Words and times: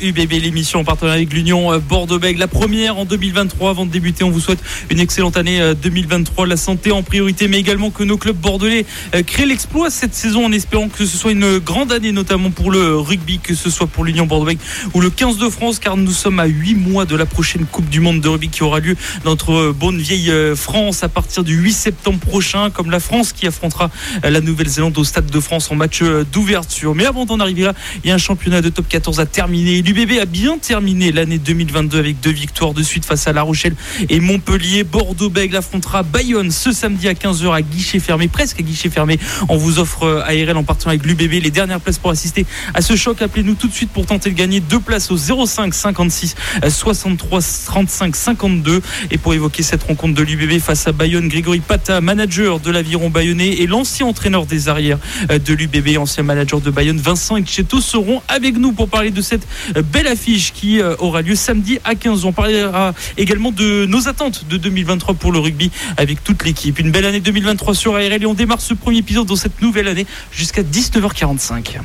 UBB, 0.00 0.32
l'émission 0.42 0.80
en 0.80 0.84
partenariat 0.84 1.16
avec 1.16 1.32
l'Union 1.32 1.72
euh, 1.72 1.78
Bordeaux-Bègles. 1.78 2.38
La 2.38 2.48
première 2.48 2.98
en 2.98 3.04
2023. 3.04 3.70
Avant 3.70 3.86
de 3.86 3.90
débuter, 3.90 4.24
on 4.24 4.30
vous 4.30 4.40
souhaite 4.40 4.58
une 4.90 5.00
excellente 5.00 5.36
année 5.36 5.74
2023. 5.74 6.44
Euh, 6.44 6.48
La 6.48 6.56
santé 6.56 6.92
en 6.92 7.02
priorité, 7.02 7.48
mais 7.48 7.58
également 7.58 7.90
que 7.90 8.02
nos 8.02 8.18
clubs 8.18 8.36
bordelais 8.36 8.84
euh, 9.14 9.22
créent 9.22 9.46
l'exploit 9.46 9.90
cette 9.90 10.14
saison 10.14 10.44
en 10.44 10.52
espérant 10.52 10.88
que 10.88 11.06
ce 11.06 11.16
soit 11.16 11.32
une 11.32 11.58
grande 11.58 11.92
année, 11.92 12.12
notamment 12.12 12.50
pour 12.50 12.70
le 12.70 12.96
rugby, 12.96 13.38
que 13.38 13.54
ce 13.54 13.70
soit 13.70 13.86
pour 13.86 14.04
l'Union 14.04 14.26
Bordeaux-Bègles 14.26 14.60
ou 14.94 15.00
le 15.00 15.08
15 15.08 15.38
de 15.38 15.48
France, 15.48 15.78
car 15.78 15.96
nous 15.96 16.10
sommes 16.10 16.40
à 16.40 16.46
8 16.46 16.74
mois 16.74 17.04
de 17.04 17.16
la 17.16 17.26
prochaine 17.26 17.64
Coupe 17.64 17.88
du 17.88 18.00
Monde 18.00 18.20
de 18.20 18.28
rugby 18.28 18.48
qui 18.48 18.62
aura 18.62 18.80
lieu 18.80 18.96
dans 19.24 19.30
notre 19.30 19.72
bonne 19.72 19.98
vieille 19.98 20.32
France 20.54 21.02
à 21.04 21.08
partir 21.08 21.44
du 21.44 21.54
8 21.54 21.72
septembre 21.72 22.18
prochain, 22.18 22.70
comme 22.70 22.90
la 22.90 23.00
France 23.00 23.32
qui 23.32 23.46
affrontera 23.46 23.90
la 24.22 24.40
Nouvelle-Zélande 24.40 24.96
au 24.98 25.04
Stade 25.04 25.30
de 25.30 25.40
France 25.40 25.70
en 25.70 25.74
match 25.74 26.02
d'ouverture. 26.32 26.94
Mais 26.94 27.06
avant 27.06 27.26
d'en 27.26 27.40
arriver 27.40 27.62
là, 27.62 27.74
il 28.02 28.08
y 28.08 28.10
a 28.10 28.14
un 28.14 28.18
championnat 28.18 28.62
de 28.62 28.68
top 28.68 28.88
14 28.88 29.20
à 29.20 29.26
terminer. 29.26 29.82
L'UBB 29.86 30.18
a 30.20 30.24
bien 30.24 30.58
terminé 30.58 31.12
l'année 31.12 31.38
2022 31.38 32.00
avec 32.00 32.18
deux 32.18 32.32
victoires 32.32 32.74
de 32.74 32.82
suite 32.82 33.04
face 33.04 33.28
à 33.28 33.32
La 33.32 33.42
Rochelle 33.42 33.76
et 34.08 34.18
Montpellier. 34.18 34.82
Bordeaux-Bègles 34.82 35.54
affrontera 35.54 36.02
Bayonne 36.02 36.50
ce 36.50 36.72
samedi 36.72 37.06
à 37.06 37.12
15h 37.12 37.54
à 37.54 37.62
guichet 37.62 38.00
fermé, 38.00 38.26
presque 38.26 38.58
à 38.58 38.64
guichet 38.64 38.90
fermé. 38.90 39.16
On 39.48 39.56
vous 39.56 39.78
offre 39.78 40.24
ARL 40.26 40.56
en 40.56 40.64
partenariat 40.64 40.98
avec 41.00 41.06
l'UBB 41.06 41.40
les 41.40 41.52
dernières 41.52 41.78
places 41.78 41.98
pour 41.98 42.10
assister 42.10 42.46
à 42.74 42.82
ce 42.82 42.96
choc. 42.96 43.22
Appelez-nous 43.22 43.54
tout 43.54 43.68
de 43.68 43.72
suite 43.72 43.90
pour 43.90 44.06
tenter 44.06 44.30
de 44.30 44.34
gagner 44.34 44.58
deux 44.58 44.80
places 44.80 45.12
au 45.12 45.16
05 45.16 45.72
56 45.72 46.34
63 46.68 47.40
35 47.66 48.16
52 48.16 48.82
et 49.12 49.18
pour 49.18 49.34
évoquer 49.34 49.62
cette 49.62 49.84
rencontre 49.84 50.14
de 50.14 50.22
l'UBB 50.24 50.58
face 50.58 50.88
à 50.88 50.92
Bayonne, 50.92 51.28
Grégory 51.28 51.60
Pata, 51.60 52.00
manager 52.00 52.58
de 52.58 52.72
l'aviron 52.72 53.08
bayonnais 53.08 53.52
et 53.52 53.68
l'ancien 53.68 54.06
entraîneur 54.06 54.46
des 54.46 54.68
arrières 54.68 54.98
de 55.28 55.54
l'UBB, 55.54 55.96
ancien 55.96 56.24
manager 56.24 56.60
de 56.60 56.72
Bayonne, 56.72 56.98
Vincent 56.98 57.36
Etcheto 57.36 57.80
seront 57.80 58.20
avec 58.26 58.56
nous 58.56 58.72
pour 58.72 58.88
parler 58.88 59.12
de 59.12 59.22
cette 59.22 59.46
belle 59.82 60.06
affiche 60.06 60.52
qui 60.52 60.80
euh, 60.80 60.94
aura 60.98 61.22
lieu 61.22 61.34
samedi 61.34 61.78
à 61.84 61.94
15h. 61.94 62.26
On 62.26 62.32
parlera 62.32 62.94
également 63.16 63.52
de 63.52 63.86
nos 63.86 64.08
attentes 64.08 64.46
de 64.48 64.56
2023 64.56 65.14
pour 65.14 65.32
le 65.32 65.38
rugby 65.38 65.70
avec 65.96 66.22
toute 66.22 66.44
l'équipe. 66.44 66.78
Une 66.78 66.90
belle 66.90 67.06
année 67.06 67.20
2023 67.20 67.74
sur 67.74 67.94
ARL 67.94 68.22
et 68.22 68.26
on 68.26 68.34
démarre 68.34 68.60
ce 68.60 68.74
premier 68.74 68.98
épisode 68.98 69.26
dans 69.26 69.36
cette 69.36 69.60
nouvelle 69.62 69.88
année 69.88 70.06
jusqu'à 70.30 70.62
19h45. 70.62 71.78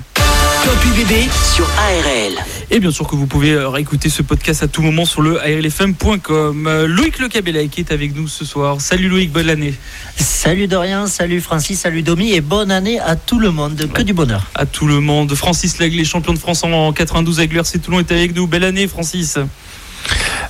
Top 0.63 0.77
UBB 0.85 1.29
sur 1.55 1.65
ARL. 1.77 2.33
Et 2.69 2.79
bien 2.79 2.91
sûr 2.91 3.07
que 3.07 3.15
vous 3.15 3.25
pouvez 3.25 3.51
euh, 3.51 3.67
réécouter 3.69 4.09
ce 4.09 4.21
podcast 4.21 4.63
à 4.63 4.67
tout 4.67 4.81
moment 4.81 5.05
sur 5.05 5.21
le 5.21 5.39
arlfm.com. 5.39 6.67
Euh, 6.67 6.87
Loïc 6.87 7.19
Le 7.19 7.27
Cabella 7.29 7.65
qui 7.67 7.79
est 7.81 7.91
avec 7.91 8.15
nous 8.15 8.27
ce 8.27 8.45
soir. 8.45 8.79
Salut 8.79 9.09
Loïc, 9.09 9.31
bonne 9.31 9.49
année. 9.49 9.73
Salut 10.17 10.67
Dorian, 10.67 11.07
salut 11.07 11.41
Francis, 11.41 11.79
salut 11.79 12.03
Domi 12.03 12.33
et 12.33 12.41
bonne 12.41 12.71
année 12.71 12.99
à 12.99 13.15
tout 13.15 13.39
le 13.39 13.51
monde. 13.51 13.89
Que 13.93 14.01
du 14.01 14.13
bonheur. 14.13 14.45
À 14.55 14.65
tout 14.65 14.87
le 14.87 14.99
monde. 14.99 15.33
Francis 15.35 15.79
Lagley, 15.79 16.03
champion 16.05 16.33
de 16.33 16.39
France 16.39 16.63
en 16.63 16.93
92 16.93 17.39
avec 17.39 17.53
l'URC 17.53 17.81
Toulon, 17.81 17.99
est 17.99 18.11
avec 18.11 18.35
nous. 18.35 18.47
Belle 18.47 18.63
année 18.63 18.87
Francis. 18.87 19.37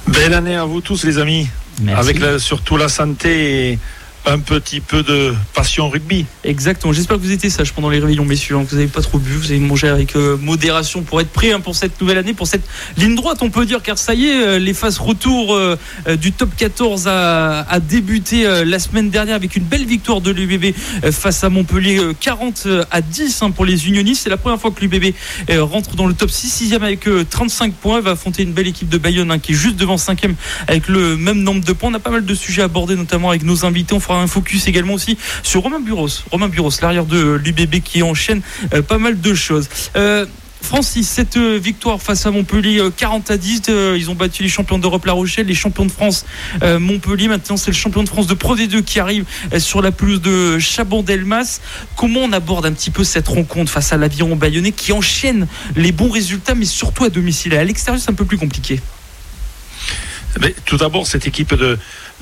Belle 0.07 0.33
année 0.33 0.55
à 0.55 0.65
vous 0.65 0.81
tous 0.81 1.03
les 1.03 1.17
amis. 1.17 1.47
Merci. 1.81 1.99
Avec 1.99 2.19
la- 2.19 2.37
surtout 2.39 2.77
la 2.77 2.89
santé 2.89 3.71
et 3.71 3.79
un 4.25 4.39
petit 4.39 4.79
peu 4.79 5.03
de 5.03 5.33
passion 5.53 5.89
rugby. 5.89 6.25
Exactement. 6.43 6.93
J'espère 6.93 7.17
que 7.17 7.21
vous 7.21 7.31
étiez 7.31 7.49
sage 7.49 7.73
pendant 7.73 7.89
les 7.89 7.99
réveillons, 7.99 8.25
messieurs, 8.25 8.55
hein, 8.55 8.65
vous 8.67 8.75
n'avez 8.75 8.87
pas 8.87 9.01
trop 9.01 9.17
bu, 9.17 9.31
vous 9.33 9.51
avez 9.51 9.59
mangé 9.59 9.87
avec 9.87 10.15
euh, 10.15 10.37
modération 10.37 11.01
pour 11.01 11.21
être 11.21 11.31
prêt 11.31 11.51
hein, 11.51 11.59
pour 11.59 11.75
cette 11.75 11.99
nouvelle 11.99 12.17
année, 12.17 12.33
pour 12.33 12.47
cette 12.47 12.63
ligne 12.97 13.15
droite, 13.15 13.39
on 13.41 13.49
peut 13.49 13.65
dire, 13.65 13.81
car 13.81 13.97
ça 13.97 14.13
y 14.13 14.27
est, 14.27 14.43
euh, 14.43 14.59
les 14.59 14.73
phases 14.73 14.99
retour 14.99 15.55
euh, 15.55 15.75
du 16.19 16.31
top 16.31 16.49
14 16.55 17.07
a, 17.07 17.79
débuté 17.79 18.43
la 18.65 18.79
semaine 18.79 19.09
dernière 19.09 19.35
avec 19.35 19.55
une 19.55 19.63
belle 19.63 19.85
victoire 19.85 20.21
de 20.21 20.31
l'UBB 20.31 20.75
face 21.11 21.43
à 21.43 21.49
Montpellier, 21.49 21.97
euh, 21.97 22.13
40 22.19 22.67
à 22.91 23.01
10 23.01 23.41
hein, 23.41 23.51
pour 23.51 23.65
les 23.65 23.87
unionistes. 23.87 24.23
C'est 24.23 24.29
la 24.29 24.37
première 24.37 24.59
fois 24.59 24.71
que 24.71 24.81
l'UBB 24.81 25.13
rentre 25.59 25.95
dans 25.95 26.07
le 26.07 26.13
top 26.13 26.29
6, 26.29 26.71
6e 26.71 26.81
avec 26.83 27.07
euh, 27.07 27.25
35 27.29 27.73
points. 27.73 27.97
Elle 27.97 28.03
va 28.03 28.11
affronter 28.11 28.43
une 28.43 28.53
belle 28.53 28.67
équipe 28.67 28.89
de 28.89 28.97
Bayonne 28.97 29.39
qui 29.39 29.53
est 29.53 29.55
juste 29.55 29.75
devant 29.75 29.95
5e 29.95 30.33
avec 30.67 30.87
le 30.87 31.17
même 31.17 31.41
nombre 31.41 31.63
de 31.63 31.73
points. 31.73 31.89
On 31.91 31.93
a 31.93 31.99
pas 31.99 32.09
mal 32.09 32.25
de 32.25 32.35
sujets 32.35 32.61
à 32.61 32.65
aborder, 32.65 32.95
notamment 32.95 33.29
avec 33.29 33.43
nos 33.43 33.65
invités. 33.65 33.95
Un 34.17 34.27
focus 34.27 34.67
également 34.67 34.93
aussi 34.93 35.17
sur 35.43 35.61
Romain 35.61 35.79
Buros. 35.79 36.09
Romain 36.31 36.47
Buros, 36.47 36.71
l'arrière 36.81 37.05
de 37.05 37.33
l'UBB 37.33 37.81
qui 37.83 38.03
enchaîne 38.03 38.41
euh, 38.73 38.81
pas 38.81 38.97
mal 38.97 39.19
de 39.19 39.33
choses. 39.33 39.69
Euh, 39.95 40.25
Francis, 40.61 41.09
cette 41.09 41.37
euh, 41.37 41.57
victoire 41.57 42.01
face 42.01 42.25
à 42.25 42.31
Montpellier, 42.31 42.79
euh, 42.79 42.91
40 42.91 43.31
à 43.31 43.37
10, 43.37 43.63
euh, 43.69 43.97
ils 43.97 44.09
ont 44.09 44.15
battu 44.15 44.43
les 44.43 44.49
champions 44.49 44.79
d'Europe 44.79 45.05
La 45.05 45.13
Rochelle, 45.13 45.47
les 45.47 45.55
champions 45.55 45.85
de 45.85 45.91
France 45.91 46.25
Montpellier. 46.61 47.27
Maintenant, 47.27 47.57
c'est 47.57 47.71
le 47.71 47.75
champion 47.75 48.03
de 48.03 48.09
France 48.09 48.27
de 48.27 48.33
Pro 48.33 48.55
D2 48.55 48.83
qui 48.83 48.99
arrive 48.99 49.25
sur 49.57 49.81
la 49.81 49.91
pelouse 49.91 50.21
de 50.21 50.59
Chabon-Delmas. 50.59 51.59
Comment 51.95 52.21
on 52.21 52.31
aborde 52.31 52.65
un 52.65 52.71
petit 52.71 52.91
peu 52.91 53.03
cette 53.03 53.27
rencontre 53.27 53.71
face 53.71 53.91
à 53.91 53.97
l'aviron 53.97 54.35
bayonnais 54.35 54.71
qui 54.71 54.91
enchaîne 54.93 55.47
les 55.75 55.91
bons 55.91 56.09
résultats, 56.09 56.55
mais 56.55 56.65
surtout 56.65 57.03
à 57.03 57.09
domicile? 57.09 57.55
À 57.55 57.63
l'extérieur, 57.63 58.01
c'est 58.01 58.11
un 58.11 58.15
peu 58.15 58.25
plus 58.25 58.37
compliqué. 58.37 58.79
Mais 60.39 60.55
tout 60.65 60.77
d'abord, 60.77 61.07
cette 61.07 61.27
équipe 61.27 61.53
de, 61.55 61.77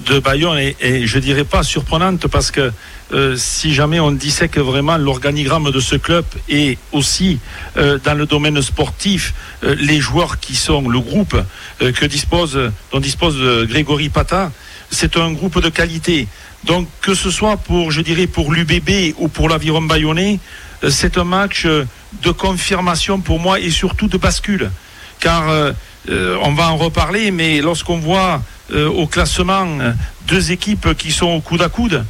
de 0.06 0.20
Bayonne 0.20 0.58
est, 0.58 1.06
je 1.06 1.20
dirais 1.20 1.44
pas 1.44 1.64
surprenante 1.64 2.28
parce 2.28 2.52
que 2.52 2.72
euh, 3.12 3.36
si 3.36 3.74
jamais 3.74 4.00
on 4.00 4.12
dissèque 4.12 4.58
vraiment 4.58 4.98
l'organigramme 4.98 5.72
de 5.72 5.80
ce 5.80 5.96
club 5.96 6.26
et 6.48 6.78
aussi 6.92 7.40
euh, 7.78 7.98
dans 8.04 8.14
le 8.14 8.26
domaine 8.26 8.62
sportif, 8.62 9.34
euh, 9.64 9.76
les 9.80 10.00
joueurs 10.00 10.40
qui 10.40 10.56
sont 10.56 10.88
le 10.88 11.00
groupe 11.00 11.36
euh, 11.82 11.92
que 11.92 12.06
dispose, 12.06 12.72
dont 12.92 13.00
dispose 13.00 13.38
euh, 13.40 13.66
Grégory 13.66 14.10
Pata, 14.10 14.52
c'est 14.92 15.18
un 15.18 15.32
groupe 15.32 15.62
de 15.62 15.70
qualité. 15.70 16.28
Donc 16.66 16.88
que 17.02 17.14
ce 17.14 17.32
soit 17.32 17.58
pour, 17.58 17.92
je 17.92 18.02
dirais, 18.02 18.28
pour 18.28 18.54
l'UBB 18.54 19.16
ou 19.18 19.28
pour 19.28 19.50
l'aviron 19.50 19.82
bayonnais, 19.82 20.40
euh, 20.84 20.90
c'est 20.90 21.18
un 21.18 21.24
match 21.24 21.66
de 21.66 22.32
confirmation 22.32 23.20
pour 23.20 23.40
moi 23.40 23.60
et 23.60 23.72
surtout 23.72 24.08
de 24.08 24.18
bascule. 24.18 24.72
Car 25.20 25.74
euh, 26.08 26.38
on 26.44 26.54
va 26.54 26.72
en 26.72 26.78
reparler, 26.78 27.32
mais 27.32 27.62
lorsqu'on 27.62 27.98
voit 27.98 28.42
euh, 28.72 28.88
au 28.88 29.06
classement 29.06 29.66
euh, 29.80 29.92
deux 30.28 30.52
équipes 30.52 30.96
qui 30.98 31.12
sont 31.12 31.28
au 31.28 31.42
coude 31.42 31.62
à 31.62 31.70
coude, 31.70 32.06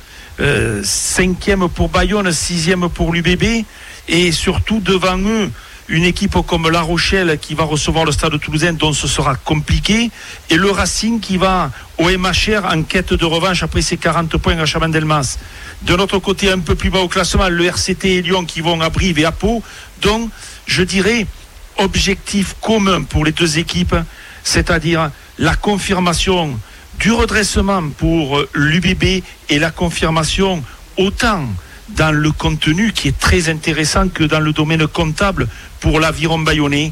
cinquième 0.83 1.67
pour 1.67 1.89
Bayonne, 1.89 2.31
sixième 2.31 2.87
pour 2.87 3.11
l'UBB, 3.11 3.65
et 4.07 4.31
surtout 4.31 4.79
devant 4.79 5.19
eux 5.19 5.51
une 5.89 6.05
équipe 6.05 6.37
comme 6.47 6.69
La 6.69 6.81
Rochelle 6.81 7.37
qui 7.41 7.55
va 7.55 7.65
recevoir 7.65 8.05
le 8.05 8.13
Stade 8.13 8.39
Toulousain, 8.39 8.71
dont 8.71 8.93
ce 8.93 9.07
sera 9.07 9.35
compliqué, 9.35 10.11
et 10.49 10.55
le 10.55 10.71
Racing 10.71 11.19
qui 11.19 11.35
va 11.35 11.71
au 11.97 12.09
MHR 12.09 12.63
en 12.71 12.83
quête 12.83 13.13
de 13.13 13.25
revanche 13.25 13.63
après 13.63 13.81
ses 13.81 13.97
40 13.97 14.37
points 14.37 14.57
à 14.59 14.65
Chabandelmas. 14.65 15.37
De 15.81 15.95
notre 15.95 16.19
côté, 16.19 16.49
un 16.49 16.59
peu 16.59 16.75
plus 16.75 16.89
bas 16.89 16.99
au 16.99 17.09
classement, 17.09 17.49
le 17.49 17.65
RCT 17.65 18.05
et 18.05 18.21
Lyon 18.21 18.45
qui 18.45 18.61
vont 18.61 18.79
à 18.79 18.89
Brive 18.89 19.19
et 19.19 19.25
à 19.25 19.31
Pau. 19.31 19.61
Donc, 20.01 20.29
je 20.67 20.83
dirais, 20.83 21.25
objectif 21.79 22.55
commun 22.61 23.03
pour 23.03 23.25
les 23.25 23.31
deux 23.31 23.57
équipes, 23.57 23.95
c'est-à-dire 24.43 25.11
la 25.37 25.55
confirmation 25.55 26.59
du 26.99 27.11
redressement 27.11 27.89
pour 27.97 28.43
l'UBB 28.53 29.23
et 29.49 29.59
la 29.59 29.71
confirmation 29.71 30.63
autant 30.97 31.47
dans 31.89 32.11
le 32.11 32.31
contenu 32.31 32.91
qui 32.91 33.07
est 33.07 33.17
très 33.17 33.49
intéressant 33.49 34.09
que 34.09 34.23
dans 34.23 34.39
le 34.39 34.53
domaine 34.53 34.87
comptable 34.87 35.47
pour 35.79 35.99
l'aviron 35.99 36.39
bayonnais 36.39 36.91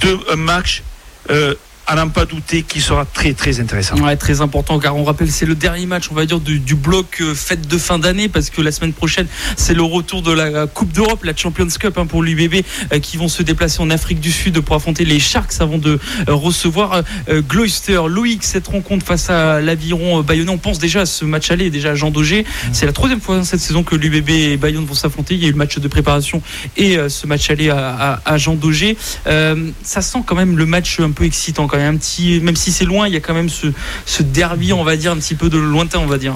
de 0.00 0.18
un 0.32 0.36
match 0.36 0.82
euh, 1.30 1.54
à 1.86 1.94
n'en 1.94 2.08
pas 2.08 2.24
douter 2.24 2.62
qui 2.62 2.80
sera 2.80 3.04
très 3.04 3.32
très 3.32 3.60
intéressant. 3.60 3.96
Ouais, 3.98 4.16
très 4.16 4.40
important 4.40 4.78
car 4.78 4.96
on 4.96 5.04
rappelle 5.04 5.30
c'est 5.30 5.46
le 5.46 5.54
dernier 5.54 5.86
match 5.86 6.08
on 6.10 6.14
va 6.14 6.26
dire 6.26 6.40
du, 6.40 6.58
du 6.58 6.74
bloc 6.74 7.18
euh, 7.20 7.34
fête 7.34 7.66
de 7.68 7.78
fin 7.78 7.98
d'année 7.98 8.28
parce 8.28 8.50
que 8.50 8.60
la 8.60 8.72
semaine 8.72 8.92
prochaine 8.92 9.26
c'est 9.56 9.74
le 9.74 9.82
retour 9.82 10.22
de 10.22 10.32
la 10.32 10.66
Coupe 10.66 10.92
d'Europe, 10.92 11.24
la 11.24 11.36
Champions 11.36 11.68
Cup 11.78 11.98
hein, 11.98 12.06
pour 12.06 12.22
l'UBB 12.22 12.64
euh, 12.92 12.98
qui 12.98 13.16
vont 13.16 13.28
se 13.28 13.42
déplacer 13.42 13.80
en 13.80 13.90
Afrique 13.90 14.20
du 14.20 14.32
Sud 14.32 14.60
pour 14.60 14.76
affronter 14.76 15.04
les 15.04 15.20
Sharks 15.20 15.60
avant 15.60 15.78
de 15.78 15.98
euh, 16.28 16.34
recevoir 16.34 17.02
euh, 17.28 17.42
Gloucester. 17.42 18.00
Loïc, 18.08 18.42
cette 18.44 18.66
rencontre 18.68 19.04
face 19.06 19.30
à 19.30 19.60
l'aviron 19.60 20.18
euh, 20.18 20.22
bayonnais, 20.22 20.50
on 20.50 20.58
pense 20.58 20.78
déjà 20.78 21.02
à 21.02 21.06
ce 21.06 21.24
match 21.24 21.50
aller 21.50 21.70
déjà 21.70 21.90
à 21.90 21.94
Jean 21.94 22.10
Daugé. 22.10 22.44
C'est 22.72 22.86
la 22.86 22.92
troisième 22.92 23.20
fois 23.20 23.42
cette 23.44 23.60
saison 23.60 23.82
que 23.82 23.94
l'UBB 23.94 24.30
et 24.30 24.56
Bayonne 24.56 24.84
vont 24.84 24.94
s'affronter. 24.94 25.34
Il 25.34 25.42
y 25.42 25.44
a 25.44 25.48
eu 25.48 25.52
le 25.52 25.56
match 25.56 25.78
de 25.78 25.88
préparation 25.88 26.42
et 26.76 26.98
euh, 26.98 27.08
ce 27.08 27.26
match 27.26 27.50
aller 27.50 27.70
à, 27.70 28.20
à, 28.24 28.32
à 28.34 28.38
Jean 28.38 28.54
Daugé. 28.54 28.96
Euh, 29.26 29.70
ça 29.82 30.02
sent 30.02 30.20
quand 30.26 30.34
même 30.34 30.56
le 30.56 30.66
match 30.66 31.00
un 31.00 31.10
peu 31.10 31.24
excitant 31.24 31.66
quand 31.66 31.75
même 31.76 31.94
un 31.94 31.98
petit 31.98 32.40
même 32.40 32.56
si 32.56 32.72
c'est 32.72 32.84
loin 32.84 33.06
il 33.06 33.14
y 33.14 33.16
a 33.16 33.20
quand 33.20 33.34
même 33.34 33.48
ce, 33.48 33.68
ce 34.04 34.22
derby 34.22 34.72
on 34.72 34.84
va 34.84 34.96
dire 34.96 35.12
un 35.12 35.16
petit 35.16 35.34
peu 35.34 35.48
de 35.48 35.58
lointain 35.58 35.98
on 35.98 36.06
va 36.06 36.18
dire 36.18 36.34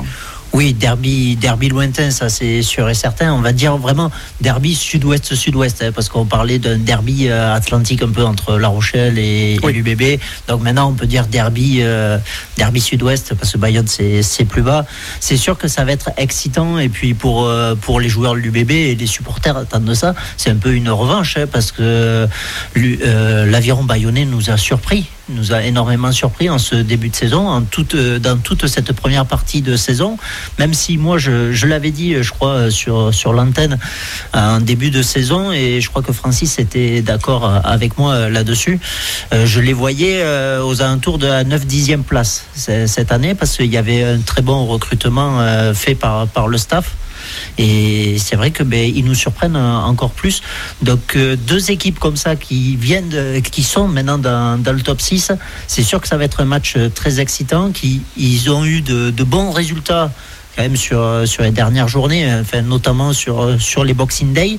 Oui, 0.52 0.72
derby, 0.72 1.36
derby 1.36 1.68
lointain, 1.68 2.10
ça 2.10 2.28
c'est 2.28 2.62
sûr 2.62 2.88
et 2.88 2.94
certain. 2.94 3.32
On 3.32 3.40
va 3.40 3.52
dire 3.52 3.76
vraiment 3.76 4.10
derby 4.40 4.74
sud-ouest-sud-ouest, 4.74 5.82
hein, 5.82 5.92
parce 5.94 6.08
qu'on 6.08 6.26
parlait 6.26 6.58
d'un 6.58 6.76
derby 6.76 7.28
euh, 7.28 7.54
atlantique 7.54 8.02
un 8.02 8.08
peu 8.08 8.24
entre 8.24 8.58
La 8.58 8.66
Rochelle 8.66 9.16
et, 9.18 9.58
l'UBB. 9.62 10.20
Donc 10.48 10.62
maintenant, 10.62 10.90
on 10.90 10.94
peut 10.94 11.06
dire 11.06 11.26
derby, 11.28 11.78
euh, 11.82 12.18
derby 12.56 12.80
sud-ouest, 12.80 13.34
parce 13.34 13.52
que 13.52 13.58
Bayonne 13.58 13.86
c'est 13.86 14.44
plus 14.44 14.62
bas. 14.62 14.86
C'est 15.20 15.36
sûr 15.36 15.56
que 15.56 15.68
ça 15.68 15.84
va 15.84 15.92
être 15.92 16.10
excitant, 16.16 16.78
et 16.78 16.88
puis 16.88 17.14
pour, 17.14 17.46
euh, 17.46 17.76
pour 17.76 18.00
les 18.00 18.08
joueurs 18.08 18.34
de 18.34 18.40
l'UBB 18.40 18.72
et 18.72 18.94
les 18.96 19.06
supporters 19.06 19.56
attendent 19.56 19.94
ça, 19.94 20.16
c'est 20.36 20.50
un 20.50 20.56
peu 20.56 20.74
une 20.74 20.90
revanche, 20.90 21.36
hein, 21.36 21.46
parce 21.50 21.70
que 21.70 22.26
l'aviron 22.74 23.84
bayonnais 23.84 24.24
nous 24.24 24.50
a 24.50 24.56
surpris 24.56 25.06
nous 25.30 25.52
a 25.52 25.62
énormément 25.62 26.12
surpris 26.12 26.50
en 26.50 26.58
ce 26.58 26.74
début 26.74 27.08
de 27.08 27.16
saison, 27.16 27.48
en 27.48 27.62
toute, 27.62 27.96
dans 27.96 28.38
toute 28.38 28.66
cette 28.66 28.92
première 28.92 29.26
partie 29.26 29.62
de 29.62 29.76
saison 29.76 30.18
même 30.58 30.74
si 30.74 30.98
moi 30.98 31.18
je, 31.18 31.66
l'avais 31.66 31.90
dit, 31.90 32.22
je 32.22 32.30
crois, 32.30 32.70
sur, 32.70 33.14
sur 33.14 33.32
l'antenne 33.32 33.78
en 34.34 34.60
début 34.60 34.90
de 34.90 35.02
saison, 35.02 35.52
et 35.52 35.80
je 35.80 35.88
crois 35.88 36.02
que 36.02 36.12
Francis 36.12 36.58
était 36.58 37.02
d'accord 37.02 37.60
avec 37.64 37.98
moi 37.98 38.28
là-dessus. 38.28 38.78
Euh, 39.32 39.46
je 39.46 39.60
les 39.60 39.72
voyais 39.72 40.20
euh, 40.22 40.62
aux 40.62 40.82
alentours 40.82 41.18
de 41.18 41.26
la 41.26 41.44
9-10e 41.44 42.02
place 42.02 42.44
cette 42.54 43.12
année, 43.12 43.34
parce 43.34 43.56
qu'il 43.56 43.72
y 43.72 43.76
avait 43.76 44.04
un 44.04 44.18
très 44.18 44.42
bon 44.42 44.66
recrutement 44.66 45.40
euh, 45.40 45.74
fait 45.74 45.94
par, 45.94 46.26
par 46.28 46.48
le 46.48 46.58
staff. 46.58 46.92
Et 47.58 48.16
c'est 48.18 48.36
vrai 48.36 48.50
que 48.50 48.62
ben, 48.62 48.90
ils 48.94 49.04
nous 49.04 49.14
surprennent 49.14 49.56
encore 49.56 50.10
plus. 50.10 50.42
Donc 50.82 51.16
deux 51.16 51.70
équipes 51.70 51.98
comme 51.98 52.16
ça 52.16 52.36
qui 52.36 52.76
viennent, 52.76 53.42
qui 53.42 53.62
sont 53.62 53.88
maintenant 53.88 54.18
dans, 54.18 54.72
le 54.72 54.80
top 54.82 55.00
6, 55.00 55.32
c'est 55.66 55.82
sûr 55.82 56.00
que 56.00 56.08
ça 56.08 56.16
va 56.16 56.24
être 56.24 56.40
un 56.40 56.44
match 56.44 56.76
très 56.94 57.20
excitant. 57.20 57.70
Qui 57.70 58.02
ils 58.16 58.50
ont 58.50 58.64
eu 58.64 58.80
de 58.80 59.24
bons 59.24 59.50
résultats 59.50 60.10
quand 60.60 60.68
même 60.68 60.76
sur, 60.76 61.22
sur 61.24 61.42
les 61.42 61.52
dernières 61.52 61.88
journées, 61.88 62.30
enfin, 62.38 62.60
notamment 62.60 63.14
sur, 63.14 63.58
sur 63.58 63.82
les 63.82 63.94
Boxing 63.94 64.34
Day. 64.34 64.58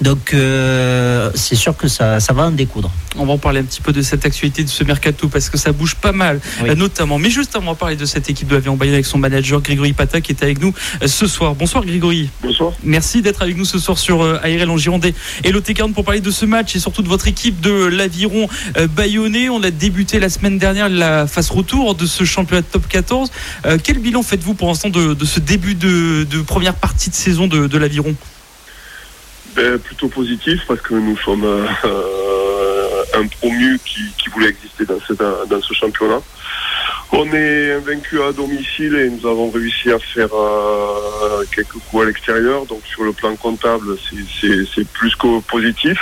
Donc 0.00 0.34
euh, 0.34 1.30
c'est 1.34 1.54
sûr 1.54 1.76
que 1.76 1.88
ça, 1.88 2.20
ça, 2.20 2.32
va 2.32 2.44
en 2.44 2.50
découdre. 2.50 2.90
On 3.16 3.26
va 3.26 3.34
en 3.34 3.38
parler 3.38 3.60
un 3.60 3.64
petit 3.64 3.80
peu 3.80 3.92
de 3.92 4.02
cette 4.02 4.26
actualité 4.26 4.64
de 4.64 4.68
ce 4.68 4.82
mercato 4.82 5.28
parce 5.28 5.48
que 5.48 5.56
ça 5.56 5.72
bouge 5.72 5.94
pas 5.94 6.12
mal, 6.12 6.40
euh, 6.64 6.74
notamment. 6.74 7.18
Mais 7.18 7.30
juste 7.30 7.54
avant, 7.54 7.68
on 7.68 7.70
va 7.70 7.74
parler 7.76 7.96
de 7.96 8.04
cette 8.04 8.28
équipe 8.28 8.48
de 8.48 8.54
l'avion 8.54 8.76
Bayonne 8.76 8.94
avec 8.94 9.06
son 9.06 9.18
manager 9.18 9.60
Grégory 9.60 9.92
Pata 9.92 10.20
qui 10.20 10.32
est 10.32 10.42
avec 10.42 10.60
nous 10.60 10.74
euh, 11.02 11.06
ce 11.06 11.26
soir. 11.26 11.54
Bonsoir 11.54 11.84
Grégory. 11.84 12.28
Bonsoir. 12.42 12.72
Merci 12.82 13.22
d'être 13.22 13.42
avec 13.42 13.56
nous 13.56 13.64
ce 13.64 13.78
soir 13.78 13.98
sur 13.98 14.22
ARL 14.22 14.68
en 14.68 14.76
Gironde 14.76 15.04
et 15.06 15.52
l'OT40 15.52 15.92
pour 15.92 16.04
parler 16.04 16.20
de 16.20 16.30
ce 16.30 16.44
match 16.44 16.74
et 16.74 16.80
surtout 16.80 17.02
de 17.02 17.08
votre 17.08 17.28
équipe 17.28 17.60
de 17.60 17.86
l'aviron 17.86 18.48
bayonnais. 18.96 19.48
On 19.48 19.62
a 19.62 19.70
débuté 19.70 20.18
la 20.18 20.28
semaine 20.28 20.58
dernière 20.58 20.88
la 20.88 21.26
phase 21.26 21.50
retour 21.50 21.94
de 21.94 22.06
ce 22.06 22.24
championnat 22.24 22.62
de 22.62 22.66
top 22.66 22.88
14. 22.88 23.30
quel 23.82 23.98
bilan 23.98 24.22
faites-vous 24.22 24.54
pour 24.54 24.68
l'instant 24.68 24.90
de, 24.90 25.24
ce 25.24 25.33
début 25.40 25.74
de, 25.74 26.42
première 26.42 26.74
partie 26.74 27.10
de 27.10 27.14
saison 27.14 27.46
de 27.46 27.78
l'aviron 27.78 28.14
ben, 29.54 29.78
plutôt 29.78 30.08
positif 30.08 30.62
parce 30.66 30.80
que 30.80 30.94
nous 30.94 31.16
sommes 31.18 31.44
euh, 31.44 33.04
un 33.14 33.26
promu 33.28 33.78
qui, 33.84 34.28
voulait 34.32 34.48
exister 34.48 34.84
dans, 34.84 34.98
dans 35.46 35.62
ce 35.62 35.74
championnat. 35.74 36.20
On 37.12 37.32
est 37.32 37.74
invaincu 37.74 38.20
à 38.20 38.32
domicile 38.32 38.96
et 38.96 39.08
nous 39.08 39.28
avons 39.28 39.50
réussi 39.50 39.92
à 39.92 40.00
faire 40.00 40.34
euh, 40.34 41.44
quelques 41.54 41.78
coups 41.88 42.02
à 42.02 42.06
l'extérieur. 42.06 42.66
Donc 42.66 42.80
sur 42.84 43.04
le 43.04 43.12
plan 43.12 43.36
comptable, 43.36 43.96
c'est 44.40 44.88
plus 44.88 45.14
que 45.14 45.40
positif. 45.42 45.98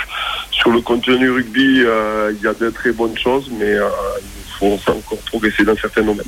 Sur 0.49 0.71
le 0.71 0.81
contenu 0.81 1.29
rugby, 1.29 1.83
euh, 1.85 2.33
il 2.35 2.43
y 2.43 2.47
a 2.47 2.53
de 2.55 2.71
très 2.71 2.91
bonnes 2.91 3.17
choses, 3.17 3.51
mais 3.51 3.73
il 3.73 4.51
faut 4.57 4.79
encore 4.87 5.19
progresser 5.27 5.63
dans 5.63 5.75
certains 5.75 6.01
domaines 6.01 6.25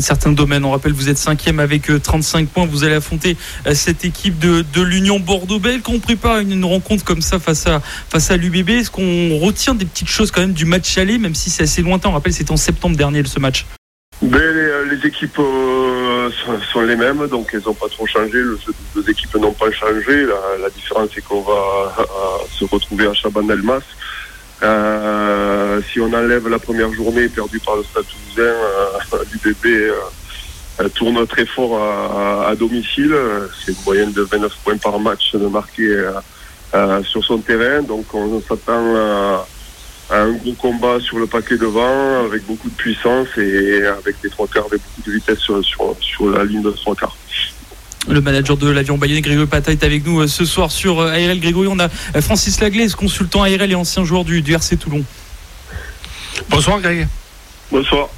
certains 0.00 0.32
domaines. 0.32 0.64
On 0.64 0.70
rappelle, 0.70 0.92
vous 0.92 1.08
êtes 1.08 1.18
cinquième 1.18 1.60
avec 1.60 1.90
35 2.02 2.42
euh, 2.42 2.46
points. 2.46 2.66
Vous 2.66 2.84
allez 2.84 2.94
affronter 2.94 3.36
euh, 3.66 3.74
cette 3.74 4.04
équipe 4.04 4.38
de, 4.38 4.64
l'Union 4.82 5.18
Bordeaux-Bègles. 5.18 5.82
Quand 5.82 5.92
on 5.92 6.00
prépare 6.00 6.38
une, 6.40 6.64
rencontre 6.64 7.04
comme 7.04 7.22
ça 7.22 7.38
face 7.38 7.66
à, 7.66 7.80
face 7.80 8.30
à 8.30 8.36
l'UBB, 8.36 8.70
est-ce 8.70 8.90
qu'on 8.90 9.38
retient 9.38 9.74
des 9.74 9.84
petites 9.84 10.08
choses 10.08 10.30
quand 10.30 10.40
même 10.40 10.52
du 10.52 10.64
match 10.64 10.96
aller, 10.98 11.18
même 11.18 11.34
si 11.34 11.50
c'est 11.50 11.64
assez 11.64 11.82
lointain? 11.82 12.08
On 12.08 12.12
rappelle, 12.12 12.32
c'était 12.32 12.52
en 12.52 12.56
septembre 12.56 12.96
dernier 12.96 13.24
ce 13.24 13.40
match. 13.40 13.66
Ben, 14.22 14.38
euh, 14.38 14.84
les, 14.90 15.06
équipes 15.06 15.36
sont, 16.72 16.80
les 16.80 16.96
mêmes, 16.96 17.26
donc 17.28 17.50
elles 17.52 17.62
n'ont 17.66 17.74
pas 17.74 17.88
trop 17.88 18.06
changé. 18.06 18.38
Les 18.96 19.10
équipes 19.10 19.34
n'ont 19.36 19.52
pas 19.52 19.70
changé. 19.70 20.26
La, 20.60 20.70
différence, 20.70 21.10
c'est 21.14 21.22
qu'on 21.22 21.42
va 21.42 21.92
se 22.50 22.64
retrouver 22.64 23.06
à 23.06 23.12
Chaban-Delmas. 23.12 23.82
Euh, 24.62 25.80
si 25.92 26.00
on 26.00 26.12
enlève 26.12 26.48
la 26.48 26.58
première 26.58 26.92
journée 26.92 27.28
perdue 27.28 27.60
par 27.60 27.76
le 27.76 27.84
Stade 27.84 28.04
Toulousain, 28.06 28.52
euh, 28.52 29.24
l'UBB 29.32 29.66
euh, 29.66 29.92
euh, 30.80 30.88
tourne 30.90 31.26
très 31.26 31.46
fort 31.46 31.78
à, 32.46 32.54
domicile. 32.56 33.14
C'est 33.64 33.72
une 33.72 33.78
moyenne 33.84 34.12
de 34.12 34.22
29 34.22 34.56
points 34.64 34.76
par 34.78 34.98
match 34.98 35.34
de 35.34 35.46
marqué 35.46 36.10
sur 37.04 37.24
son 37.24 37.38
terrain. 37.38 37.82
Donc 37.82 38.12
on 38.14 38.40
s'attend 38.40 38.96
à, 38.96 39.46
un 40.10 40.32
gros 40.32 40.52
combat 40.52 41.00
sur 41.00 41.18
le 41.18 41.26
paquet 41.26 41.56
devant 41.56 42.24
avec 42.24 42.46
beaucoup 42.46 42.68
de 42.70 42.74
puissance 42.74 43.26
et 43.38 43.84
avec 43.86 44.20
des 44.22 44.30
trois 44.30 44.46
quarts 44.46 44.66
et 44.72 44.76
beaucoup 44.76 45.02
de 45.04 45.12
vitesse 45.12 45.38
sur, 45.38 45.62
sur 45.64 46.30
la 46.30 46.44
ligne 46.44 46.62
de 46.62 46.70
trois 46.70 46.94
quarts. 46.94 47.16
Le 48.08 48.20
manager 48.20 48.56
de 48.56 48.68
l'avion 48.68 48.98
bayonnais, 48.98 49.20
Grégory 49.20 49.46
Pata, 49.46 49.72
est 49.72 49.82
avec 49.82 50.06
nous 50.06 50.20
euh, 50.20 50.28
ce 50.28 50.44
soir 50.44 50.70
sur 50.70 51.00
euh, 51.00 51.10
ARL. 51.10 51.40
Grégory, 51.40 51.66
on 51.68 51.78
a 51.80 51.88
euh, 52.14 52.20
Francis 52.20 52.60
Laglaise, 52.60 52.94
consultant 52.94 53.42
ARL 53.42 53.70
et 53.70 53.74
ancien 53.74 54.04
joueur 54.04 54.24
du, 54.24 54.44
RC 54.48 54.76
Toulon. 54.76 55.04
Bonsoir 56.48 56.80
Greg. 56.80 57.08
Bonsoir. 57.72 58.08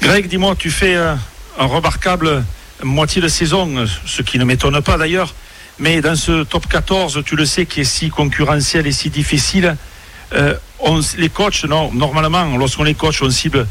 Greg, 0.00 0.28
dis-moi, 0.28 0.54
tu 0.58 0.70
fais 0.70 0.96
un 0.96 1.18
remarquable 1.58 2.44
moitié 2.82 3.20
de 3.20 3.28
saison, 3.28 3.86
ce 4.06 4.22
qui 4.22 4.38
ne 4.38 4.44
m'étonne 4.44 4.80
pas 4.80 4.96
d'ailleurs, 4.96 5.34
mais 5.78 6.00
dans 6.00 6.16
ce 6.16 6.44
top 6.44 6.66
14, 6.68 7.22
tu 7.26 7.36
le 7.36 7.44
sais, 7.44 7.66
qui 7.66 7.80
est 7.80 7.84
si 7.84 8.08
concurrentiel 8.08 8.86
et 8.86 8.92
si 8.92 9.10
difficile, 9.10 9.76
les 10.32 11.28
coachs, 11.28 11.64
non, 11.64 11.92
normalement, 11.92 12.56
lorsqu'on 12.56 12.84
les 12.84 12.94
coach, 12.94 13.20
on 13.22 13.30
cible 13.30 13.66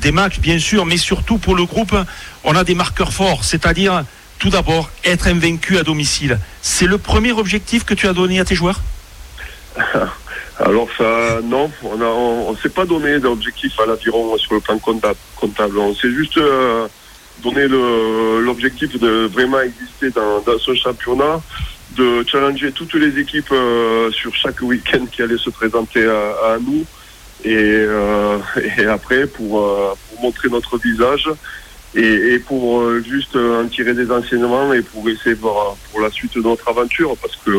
des 0.00 0.12
matchs, 0.12 0.40
bien 0.40 0.58
sûr, 0.58 0.86
mais 0.86 0.96
surtout 0.96 1.38
pour 1.38 1.54
le 1.54 1.64
groupe, 1.64 1.94
on 2.44 2.56
a 2.56 2.64
des 2.64 2.74
marqueurs 2.74 3.12
forts, 3.12 3.44
c'est-à-dire 3.44 4.04
tout 4.38 4.50
d'abord 4.50 4.90
être 5.04 5.28
invaincu 5.28 5.78
à 5.78 5.82
domicile. 5.82 6.38
C'est 6.62 6.86
le 6.86 6.98
premier 6.98 7.32
objectif 7.32 7.84
que 7.84 7.94
tu 7.94 8.08
as 8.08 8.12
donné 8.12 8.40
à 8.40 8.44
tes 8.44 8.54
joueurs? 8.54 8.80
Alors 10.58 10.88
ça, 10.96 11.40
non, 11.42 11.70
on 11.82 12.52
ne 12.52 12.56
s'est 12.56 12.68
pas 12.68 12.84
donné 12.84 13.18
d'objectif 13.18 13.78
à 13.80 13.86
l'aviron 13.86 14.36
sur 14.36 14.54
le 14.54 14.60
plan 14.60 14.78
comptable. 14.78 15.78
On 15.78 15.94
s'est 15.94 16.12
juste 16.12 16.36
euh, 16.36 16.86
donné 17.42 17.66
l'objectif 17.68 18.98
de 18.98 19.26
vraiment 19.32 19.60
exister 19.60 20.10
dans, 20.10 20.42
ce 20.58 20.74
championnat, 20.74 21.40
de 21.96 22.24
challenger 22.30 22.72
toutes 22.72 22.94
les 22.94 23.18
équipes 23.18 23.52
euh, 23.52 24.10
sur 24.10 24.34
chaque 24.34 24.60
week-end 24.60 25.06
qui 25.10 25.22
allaient 25.22 25.38
se 25.38 25.48
présenter 25.48 26.04
à 26.06 26.58
nous 26.60 26.84
et, 27.44 27.54
euh, 27.54 28.38
et 28.78 28.86
après 28.86 29.26
pour, 29.26 29.60
euh, 29.60 29.94
pour, 30.08 30.22
montrer 30.22 30.48
notre 30.48 30.78
visage 30.78 31.28
et, 31.94 32.34
et 32.34 32.38
pour 32.38 32.80
euh, 32.80 33.02
juste 33.02 33.36
en 33.36 33.66
tirer 33.66 33.94
des 33.94 34.10
enseignements 34.10 34.72
et 34.72 34.82
pour 34.82 35.08
essayer 35.08 35.34
pour, 35.34 35.76
pour 35.90 36.00
la 36.00 36.10
suite 36.10 36.34
de 36.36 36.42
notre 36.42 36.68
aventure 36.68 37.16
parce 37.16 37.36
que 37.36 37.50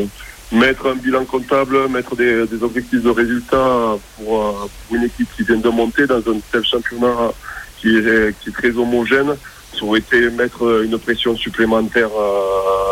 mettre 0.54 0.88
un 0.88 0.96
bilan 0.96 1.26
comptable, 1.26 1.88
mettre 1.88 2.16
des, 2.16 2.46
des 2.46 2.64
objectifs 2.64 3.02
de 3.02 3.10
résultats 3.10 3.98
pour, 4.18 4.70
pour, 4.88 4.96
une 4.96 5.04
équipe 5.04 5.28
qui 5.36 5.44
vient 5.44 5.58
de 5.58 5.70
monter 5.70 6.06
dans 6.08 6.20
un 6.20 6.40
tel 6.52 6.64
championnat 6.66 7.32
qui 7.78 7.98
est, 7.98 8.38
qui 8.40 8.50
est 8.50 8.54
très 8.54 8.70
homogène, 8.78 9.34
ça 9.74 9.86
aurait 9.86 10.00
été 10.00 10.30
mettre 10.30 10.84
une 10.84 11.00
pression 11.00 11.36
supplémentaire 11.36 12.10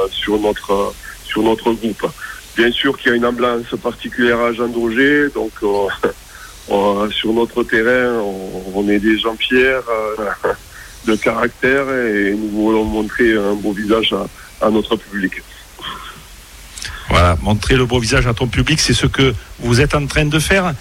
sur 0.09 0.39
notre 0.39 0.93
sur 1.25 1.43
notre 1.43 1.73
groupe. 1.73 2.07
Bien 2.57 2.71
sûr 2.71 2.97
qu'il 2.97 3.11
y 3.11 3.13
a 3.13 3.17
une 3.17 3.25
ambiance 3.25 3.75
particulière 3.83 4.39
à 4.39 4.53
Jean 4.53 4.67
Daugé, 4.67 5.27
donc 5.29 5.51
euh, 6.71 7.09
sur 7.09 7.33
notre 7.33 7.63
terrain, 7.63 8.21
on, 8.75 8.87
est 8.89 8.99
des 8.99 9.17
gens 9.17 9.35
fiers 9.35 9.79
euh, 9.89 10.53
de 11.07 11.15
caractère 11.15 11.89
et 11.89 12.35
nous 12.35 12.49
voulons 12.49 12.83
montrer 12.83 13.35
un 13.35 13.53
beau 13.53 13.71
visage 13.71 14.13
à, 14.61 14.69
notre 14.69 14.95
public. 14.95 15.41
Voilà, 17.09 17.37
montrer 17.41 17.75
le 17.75 17.85
beau 17.85 17.99
visage 17.99 18.27
à 18.27 18.33
ton 18.35 18.47
public, 18.47 18.79
c'est 18.79 18.93
ce 18.93 19.07
que 19.07 19.33
vous 19.59 19.81
êtes 19.81 19.95
en 19.95 20.05
train 20.05 20.25
de 20.25 20.37
faire. 20.37 20.73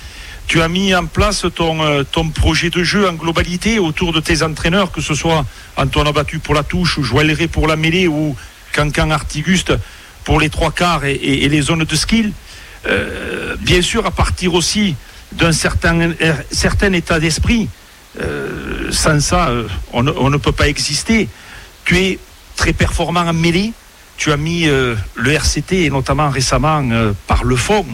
Tu 0.47 0.61
as 0.61 0.69
mis 0.69 0.95
en 0.95 1.07
place 1.07 1.47
ton, 1.55 1.83
euh, 1.83 2.03
projet 2.35 2.69
de 2.69 2.83
jeu 2.83 3.09
en 3.09 3.15
globalité 3.15 3.79
autour 3.79 4.13
de 4.13 4.21
tes 4.21 4.43
entraîneurs, 4.43 4.93
que 4.93 5.01
ce 5.01 5.15
soit 5.15 5.47
Antoine 5.77 6.07
Abattu 6.07 6.39
pour 6.39 6.55
la 6.55 6.65
touche, 6.65 6.99
ou 6.99 7.03
Joël 7.03 7.33
Ré 7.33 7.49
pour 7.49 7.67
la 7.67 7.77
mêlée, 7.77 8.09
ou 8.09 8.37
Cancan 8.75 9.11
Artiguste 9.11 9.73
pour 10.25 10.39
les 10.39 10.51
trois 10.51 10.71
quarts 10.71 11.07
et, 11.07 11.49
les 11.49 11.63
zones 11.63 11.85
de 11.85 11.97
skill. 11.97 12.33
bien 13.61 13.81
sûr, 13.81 14.05
à 14.05 14.11
partir 14.11 14.53
aussi 14.53 14.95
d'un 15.33 15.53
certain, 15.53 16.13
certain 16.51 16.93
état 16.93 17.21
d'esprit. 17.21 17.69
Euh, 18.21 18.91
sans 18.91 19.21
ça, 19.21 19.49
euh, 19.49 19.69
on, 19.93 20.03
ne 20.03 20.37
peut 20.37 20.53
pas 20.53 20.69
exister. 20.69 21.29
Tu 21.85 21.99
es 21.99 22.19
très 22.57 22.73
performant 22.73 23.21
en 23.21 23.33
mêlée. 23.33 23.73
Tu 24.17 24.33
as 24.33 24.37
mis 24.37 24.67
euh, 24.67 24.97
le 25.15 25.33
RCT, 25.33 25.85
et 25.85 25.91
notamment 25.91 26.29
récemment 26.29 26.83
par 27.27 27.45
le 27.45 27.55
fond, 27.55 27.87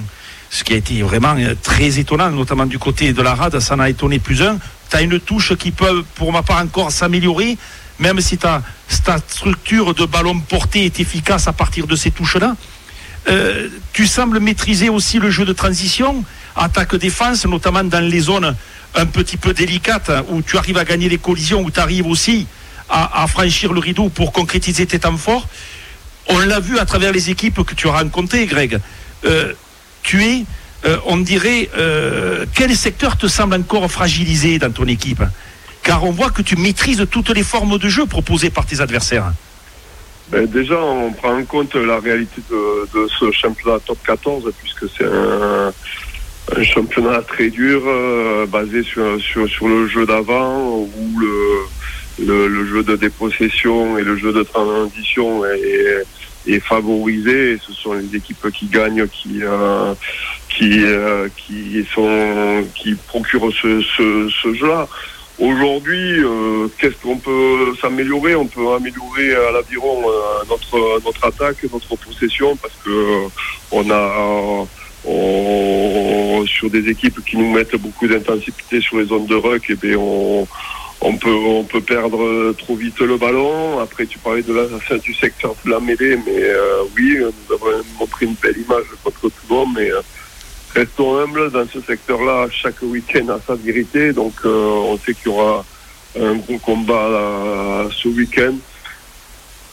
ce 0.51 0.65
qui 0.65 0.73
a 0.73 0.77
été 0.77 1.03
vraiment 1.03 1.37
très 1.63 1.99
étonnant, 1.99 2.31
notamment 2.31 2.65
du 2.65 2.79
côté 2.79 3.13
de 3.13 3.21
la 3.21 3.35
rade, 3.35 3.59
ça 3.61 3.77
n'a 3.77 3.91
étonné 3.91 4.19
plus 4.19 4.41
un. 4.43 4.59
tu 4.89 4.97
as 4.97 5.03
une 5.03 5.21
touche 5.21 5.55
qui 5.57 5.71
peut, 5.71 6.05
pour 6.15 6.33
ma 6.33 6.43
part, 6.43 6.63
encore 6.63 6.93
s'améliorer, 6.93 7.59
même 7.99 8.21
si 8.21 8.39
ta, 8.39 8.63
ta 9.05 9.19
structure 9.19 9.95
de 9.95 10.07
ballon 10.07 10.41
porté 10.41 10.87
est 10.87 11.01
efficace 11.01 11.49
à 11.49 11.53
partir 11.53 11.87
de 11.87 11.97
ces 11.97 12.11
touches-là. 12.11 12.57
Tu 13.93 14.07
sembles 14.07 14.39
maîtriser 14.39 14.89
aussi 14.89 15.19
le 15.19 15.31
jeu 15.31 15.45
de 15.45 15.53
transition, 15.53 16.25
attaque-défense, 16.57 17.47
notamment 17.47 17.85
dans 17.85 18.05
les 18.05 18.21
zones 18.21 18.55
un 18.95 19.07
petit 19.07 19.37
peu 19.37 19.53
délicates 19.53 20.11
où 20.29 20.43
tu 20.43 20.57
arrives 20.57 20.79
à 20.79 20.85
gagner 20.85 21.09
les 21.09 21.19
collisions, 21.19 21.61
où 21.63 21.71
tu 21.71 21.81
arrives 21.81 22.07
aussi 22.07 22.47
à, 22.89 23.27
franchir 23.27 23.73
le 23.73 23.81
rideau 23.81 24.09
pour 24.09 24.33
concrétiser 24.33 24.87
tes 24.87 24.99
temps 24.99 25.17
forts. 25.17 25.49
On 26.29 26.39
l'a 26.39 26.61
vu 26.61 26.79
à 26.79 26.85
travers 26.85 27.13
les 27.13 27.31
équipes 27.31 27.65
que 27.65 27.75
tu 27.75 27.89
as 27.89 27.93
rencontrées, 27.93 28.47
Greg. 28.47 28.79
Euh, 29.25 29.53
tu 30.03 30.23
es, 30.23 30.45
euh, 30.85 30.99
on 31.07 31.17
dirait, 31.17 31.71
quel 32.55 32.77
secteur 32.77 33.17
te 33.17 33.27
semble 33.27 33.55
encore 33.55 33.91
fragilisé 33.91 34.59
dans 34.59 34.71
ton 34.71 34.87
équipe? 34.87 35.23
Car 35.83 36.05
on 36.05 36.13
voit 36.13 36.31
que 36.31 36.43
tu 36.43 36.57
maîtrises 36.57 37.05
toutes 37.11 37.31
les 37.31 37.43
formes 37.43 37.79
de 37.79 37.89
jeu 37.89 38.07
proposées 38.07 38.51
par 38.51 38.65
tes 38.65 38.81
adversaires. 38.81 39.33
Ben, 40.31 40.47
déjà, 40.47 40.81
on 40.81 41.13
prend 41.13 41.39
en 41.39 41.45
compte 41.45 41.75
la 41.75 42.01
réalité 42.01 42.41
de, 42.51 43.09
ce 43.19 43.31
championnat 43.31 43.79
top 43.81 43.99
14, 44.07 44.51
puisque 44.59 44.87
c'est 44.97 45.05
un, 45.05 45.73
championnat 46.63 47.23
très 47.23 47.51
dur, 47.51 47.83
euh, 47.87 48.47
basé 48.47 48.83
sur, 48.83 49.21
sur, 49.21 49.69
le 49.69 49.87
jeu 49.89 50.07
d'avant, 50.07 50.79
où 50.79 51.19
le, 51.19 52.47
le, 52.49 52.67
jeu 52.67 52.83
de 52.83 52.97
dépossession 52.97 53.99
et 53.99 54.03
le 54.03 54.17
jeu 54.17 54.33
de 54.33 54.43
transition 54.43 55.45
est, 55.45 56.61
favorisé. 56.61 57.59
ce 57.67 57.73
sont 57.73 57.95
les 57.95 58.17
équipes 58.17 58.51
qui 58.53 58.67
gagnent, 58.67 59.07
qui, 59.09 59.43
euh, 59.43 59.95
qui, 60.51 60.85
euh, 60.85 61.29
qui, 61.37 61.85
sont, 61.95 62.65
qui 62.75 62.95
procurent 62.95 63.51
ce, 63.51 63.81
ce, 63.81 64.29
ce 64.43 64.55
jeu-là. 64.55 64.87
Aujourd'hui, 65.39 66.21
qu'est-ce 66.79 66.95
qu'on 67.03 67.17
peut 67.19 67.75
s'améliorer? 67.81 68.37
On 68.37 68.47
peut 68.47 68.73
améliorer 68.73 69.35
à 69.35 69.51
l'aviron 69.51 70.05
notre 70.49 71.03
notre 71.05 71.25
attaque, 71.27 71.57
notre 71.73 71.97
possession, 71.97 72.55
parce 72.55 72.75
que 72.85 73.27
on 73.73 73.91
a 73.91 74.65
sur 76.47 76.71
des 76.71 76.89
équipes 76.89 77.25
qui 77.25 77.37
nous 77.37 77.51
mettent 77.53 77.77
beaucoup 77.77 78.07
d'intensité 78.07 78.81
sur 78.81 78.99
les 78.99 79.07
zones 79.07 79.27
de 79.27 79.35
ruck, 79.35 79.69
et 79.69 79.73
eh 79.73 79.87
bien 79.87 79.97
on, 79.99 80.47
on 81.01 81.17
peut 81.17 81.35
on 81.35 81.65
peut 81.65 81.81
perdre 81.81 82.53
trop 82.53 82.77
vite 82.77 83.01
le 83.01 83.17
ballon. 83.17 83.79
Après, 83.81 84.07
tu 84.07 84.19
parlais 84.19 84.43
de 84.43 84.53
la 84.53 84.99
du 84.99 85.15
secteur 85.15 85.55
de 85.65 85.71
la 85.71 85.81
mêlée, 85.81 86.17
mais 86.27 86.43
oui, 86.97 87.19
nous 87.21 87.55
avons 87.55 87.83
montré 87.99 88.27
une 88.27 88.35
belle 88.35 88.57
image 88.59 88.85
contre 89.03 89.23
tout 89.23 89.33
le 89.49 89.55
monde, 89.55 89.69
mais 89.77 89.91
restons 90.75 91.19
humbles 91.19 91.51
dans 91.51 91.67
ce 91.69 91.81
secteur-là. 91.81 92.49
Chaque 92.51 92.83
week-end 92.83 93.29
a 93.29 93.41
sa 93.47 93.55
vérité. 93.55 94.13
Donc, 94.13 94.35
euh, 94.45 94.49
on 94.51 94.99
sait 94.99 95.15
qu'il 95.15 95.27
y 95.27 95.35
aura 95.35 95.65
un 96.21 96.35
gros 96.35 96.59
combat 96.59 96.95
euh, 96.95 97.89
ce 97.91 98.09
week-end. 98.09 98.55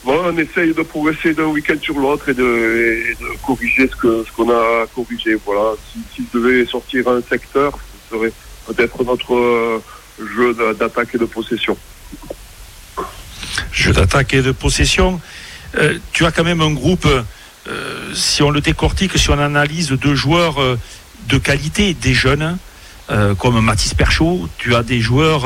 On 0.06 0.38
essaye 0.38 0.74
de 0.74 0.82
progresser 0.82 1.34
d'un 1.34 1.46
week-end 1.46 1.78
sur 1.82 1.98
l'autre 2.00 2.30
et 2.30 2.34
de, 2.34 3.04
corriger 3.46 3.88
ce 3.88 3.96
que 3.96 4.24
ce 4.26 4.32
qu'on 4.32 4.50
a 4.50 4.86
corrigé. 4.94 5.38
Voilà. 5.46 5.74
Si, 5.92 6.24
je 6.34 6.40
devais 6.40 6.66
sortir 6.66 7.08
un 7.08 7.22
secteur, 7.22 7.78
ce 8.10 8.18
serait 8.18 8.34
peut-être 8.68 9.04
notre 9.04 9.36
euh, 9.36 9.84
jeu 10.36 10.56
d'attaque 10.80 11.16
et 11.16 11.18
de 11.18 11.26
possession. 11.26 11.78
Jeu 13.72 13.94
d'attaque 13.94 14.34
et 14.34 14.42
de 14.42 14.52
possession. 14.52 15.22
tu 16.12 16.26
as 16.26 16.32
quand 16.32 16.44
même 16.44 16.62
un 16.62 16.74
groupe 16.74 17.08
euh, 17.68 18.14
si 18.16 18.42
on 18.42 18.50
le 18.50 18.62
décortique, 18.62 19.18
si 19.18 19.30
on 19.30 19.38
analyse 19.38 19.90
deux 19.90 20.16
joueurs 20.16 20.60
euh, 20.60 20.78
de 21.28 21.38
qualité, 21.38 21.94
des 21.94 22.14
jeunes, 22.14 22.58
euh, 23.12 23.36
comme 23.36 23.60
Mathis 23.62 23.94
Perchaud, 23.94 24.50
tu 24.58 24.76
as 24.76 24.84
des 24.84 25.00
joueurs 25.00 25.46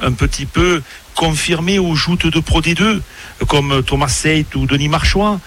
un 0.00 0.12
petit 0.12 0.46
peu 0.46 0.82
confirmés 1.14 1.78
aux 1.78 1.94
joutes 1.94 2.26
de 2.26 2.40
Pro 2.40 2.60
D2, 2.60 3.00
comme 3.46 3.82
Thomas 3.82 4.08
Seyt 4.08 4.54
ou 4.56 4.66
Denis 4.66 4.88
Marchouin. 4.88 5.40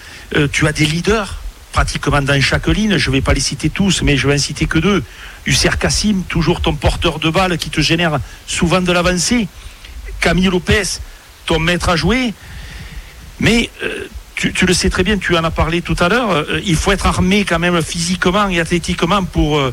tu 0.52 0.66
as 0.66 0.72
des 0.72 0.86
leaders 0.86 1.40
pratiquement 1.72 2.22
dans 2.22 2.40
chaque 2.40 2.68
ligne. 2.68 2.96
Je 2.96 3.10
ne 3.10 3.16
vais 3.16 3.20
pas 3.20 3.34
les 3.34 3.40
citer 3.40 3.70
tous, 3.70 4.02
mais 4.02 4.16
je 4.16 4.26
vais 4.26 4.34
en 4.34 4.38
citer 4.38 4.66
que 4.66 4.78
deux. 4.78 5.02
Husser 5.46 5.70
Kassim, 5.78 6.22
toujours 6.28 6.60
ton 6.60 6.74
porteur 6.74 7.18
de 7.18 7.30
balle 7.30 7.58
qui 7.58 7.70
te 7.70 7.80
génère 7.80 8.18
souvent 8.46 8.80
de 8.80 8.92
l'avancée. 8.92 9.48
Camille 10.20 10.46
Lopez, 10.48 11.00
ton 11.46 11.58
maître 11.58 11.88
à 11.88 11.96
jouer. 11.96 12.32
Mais 13.40 13.70
tu, 14.50 14.66
le 14.66 14.74
sais 14.74 14.90
très 14.90 15.04
bien, 15.04 15.18
tu 15.18 15.36
en 15.36 15.44
as 15.44 15.50
parlé 15.50 15.82
tout 15.82 15.96
à 16.00 16.08
l'heure, 16.08 16.30
euh, 16.30 16.60
il 16.64 16.76
faut 16.76 16.92
être 16.92 17.06
armé 17.06 17.44
quand 17.44 17.58
même 17.58 17.80
physiquement 17.82 18.48
et 18.48 18.60
athlétiquement 18.60 19.24
pour, 19.24 19.58
euh, 19.58 19.72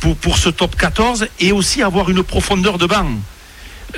pour, 0.00 0.38
ce 0.38 0.48
top 0.48 0.76
14 0.76 1.26
et 1.40 1.52
aussi 1.52 1.82
avoir 1.82 2.08
une 2.10 2.22
profondeur 2.22 2.78
de 2.78 2.86
banc. 2.86 3.06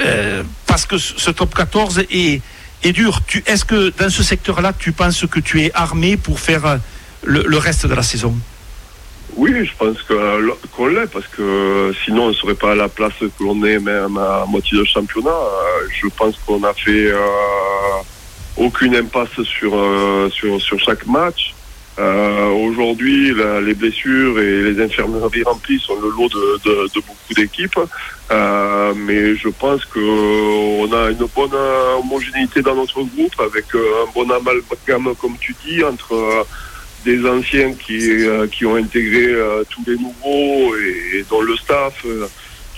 Euh, 0.00 0.42
parce 0.66 0.86
que 0.86 0.98
ce 0.98 1.30
top 1.30 1.54
14 1.54 2.00
est, 2.10 2.42
est 2.82 2.92
dur. 2.92 3.20
Est-ce 3.46 3.64
que 3.64 3.90
dans 3.98 4.10
ce 4.10 4.22
secteur-là, 4.22 4.72
tu 4.78 4.92
penses 4.92 5.26
que 5.26 5.40
tu 5.40 5.62
es 5.62 5.70
armé 5.74 6.16
pour 6.16 6.40
faire 6.40 6.78
le, 7.24 7.58
reste 7.58 7.86
de 7.86 7.94
la 7.94 8.02
saison? 8.02 8.34
Oui, 9.36 9.52
je 9.64 9.70
pense 9.78 10.02
qu'on 10.02 10.86
l'est, 10.86 11.06
parce 11.06 11.26
que 11.28 11.92
sinon 12.04 12.24
on 12.24 12.28
ne 12.28 12.32
serait 12.34 12.54
pas 12.54 12.72
à 12.72 12.74
la 12.74 12.88
place 12.88 13.12
que 13.20 13.44
l'on 13.44 13.62
est 13.64 13.78
même 13.78 14.16
à 14.16 14.44
moitié 14.48 14.78
de 14.78 14.84
championnat. 14.84 15.30
Je 16.00 16.08
pense 16.16 16.36
qu'on 16.44 16.62
a 16.64 16.72
fait 16.72 17.12
aucune 18.58 18.96
impasse 18.96 19.42
sur, 19.44 19.76
euh, 19.76 20.28
sur, 20.30 20.60
sur 20.60 20.78
chaque 20.80 21.06
match. 21.06 21.54
Euh, 21.98 22.48
Aujourd'hui, 22.50 23.32
les 23.64 23.74
blessures 23.74 24.38
et 24.38 24.62
les 24.62 24.80
infirmeries 24.80 25.42
remplies 25.42 25.80
sont 25.80 25.98
le 26.00 26.10
lot 26.10 26.28
de, 26.28 26.58
de, 26.64 26.88
de 26.94 27.00
beaucoup 27.00 27.34
d'équipes, 27.34 27.80
euh, 28.30 28.92
mais 28.96 29.34
je 29.36 29.48
pense 29.48 29.84
qu'on 29.86 30.92
a 30.92 31.10
une 31.10 31.26
bonne 31.34 31.54
homogénéité 31.98 32.62
dans 32.62 32.74
notre 32.76 33.02
groupe 33.02 33.40
avec 33.40 33.74
euh, 33.74 34.04
un 34.06 34.12
bon 34.14 34.30
amalgame, 34.30 35.14
comme 35.20 35.36
tu 35.40 35.56
dis, 35.64 35.82
entre 35.82 36.14
euh, 36.14 36.44
des 37.04 37.26
anciens 37.26 37.72
qui, 37.72 37.98
qui 38.52 38.66
ont 38.66 38.76
intégré 38.76 39.32
tous 39.70 39.82
les 39.86 39.96
nouveaux 39.96 40.76
et, 40.76 41.18
et 41.18 41.24
dont 41.30 41.40
le 41.40 41.56
staff 41.56 42.04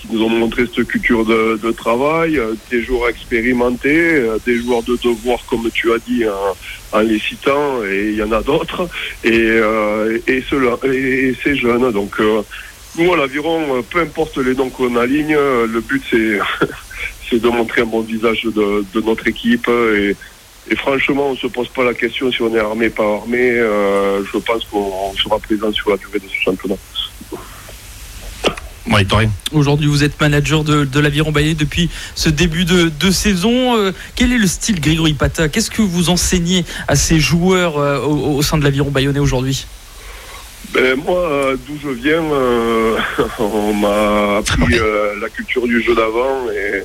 qui 0.01 0.07
nous 0.11 0.23
ont 0.23 0.29
montré 0.29 0.63
cette 0.65 0.87
culture 0.87 1.25
de, 1.25 1.71
travail, 1.71 2.37
euh, 2.37 2.55
des 2.71 2.83
joueurs 2.83 3.09
expérimentés, 3.09 4.15
euh, 4.15 4.37
des 4.45 4.57
joueurs 4.59 4.83
de 4.83 4.97
devoir, 4.97 5.39
comme 5.47 5.69
tu 5.71 5.91
as 5.93 5.99
dit, 5.99 6.23
en, 6.91 6.99
les 7.01 7.19
citant, 7.19 7.83
et 7.83 8.09
il 8.09 8.15
y 8.15 8.23
en 8.23 8.31
a 8.31 8.41
d'autres, 8.41 8.89
et, 9.23 9.31
euh, 9.31 10.17
et, 10.27 10.43
et, 10.83 11.35
ces 11.43 11.55
jeunes. 11.55 11.91
Donc, 11.91 12.19
nous, 12.97 13.13
à 13.13 13.17
l'Aviron, 13.17 13.83
peu 13.89 13.99
importe 13.99 14.37
les 14.37 14.55
noms 14.55 14.69
qu'on 14.69 14.95
aligne, 14.95 15.35
le 15.35 15.79
but, 15.81 16.03
c'est 16.09 16.39
c'est 17.29 17.39
de 17.41 17.47
montrer 17.47 17.81
un 17.81 17.85
bon 17.85 18.01
visage 18.01 18.43
de, 18.43 19.01
notre 19.01 19.27
équipe. 19.27 19.69
Et, 19.69 20.15
et 20.69 20.75
franchement, 20.75 21.29
on 21.29 21.31
ne 21.31 21.37
se 21.37 21.47
pose 21.47 21.69
pas 21.69 21.83
la 21.83 21.93
question 21.93 22.31
si 22.31 22.41
on 22.41 22.53
est 22.55 22.59
armé, 22.59 22.89
pas 22.89 23.15
armé. 23.15 23.51
je 23.51 24.37
pense 24.39 24.65
qu'on 24.65 25.13
sera 25.13 25.39
présent 25.39 25.71
sur 25.71 25.91
la 25.91 25.97
durée 25.97 26.19
de 26.19 26.27
ce 26.27 26.41
championnat. 26.43 26.75
Aujourd'hui, 29.53 29.87
vous 29.87 30.03
êtes 30.03 30.19
manager 30.19 30.63
de, 30.63 30.99
l'Aviron 30.99 31.31
Bayonnais 31.31 31.55
depuis 31.55 31.89
ce 32.15 32.29
début 32.29 32.65
de, 32.65 33.11
saison. 33.11 33.77
Euh, 33.77 33.91
quel 34.15 34.31
est 34.31 34.37
le 34.37 34.47
style 34.47 34.79
Grégory 34.79 35.13
Pata 35.13 35.49
Qu'est-ce 35.49 35.71
que 35.71 35.81
vous 35.81 36.09
enseignez 36.09 36.65
à 36.87 36.95
ces 36.95 37.19
joueurs 37.19 37.77
euh, 37.77 37.99
au, 38.01 38.41
sein 38.41 38.57
de 38.57 38.63
l'Aviron 38.63 38.91
Bayonnais 38.91 39.19
aujourd'hui? 39.19 39.65
Ben, 40.73 40.95
moi, 40.97 41.19
euh, 41.19 41.57
d'où 41.67 41.77
je 41.81 41.89
viens, 41.89 42.21
on 43.39 43.73
m'a 43.73 44.37
appris 44.37 44.77
la 45.21 45.29
culture 45.29 45.67
du 45.67 45.81
jeu 45.81 45.95
d'avant 45.95 46.47
et, 46.51 46.83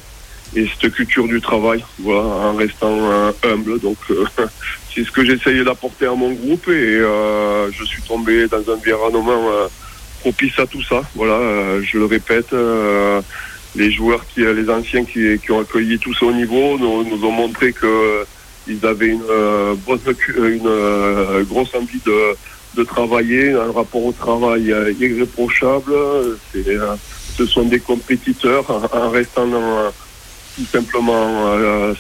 cette 0.81 0.93
culture 0.93 1.27
du 1.27 1.41
travail, 1.41 1.85
voilà, 1.99 2.23
en 2.23 2.57
restant 2.57 2.97
humble. 3.45 3.79
Donc, 3.81 3.99
c'est 4.95 5.05
ce 5.05 5.11
que 5.11 5.25
j'essayais 5.25 5.65
d'apporter 5.65 6.07
à 6.07 6.15
mon 6.15 6.33
groupe 6.33 6.69
et 6.69 7.01
je 7.73 7.85
suis 7.85 8.03
tombé 8.03 8.47
dans 8.49 8.59
un 8.71 8.75
environnement 8.75 9.69
propice 10.27 10.59
à 10.59 10.67
tout 10.67 10.83
ça. 10.83 11.03
Voilà, 11.15 11.35
euh, 11.35 11.83
je 11.85 11.99
le 11.99 12.07
répète, 12.07 12.53
euh, 12.53 13.21
les 13.77 13.93
joueurs 13.93 14.27
qui, 14.27 14.43
euh, 14.43 14.53
les 14.53 14.69
anciens 14.69 15.05
qui, 15.05 15.39
qui, 15.39 15.53
ont 15.53 15.61
accueilli 15.61 16.01
tout 16.01 16.13
ça 16.15 16.27
au 16.27 16.33
niveau 16.33 16.77
nous, 16.79 17.25
ont 17.25 17.31
montré 17.31 17.73
que 17.73 18.27
ils 18.67 18.85
avaient 18.85 19.15
une, 19.19 19.23
grosse 19.85 21.73
envie 21.77 22.03
de, 22.05 22.83
travailler, 22.83 23.53
un 23.53 23.71
rapport 23.71 24.05
au 24.05 24.13
travail 24.13 24.75
irréprochable. 24.99 25.93
ce 27.37 27.47
sont 27.47 27.63
des 27.63 27.79
compétiteurs 27.79 28.67
en, 28.93 29.11
restant 29.11 29.49
tout 30.57 30.67
simplement 30.73 31.55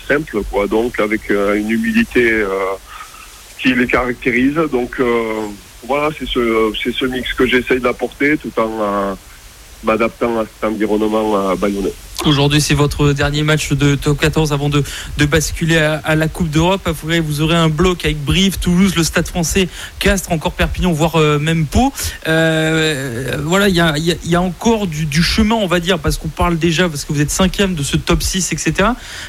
simple, 0.08 0.38
quoi. 0.50 0.66
Donc 0.66 0.98
avec 0.98 1.30
une 1.30 1.70
humilité 1.70 2.44
qui 3.60 3.72
les 3.74 3.86
caractérise. 3.86 4.58
Donc 4.72 5.00
voilà, 5.86 6.10
c'est 6.18 6.26
ce, 6.26 6.72
ce 6.74 7.04
mix 7.06 7.32
que 7.34 7.46
j'essaye 7.46 7.80
d'apporter 7.80 8.36
tout 8.36 8.52
en 8.58 8.70
euh, 8.80 9.14
m'adaptant 9.84 10.40
à 10.40 10.44
cet 10.44 10.70
environnement 10.70 11.36
euh, 11.36 11.56
bayonnais. 11.56 11.92
Aujourd'hui, 12.24 12.60
c'est 12.60 12.74
votre 12.74 13.12
dernier 13.12 13.42
match 13.42 13.72
de 13.72 13.94
top 13.94 14.18
14 14.18 14.52
avant 14.52 14.68
de, 14.68 14.82
basculer 15.26 15.76
à, 15.76 16.16
la 16.16 16.28
Coupe 16.28 16.50
d'Europe. 16.50 16.80
Après, 16.86 17.20
vous 17.20 17.40
aurez 17.42 17.54
un 17.54 17.68
bloc 17.68 18.04
avec 18.04 18.24
Brive, 18.24 18.58
Toulouse, 18.58 18.96
le 18.96 19.04
Stade 19.04 19.28
français, 19.28 19.68
Castres, 19.98 20.32
encore 20.32 20.52
Perpignan, 20.52 20.92
voire 20.92 21.16
euh, 21.16 21.38
même 21.38 21.66
Pau. 21.66 21.92
Voilà, 22.24 23.68
il 23.68 23.74
y 23.76 24.34
a, 24.34 24.42
encore 24.42 24.86
du, 24.86 25.22
chemin, 25.22 25.54
on 25.54 25.66
va 25.66 25.78
dire, 25.78 25.98
parce 25.98 26.16
qu'on 26.16 26.28
parle 26.28 26.58
déjà, 26.58 26.88
parce 26.88 27.04
que 27.04 27.12
vous 27.12 27.20
êtes 27.20 27.30
cinquième 27.30 27.74
de 27.74 27.82
ce 27.82 27.96
top 27.96 28.22
6, 28.22 28.50
etc. 28.52 28.88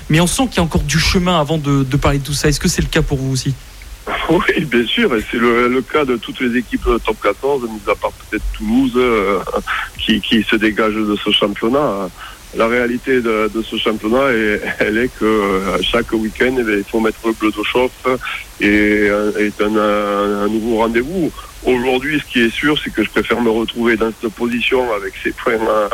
Mais 0.09 0.19
on 0.21 0.27
sent 0.27 0.47
qu'il 0.47 0.57
y 0.57 0.59
a 0.59 0.63
encore 0.63 0.83
du 0.83 0.97
chemin 0.97 1.39
avant 1.39 1.57
de, 1.57 1.83
parler 1.97 2.19
de 2.19 2.23
tout 2.23 2.33
ça. 2.33 2.47
Est-ce 2.47 2.59
que 2.59 2.69
c'est 2.69 2.81
le 2.81 2.87
cas 2.87 3.01
pour 3.01 3.17
vous 3.17 3.31
aussi? 3.31 3.53
oui, 4.29 4.65
bien 4.65 4.85
sûr, 4.85 5.15
et 5.15 5.23
c'est 5.29 5.37
le, 5.37 5.81
cas 5.81 6.05
de 6.05 6.15
toutes 6.17 6.39
les 6.39 6.59
équipes 6.59 6.87
top 7.05 7.17
14, 7.21 7.63
mis 7.63 7.91
à 7.91 7.95
part 7.95 8.11
peut-être 8.13 8.43
Toulouse, 8.53 8.93
euh, 8.95 9.39
qui, 9.97 10.21
qui 10.21 10.43
se 10.43 10.55
dégage 10.55 10.95
de 10.95 11.15
ce 11.15 11.31
championnat 11.31 12.09
la 12.55 12.67
réalité 12.67 13.21
de, 13.21 13.49
ce 13.61 13.75
championnat, 13.75 14.31
elle 14.79 14.97
est 14.97 15.09
que 15.19 15.25
euh, 15.25 15.81
chaque 15.81 16.11
week-end, 16.13 16.55
eh 16.57 16.77
il 16.77 16.83
faut 16.83 16.99
mettre 16.99 17.19
le 17.25 17.33
bleu 17.33 17.51
de 17.51 17.63
chauffe 17.63 18.07
et 18.61 19.09
est 19.39 19.61
un, 19.61 20.47
nouveau 20.47 20.77
rendez-vous. 20.77 21.31
Aujourd'hui, 21.65 22.19
ce 22.19 22.31
qui 22.31 22.39
est 22.39 22.49
sûr, 22.49 22.79
c'est 22.81 22.91
que 22.91 23.03
je 23.03 23.09
préfère 23.09 23.41
me 23.41 23.49
retrouver 23.49 23.97
dans 23.97 24.11
cette 24.21 24.33
position 24.33 24.93
avec 24.93 25.13
ces 25.21 25.31
points 25.31 25.53
euh, 25.53 25.89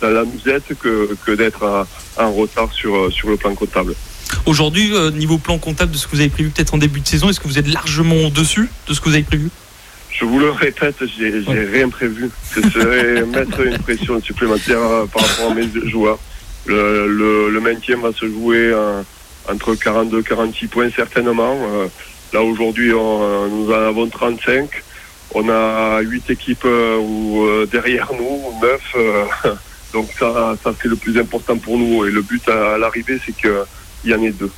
dans 0.00 0.10
la 0.10 0.24
musette 0.24 0.72
que, 0.78 1.14
que 1.26 1.32
d'être 1.32 1.86
en 2.16 2.32
retard 2.32 2.72
sur, 2.72 3.12
sur 3.12 3.28
le 3.28 3.36
plan 3.36 3.54
comptable. 3.54 3.94
Aujourd'hui, 4.46 4.94
euh, 4.94 5.10
niveau 5.10 5.38
plan 5.38 5.58
comptable 5.58 5.92
de 5.92 5.96
ce 5.96 6.06
que 6.06 6.12
vous 6.12 6.20
avez 6.20 6.30
prévu 6.30 6.50
peut-être 6.50 6.74
en 6.74 6.78
début 6.78 7.00
de 7.00 7.06
saison, 7.06 7.28
est-ce 7.28 7.40
que 7.40 7.48
vous 7.48 7.58
êtes 7.58 7.68
largement 7.68 8.16
au-dessus 8.26 8.68
de 8.86 8.94
ce 8.94 9.00
que 9.00 9.08
vous 9.08 9.14
avez 9.14 9.24
prévu? 9.24 9.50
Je 10.10 10.24
vous 10.24 10.38
le 10.38 10.50
répète, 10.50 10.96
j'ai 11.18 11.30
rien 11.70 11.88
prévu. 11.88 12.30
Ce 12.54 12.62
serait 12.62 13.22
mettre 13.26 13.60
une 13.60 13.78
pression 13.78 14.20
supplémentaire 14.20 14.80
euh, 14.80 15.06
par 15.06 15.22
rapport 15.22 15.52
à 15.52 15.54
mes 15.54 15.68
joueurs. 15.90 16.18
Le, 16.66 17.60
maintien 17.60 17.98
va 17.98 18.12
se 18.12 18.26
jouer 18.26 18.74
entre 19.50 19.74
42 19.74 20.20
et 20.20 20.22
46 20.22 20.66
points 20.68 20.90
certainement. 20.94 21.58
Euh, 21.70 21.86
là 22.32 22.42
aujourd'hui, 22.42 22.90
nous 22.90 23.68
en 23.70 23.86
avons 23.86 24.08
35. 24.08 24.68
On 25.34 25.48
a 25.50 26.00
8 26.00 26.30
équipes 26.30 26.66
derrière 27.70 28.10
nous, 28.18 28.40
9. 28.62 29.56
donc 29.92 30.08
ça, 30.18 30.56
ça 30.62 30.72
c'est 30.80 30.88
le 30.88 30.96
plus 30.96 31.18
important 31.18 31.56
pour 31.58 31.78
nous. 31.78 32.06
Et 32.06 32.10
le 32.10 32.22
but 32.22 32.48
à, 32.48 32.74
à 32.74 32.78
l'arrivée, 32.78 33.18
c'est 33.24 33.36
qu'il 34.00 34.10
y 34.10 34.14
en 34.14 34.22
ait 34.22 34.32
deux. 34.32 34.52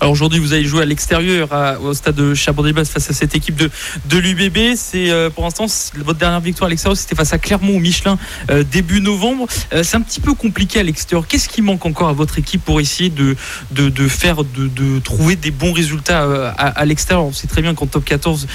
Alors 0.00 0.12
aujourd'hui, 0.12 0.38
vous 0.38 0.52
allez 0.52 0.64
jouer 0.64 0.82
à 0.82 0.86
l'extérieur 0.86 1.48
au 1.82 1.94
stade 1.94 2.14
de 2.14 2.34
Chabon-des-Basses 2.34 2.90
face 2.90 3.10
à 3.10 3.12
cette 3.12 3.34
équipe 3.34 3.56
de, 3.56 3.70
de 4.06 4.18
l'UBB. 4.18 4.76
C'est 4.76 5.10
euh, 5.10 5.30
pour 5.30 5.44
l'instant 5.44 5.66
votre 5.96 6.18
dernière 6.18 6.40
victoire 6.40 6.66
à 6.66 6.70
l'extérieur, 6.70 6.96
c'était 6.96 7.14
face 7.14 7.32
à 7.32 7.38
Clermont 7.38 7.76
au 7.76 7.80
Michelin 7.80 8.18
euh, 8.50 8.64
début 8.64 9.00
novembre. 9.00 9.46
Euh, 9.72 9.82
c'est 9.82 9.96
un 9.96 10.00
petit 10.00 10.20
peu 10.20 10.34
compliqué 10.34 10.80
à 10.80 10.82
l'extérieur. 10.82 11.26
Qu'est-ce 11.26 11.48
qui 11.48 11.62
manque 11.62 11.86
encore 11.86 12.08
à 12.08 12.12
votre 12.12 12.38
équipe 12.38 12.64
pour 12.64 12.80
essayer 12.80 13.10
de, 13.10 13.36
de, 13.70 14.08
faire, 14.08 14.44
de, 14.44 14.98
trouver 15.00 15.36
des 15.36 15.50
bons 15.50 15.72
résultats 15.72 16.52
à, 16.56 16.84
l'extérieur? 16.84 17.24
On 17.24 17.32
sait 17.32 17.46
très 17.46 17.62
bien 17.62 17.74
qu'en 17.74 17.86
top 17.86 18.04
14, 18.04 18.46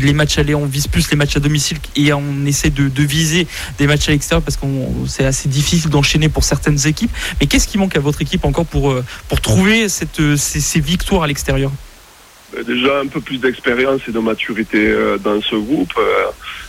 les 0.00 0.12
matchs 0.12 0.38
allés, 0.38 0.54
on 0.54 0.66
vise 0.66 0.86
plus 0.86 1.10
les 1.10 1.16
matchs 1.16 1.36
à 1.36 1.40
domicile 1.40 1.78
et 1.96 2.12
on 2.12 2.46
essaie 2.46 2.70
de, 2.70 3.02
viser 3.02 3.46
des 3.78 3.86
matchs 3.86 4.08
à 4.08 4.12
l'extérieur 4.12 4.42
parce 4.42 4.56
que 4.56 4.66
c'est 5.06 5.24
assez 5.24 5.48
difficile 5.48 5.90
d'enchaîner 5.90 6.28
pour 6.28 6.44
certaines 6.44 6.86
équipes. 6.86 7.10
Mais 7.40 7.46
qu'est-ce 7.46 7.66
qui 7.66 7.78
manque 7.78 7.96
à 7.96 8.00
votre 8.00 8.22
équipe 8.22 8.44
encore 8.44 8.66
pour, 8.66 8.94
pour 9.28 9.40
trouver 9.40 9.88
cette 9.88 10.36
ces, 10.58 10.80
victoires 10.80 11.22
à 11.22 11.26
l'extérieur 11.26 11.70
euh, 12.56 12.64
Déjà 12.64 13.00
un 13.00 13.06
peu 13.06 13.20
plus 13.20 13.38
d'expérience 13.38 14.00
et 14.08 14.12
de 14.12 14.18
maturité 14.18 14.88
euh, 14.88 15.18
dans 15.18 15.40
ce 15.40 15.54
groupe. 15.54 15.94
Euh, 15.98 16.26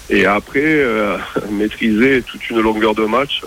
et 0.09 0.25
après, 0.25 0.85
maîtriser 1.51 2.21
toute 2.21 2.50
une 2.50 2.59
longueur 2.59 2.93
de 2.93 3.05
match. 3.05 3.41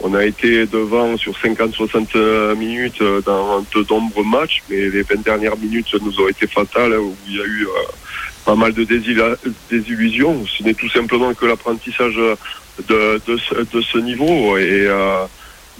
On 0.00 0.14
a 0.14 0.24
été 0.24 0.64
devant 0.66 1.16
sur 1.16 1.32
50-60 1.32 2.54
minutes 2.54 3.02
dans 3.26 3.60
de 3.60 3.84
nombreux 3.90 4.22
matchs, 4.22 4.62
mais 4.70 4.88
les 4.88 5.02
20 5.02 5.24
dernières 5.24 5.56
minutes 5.56 5.92
nous 6.00 6.20
ont 6.20 6.28
été 6.28 6.46
fatales, 6.46 6.96
où 7.00 7.16
il 7.26 7.36
y 7.36 7.40
a 7.40 7.44
eu 7.44 7.66
pas 8.44 8.54
mal 8.54 8.72
de 8.74 8.84
désillusions. 9.68 10.46
Ce 10.46 10.62
n'est 10.62 10.74
tout 10.74 10.88
simplement 10.88 11.34
que 11.34 11.46
l'apprentissage 11.46 12.14
de, 12.14 13.20
de, 13.26 13.80
ce, 13.82 13.98
niveau. 13.98 14.56
Et 14.56 14.88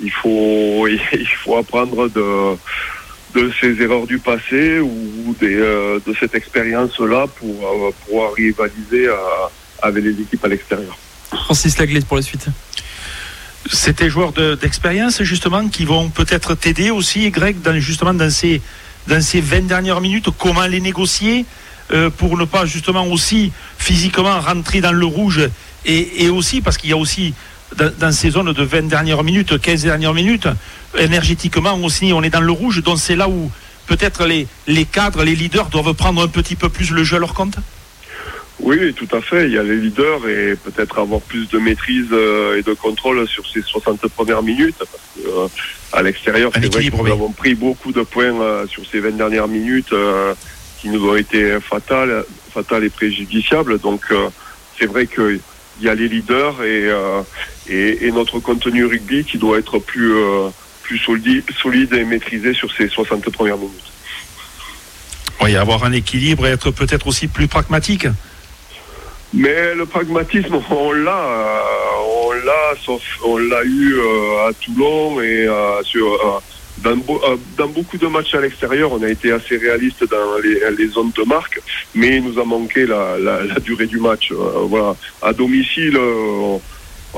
il, 0.02 0.11
faut, 0.11 0.88
il 1.12 1.28
faut 1.45 1.57
apprendre 1.57 2.09
de 2.09 2.57
de 3.38 3.52
ces 3.61 3.80
erreurs 3.83 4.07
du 4.07 4.18
passé 4.18 4.80
ou 4.80 5.37
euh, 5.42 6.00
de 6.04 6.14
cette 6.18 6.35
expérience-là 6.35 7.26
pour 7.38 7.54
euh, 7.66 7.90
pouvoir 8.04 8.33
rivaliser 8.33 9.07
euh, 9.07 9.14
avec 9.80 10.02
les 10.02 10.11
équipes 10.11 10.45
à 10.45 10.49
l'extérieur. 10.49 10.99
Francis 11.30 11.78
Laglaise 11.78 12.04
pour 12.04 12.16
la 12.16 12.23
suite. 12.23 12.47
C'est 13.71 13.97
tes 13.97 14.09
joueurs 14.09 14.33
d'expérience 14.33 15.23
justement 15.23 15.68
qui 15.68 15.85
vont 15.85 16.09
peut-être 16.09 16.54
t'aider 16.54 16.90
aussi, 16.90 17.30
Greg, 17.30 17.61
dans, 17.61 17.78
justement 17.78 18.14
dans 18.14 18.30
ces, 18.30 18.61
dans 19.07 19.21
ces 19.21 19.40
20 19.40 19.66
dernières 19.66 20.00
minutes, 20.00 20.30
comment 20.37 20.66
les 20.66 20.80
négocier 20.80 21.45
pour 22.18 22.37
ne 22.37 22.45
pas 22.45 22.66
justement 22.66 23.07
aussi 23.07 23.50
physiquement 23.78 24.40
rentrer 24.40 24.80
dans 24.80 24.92
le 24.92 25.07
rouge 25.07 25.49
et, 25.87 26.25
et 26.25 26.28
aussi 26.28 26.61
parce 26.61 26.76
qu'il 26.76 26.90
y 26.90 26.92
a 26.92 26.96
aussi 26.96 27.35
dans, 27.76 28.12
ces 28.12 28.31
zones 28.31 28.52
de 28.52 28.62
20 28.62 28.88
dernières 28.88 29.22
minutes, 29.22 29.61
15 29.61 29.83
dernières 29.83 30.14
minutes, 30.14 30.48
énergétiquement 30.98 31.74
aussi, 31.83 32.12
on 32.12 32.22
est 32.22 32.31
dans 32.31 32.40
le 32.40 32.52
rouge. 32.52 32.83
Donc 32.83 32.98
c'est 32.98 33.16
là 33.16 33.28
où 33.28 33.50
peut-être 33.87 34.26
les, 34.26 34.46
les 34.66 34.85
cadres, 34.85 35.24
les 35.24 35.35
leaders 35.35 35.68
doivent 35.68 35.94
prendre 35.94 36.22
un 36.22 36.28
petit 36.28 36.57
peu 36.57 36.68
plus 36.68 36.90
le 36.90 37.04
jeu 37.04 37.16
à 37.16 37.20
leur 37.20 37.35
compte 37.35 37.59
oui, 38.61 38.92
tout 38.92 39.09
à 39.16 39.20
fait. 39.20 39.46
Il 39.46 39.52
y 39.52 39.59
a 39.59 39.62
les 39.62 39.76
leaders 39.76 40.28
et 40.28 40.57
peut-être 40.57 40.98
avoir 40.98 41.20
plus 41.20 41.48
de 41.48 41.59
maîtrise 41.59 42.09
euh, 42.12 42.59
et 42.59 42.62
de 42.62 42.74
contrôle 42.74 43.26
sur 43.28 43.48
ces 43.48 43.62
60 43.62 44.00
premières 44.09 44.42
minutes. 44.42 44.76
Parce 44.78 44.90
que, 45.16 45.28
euh, 45.28 45.48
à 45.92 46.02
l'extérieur, 46.02 46.50
c'est 46.54 46.72
vrai 46.72 46.90
que 46.90 46.96
nous 46.96 47.07
avons 47.07 47.31
pris 47.31 47.54
beaucoup 47.54 47.92
de 47.92 48.02
points 48.02 48.40
euh, 48.40 48.66
sur 48.66 48.85
ces 48.85 48.98
20 49.00 49.12
dernières 49.12 49.48
minutes 49.48 49.94
qui 50.81 50.88
nous 50.88 51.09
ont 51.09 51.16
été 51.16 51.59
fatales, 51.61 52.24
fatales 52.52 52.85
et 52.85 52.90
préjudiciables. 52.90 53.78
Donc, 53.78 54.12
c'est 54.78 54.87
vrai 54.87 55.07
qu'il 55.07 55.40
y 55.81 55.88
a 55.88 55.94
les 55.94 56.09
leaders 56.09 56.62
et, 56.62 56.88
et, 57.68 58.11
notre 58.12 58.38
contenu 58.40 58.85
rugby 58.85 59.24
qui 59.24 59.38
doit 59.38 59.59
être 59.59 59.78
plus, 59.78 60.14
euh, 60.14 60.48
plus 60.83 60.98
solide, 60.98 61.44
solide 61.61 61.92
et 61.94 62.04
maîtrisé 62.04 62.54
sur 62.54 62.72
ces 62.72 62.88
60 62.88 63.31
premières 63.31 63.59
minutes. 63.59 63.92
Oui, 65.40 65.54
avoir 65.57 65.85
un 65.85 65.92
équilibre 65.92 66.46
et 66.46 66.50
être 66.50 66.70
peut-être 66.70 67.07
aussi 67.07 67.28
plus 67.28 67.46
pragmatique. 67.46 68.07
Mais 69.35 69.74
le 69.74 69.87
pragmatisme, 69.87 70.61
on 70.70 70.92
l'a, 70.92 71.11
euh, 71.11 71.61
on 72.22 72.33
l'a, 72.33 72.74
sauf 72.85 73.02
on 73.24 73.37
l'a 73.37 73.62
eu 73.64 73.94
euh, 73.94 74.48
à 74.48 74.52
Toulon 74.54 75.20
et 75.20 75.46
sur, 75.85 76.42
dans, 76.78 76.96
dans, 77.57 77.68
beaucoup 77.68 77.98
de 77.98 78.07
matchs 78.07 78.35
à 78.35 78.40
l'extérieur, 78.40 78.92
on 78.92 79.02
a 79.02 79.09
été 79.09 79.31
assez 79.31 79.59
réaliste 79.59 80.09
dans 80.11 80.38
les, 80.42 80.61
les, 80.76 80.88
zones 80.88 81.12
de 81.16 81.24
marque, 81.24 81.61
mais 81.94 82.16
il 82.16 82.24
nous 82.24 82.40
a 82.40 82.44
manqué 82.44 82.87
la, 82.87 83.18
la, 83.18 83.44
la 83.44 83.61
durée 83.61 83.87
du 83.87 83.98
match. 83.98 84.33
voilà, 84.33 84.96
à 85.22 85.33
domicile 85.33 85.98
on 85.98 86.61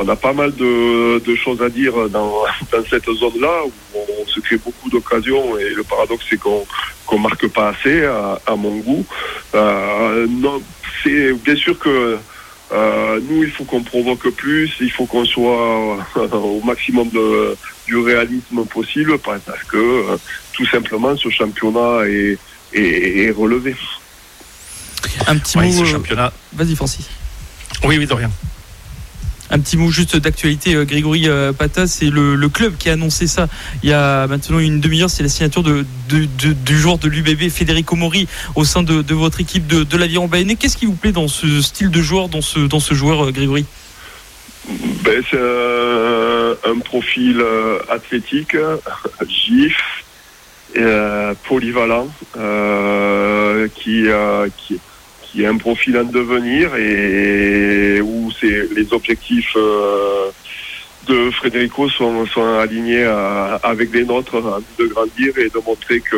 a 0.08 0.16
pas 0.16 0.32
mal 0.32 0.54
de, 0.54 1.34
choses 1.36 1.62
à 1.62 1.68
dire 1.68 2.08
dans, 2.08 2.42
cette 2.88 3.06
zone-là 3.06 3.64
où 3.64 3.98
on 4.20 4.26
se 4.26 4.40
crée 4.40 4.56
beaucoup 4.56 4.88
d'occasions 4.88 5.58
et 5.58 5.70
le 5.70 5.82
paradoxe 5.82 6.24
c'est 6.28 6.38
qu'on 6.38 6.66
qu'on 7.06 7.18
marque 7.18 7.48
pas 7.48 7.70
assez 7.70 8.04
à, 8.04 8.56
mon 8.56 8.76
goût. 8.78 9.04
Euh, 9.54 10.26
non, 10.28 10.62
c'est 11.02 11.32
bien 11.32 11.56
sûr 11.56 11.76
que 11.78 12.18
euh, 12.72 13.20
nous 13.28 13.42
il 13.42 13.50
faut 13.50 13.64
qu'on 13.64 13.82
provoque 13.82 14.30
plus, 14.30 14.72
il 14.80 14.92
faut 14.92 15.06
qu'on 15.06 15.24
soit 15.24 15.98
au 16.14 16.60
maximum 16.64 17.08
de, 17.08 17.56
du 17.86 17.96
réalisme 17.98 18.64
possible 18.66 19.18
parce 19.18 19.64
que 19.64 19.76
euh, 19.76 20.16
tout 20.52 20.66
simplement 20.66 21.16
ce 21.16 21.28
championnat 21.30 22.06
est, 22.06 22.38
est, 22.72 23.30
relevé. 23.32 23.74
Un 25.26 25.36
petit 25.38 25.58
mot. 25.58 25.84
championnat. 25.84 26.32
Vas-y 26.52 26.76
Francis. 26.76 27.08
Oui, 27.84 27.98
oui, 27.98 28.06
de 28.06 28.14
rien. 28.14 28.30
Un 29.52 29.58
petit 29.58 29.76
mot 29.76 29.90
juste 29.90 30.16
d'actualité, 30.16 30.76
euh, 30.76 30.84
Grégory 30.84 31.28
euh, 31.28 31.52
Pata, 31.52 31.88
c'est 31.88 32.08
le, 32.08 32.48
club 32.48 32.76
qui 32.76 32.88
a 32.88 32.92
annoncé 32.92 33.26
ça 33.26 33.48
il 33.82 33.90
y 33.90 33.92
a 33.92 34.26
maintenant 34.26 34.58
une 34.58 34.80
demi-heure, 34.80 35.10
c'est 35.10 35.22
la 35.22 35.28
signature 35.28 35.62
de, 35.62 35.84
du 36.08 36.76
joueur 36.78 36.98
de 36.98 37.08
l'UBB, 37.08 37.48
Federico 37.48 37.96
Mori, 37.96 38.28
au 38.54 38.64
sein 38.64 38.82
de, 38.82 39.14
votre 39.14 39.40
équipe 39.40 39.66
de, 39.66 39.96
l'Aviron 39.96 40.28
Baïné. 40.28 40.56
Qu'est-ce 40.56 40.76
qui 40.76 40.86
vous 40.86 40.94
plaît 40.94 41.12
dans 41.12 41.28
ce 41.28 41.60
style 41.60 41.90
de 41.90 42.00
joueur, 42.00 42.28
dans 42.28 42.40
ce, 42.40 42.94
joueur, 42.94 43.26
euh, 43.26 43.30
Grégory? 43.32 43.64
Ben, 45.04 45.22
C'est 45.30 45.38
un, 45.38 46.78
profil 46.84 47.42
athlétique, 47.88 48.56
gif, 49.28 50.04
polyvalent, 51.44 52.08
qui, 53.74 54.06
qui, 54.56 54.80
qui 55.30 55.42
est 55.42 55.46
un 55.46 55.56
profil 55.56 55.96
en 55.96 56.04
devenir 56.04 56.74
et 56.76 58.00
où 58.00 58.30
c'est 58.38 58.72
les 58.74 58.92
objectifs 58.92 59.54
euh, 59.56 60.30
de 61.06 61.30
Frédérico 61.30 61.88
sont, 61.88 62.26
sont 62.26 62.58
alignés 62.58 63.04
avec 63.62 63.92
les 63.92 64.04
nôtres, 64.04 64.40
de 64.78 64.86
grandir 64.86 65.38
et 65.38 65.48
de 65.48 65.60
montrer 65.64 66.00
que 66.00 66.16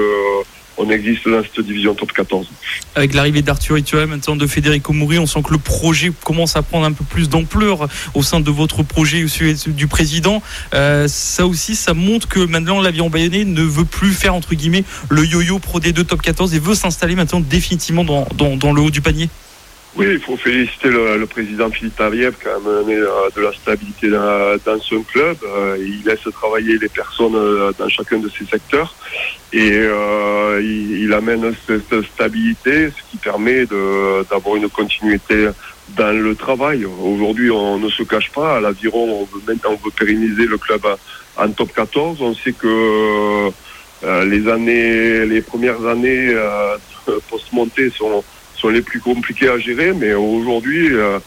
on 0.76 0.90
existe 0.90 1.28
dans 1.28 1.42
cette 1.42 1.64
division 1.64 1.94
top 1.94 2.12
14. 2.12 2.46
Avec 2.94 3.14
l'arrivée 3.14 3.42
d'Arthur 3.42 3.78
Ituel, 3.78 4.06
maintenant 4.06 4.36
de 4.36 4.46
Federico 4.46 4.92
Mouri, 4.92 5.18
on 5.18 5.26
sent 5.26 5.42
que 5.42 5.52
le 5.52 5.58
projet 5.58 6.12
commence 6.24 6.56
à 6.56 6.62
prendre 6.62 6.86
un 6.86 6.92
peu 6.92 7.04
plus 7.04 7.28
d'ampleur 7.28 7.88
au 8.14 8.22
sein 8.22 8.40
de 8.40 8.50
votre 8.50 8.82
projet 8.82 9.24
du 9.66 9.86
président. 9.86 10.42
Euh, 10.74 11.08
ça 11.08 11.46
aussi, 11.46 11.76
ça 11.76 11.94
montre 11.94 12.28
que 12.28 12.40
maintenant 12.40 12.80
l'avion 12.80 13.10
bayonnais 13.10 13.44
ne 13.44 13.62
veut 13.62 13.84
plus 13.84 14.12
faire 14.12 14.34
entre 14.34 14.54
guillemets 14.54 14.84
le 15.08 15.24
yo-yo 15.24 15.58
Pro 15.58 15.80
D2 15.80 16.04
top 16.04 16.22
14 16.22 16.54
et 16.54 16.58
veut 16.58 16.74
s'installer 16.74 17.14
maintenant 17.14 17.40
définitivement 17.40 18.04
dans, 18.04 18.72
le 18.72 18.80
haut 18.80 18.90
du 18.90 19.00
panier. 19.00 19.28
Oui, 19.94 20.06
il 20.10 20.20
faut 20.20 20.38
féliciter 20.38 20.88
le, 20.88 21.26
président 21.26 21.70
Philippe 21.70 21.96
Taviev 21.96 22.34
qui 22.40 22.48
a 22.48 22.54
amené 22.54 22.94
euh, 22.94 23.28
de 23.36 23.42
la 23.42 23.52
stabilité 23.52 24.08
dans, 24.08 24.56
dans 24.64 24.80
son 24.80 25.02
club. 25.02 25.36
Euh, 25.44 25.76
il 25.78 26.02
laisse 26.06 26.22
travailler 26.32 26.78
les 26.78 26.88
personnes 26.88 27.34
dans 27.78 27.88
chacun 27.90 28.18
de 28.18 28.28
ses 28.30 28.46
secteurs 28.46 28.94
et 29.52 29.70
euh, 29.72 30.60
il, 30.62 31.12
amène 31.12 31.52
cette 31.66 32.02
stabilité, 32.04 32.88
ce 32.88 33.10
qui 33.10 33.18
permet 33.18 33.66
d'avoir 33.66 34.56
une 34.56 34.70
continuité 34.70 35.50
dans 35.90 36.16
le 36.16 36.34
travail. 36.34 36.86
Aujourd'hui, 36.86 37.50
on 37.50 37.78
ne 37.78 37.90
se 37.90 38.02
cache 38.02 38.30
pas. 38.30 38.56
À 38.56 38.60
l'aviron, 38.60 39.20
on 39.20 39.24
veut 39.24 39.58
on 39.66 39.74
veut 39.74 39.90
pérenniser 39.94 40.46
le 40.46 40.56
club 40.56 40.86
en 41.36 41.50
top 41.50 41.72
14. 41.74 42.22
On 42.22 42.34
sait 42.34 42.52
que 42.52 43.50
euh, 44.04 44.24
les 44.24 44.48
années, 44.48 45.26
les 45.26 45.42
premières 45.42 45.86
années 45.86 46.28
euh, 46.30 46.76
post-montée 47.30 47.90
sont, 47.90 48.24
sont 48.62 48.68
les 48.68 48.82
plus 48.82 49.00
compliquées 49.00 49.48
à 49.48 49.58
gérer, 49.58 49.92
mais 49.92 50.14
aujourd'hui, 50.14 50.94
euh, 50.94 51.18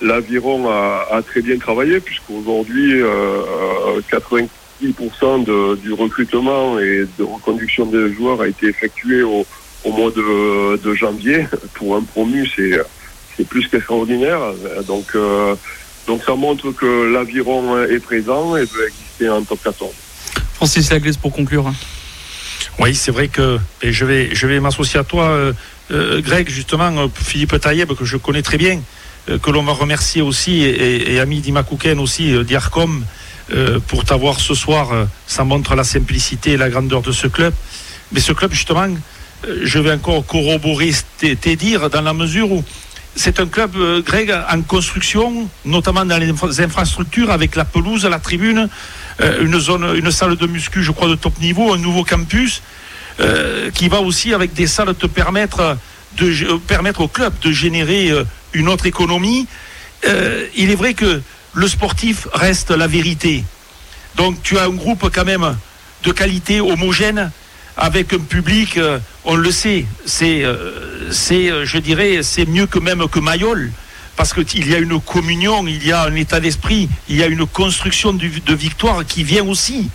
l'aviron 0.00 0.68
a, 0.68 1.22
très 1.22 1.40
bien 1.40 1.56
travaillé 1.58 2.00
puisqu'aujourd'hui, 2.00 3.00
euh, 3.00 4.00
80 4.10 4.46
de, 4.80 5.76
du 5.76 5.92
recrutement 5.92 6.78
et 6.80 7.06
de 7.18 7.22
reconduction 7.22 7.86
des 7.86 8.12
joueurs 8.12 8.40
a 8.40 8.48
été 8.48 8.66
effectué 8.66 9.22
au, 9.22 9.46
mois 9.86 10.10
de, 10.10 10.94
janvier. 10.94 11.46
Pour 11.74 11.94
un 11.96 12.02
promu, 12.02 12.48
c'est, 12.56 13.46
plus 13.48 13.66
qu'extraordinaire. 13.68 14.40
Donc, 14.86 15.06
euh, 15.14 15.54
donc 16.06 16.22
ça 16.24 16.34
montre 16.34 16.70
que 16.72 17.12
l'aviron 17.12 17.82
est 17.84 17.98
présent 18.00 18.56
et 18.56 18.66
peut 18.66 18.86
exister 18.86 19.28
en 19.28 19.42
top 19.42 19.60
14. 19.62 19.90
Francis 20.54 20.90
Laglaise 20.90 21.16
pour 21.16 21.32
conclure. 21.32 21.72
Oui, 22.78 22.94
c'est 22.94 23.12
vrai 23.12 23.28
que 23.28 23.58
je 23.82 24.04
vais, 24.04 24.60
m'associer 24.60 24.98
à 24.98 25.04
toi, 25.04 25.24
euh, 25.24 25.52
euh, 25.90 26.20
Greg, 26.20 26.48
justement, 26.48 27.08
Philippe 27.14 27.60
Taïeb, 27.60 27.92
que 27.92 28.04
je 28.04 28.16
connais 28.16 28.42
très 28.42 28.58
bien, 28.58 28.80
que 29.26 29.50
l'on 29.50 29.62
va 29.62 29.72
remercier 29.72 30.20
aussi, 30.22 30.62
et, 30.62 31.12
et 31.14 31.20
ami 31.20 31.40
Dimakouken 31.40 32.00
aussi, 32.00 32.44
d'IARCOM, 32.44 33.04
euh, 33.52 33.80
pour 33.86 34.04
t'avoir 34.04 34.40
ce 34.40 34.54
soir. 34.54 34.92
Euh, 34.92 35.04
ça 35.26 35.44
montre 35.44 35.74
la 35.74 35.84
simplicité 35.84 36.52
et 36.52 36.56
la 36.56 36.70
grandeur 36.70 37.02
de 37.02 37.12
ce 37.12 37.26
club. 37.26 37.52
Mais 38.12 38.20
ce 38.20 38.32
club, 38.32 38.52
justement, 38.52 38.86
euh, 39.46 39.60
je 39.64 39.78
vais 39.78 39.92
encore 39.92 40.24
corroborer 40.24 40.92
tes 41.18 41.56
dires 41.56 41.90
dans 41.90 42.02
la 42.02 42.14
mesure 42.14 42.50
où 42.50 42.64
c'est 43.14 43.40
un 43.40 43.46
club, 43.46 43.72
Greg, 44.06 44.32
en 44.50 44.62
construction, 44.62 45.48
notamment 45.66 46.06
dans 46.06 46.16
les 46.16 46.30
infrastructures, 46.60 47.30
avec 47.30 47.56
la 47.56 47.66
pelouse, 47.66 48.06
la 48.06 48.18
tribune, 48.18 48.70
une 49.40 49.58
zone, 49.58 49.96
une 49.96 50.10
salle 50.10 50.36
de 50.36 50.46
muscu, 50.46 50.82
je 50.82 50.90
crois, 50.92 51.08
de 51.08 51.14
top 51.14 51.38
niveau, 51.40 51.72
un 51.72 51.78
nouveau 51.78 52.04
campus, 52.04 52.62
qui 53.74 53.88
va 53.88 54.00
aussi 54.00 54.34
avec 54.34 54.52
des 54.52 54.66
salles 54.66 54.94
te 54.94 55.06
permettre 55.06 55.76
de 56.16 56.56
permettre 56.66 57.02
au 57.02 57.08
club 57.08 57.32
de 57.40 57.52
générer 57.52 58.10
une 58.52 58.68
autre 58.68 58.86
économie. 58.86 59.46
il 60.56 60.70
est 60.70 60.74
vrai 60.74 60.94
que 60.94 61.22
le 61.54 61.68
sportif 61.68 62.26
reste 62.32 62.70
la 62.70 62.86
vérité. 62.86 63.44
Donc 64.16 64.42
tu 64.42 64.58
as 64.58 64.64
un 64.64 64.70
groupe 64.70 65.10
quand 65.12 65.24
même 65.24 65.56
de 66.04 66.12
qualité 66.12 66.60
homogène 66.60 67.30
avec 67.76 68.12
un 68.12 68.18
public, 68.18 68.76
euh, 68.76 68.98
on 69.24 69.34
le 69.34 69.50
sait, 69.50 69.86
c'est, 70.04 70.44
euh, 70.44 71.10
c'est, 71.10 71.50
euh, 71.50 71.64
je 71.64 71.78
dirais, 71.78 72.20
c'est 72.22 72.46
mieux 72.46 72.66
que 72.66 72.78
même 72.78 73.08
que 73.08 73.18
Mayol, 73.18 73.70
parce 74.22 74.34
qu'il 74.34 74.68
y 74.68 74.74
a 74.76 74.78
une 74.78 75.00
communion, 75.00 75.66
il 75.66 75.84
y 75.84 75.90
a 75.90 76.04
un 76.04 76.14
état 76.14 76.38
d'esprit, 76.38 76.88
il 77.08 77.16
y 77.16 77.24
a 77.24 77.26
une 77.26 77.44
construction 77.44 78.12
de, 78.12 78.54
victoire 78.54 79.04
qui 79.04 79.24
vient 79.24 79.44
aussi 79.44 79.90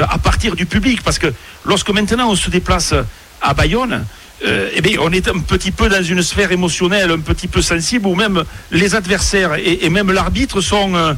à 0.00 0.18
partir 0.18 0.54
du 0.54 0.66
public, 0.66 1.02
parce 1.02 1.18
que 1.18 1.26
lorsque 1.64 1.90
maintenant 1.90 2.30
on 2.30 2.36
se 2.36 2.48
déplace 2.48 2.94
à 3.40 3.54
Bayonne, 3.54 4.04
euh, 4.44 4.70
eh 4.72 4.80
bien, 4.82 4.98
on 5.00 5.10
est 5.10 5.26
un 5.26 5.40
petit 5.40 5.72
peu 5.72 5.88
dans 5.88 6.00
une 6.00 6.22
sphère 6.22 6.52
émotionnelle, 6.52 7.10
un 7.10 7.18
petit 7.18 7.48
peu 7.48 7.60
sensible, 7.60 8.06
où 8.06 8.14
même 8.14 8.44
les 8.70 8.94
adversaires 8.94 9.56
et, 9.56 9.88
même 9.90 10.12
l'arbitre 10.12 10.60
sont, 10.60 10.94
euh, 10.94 11.14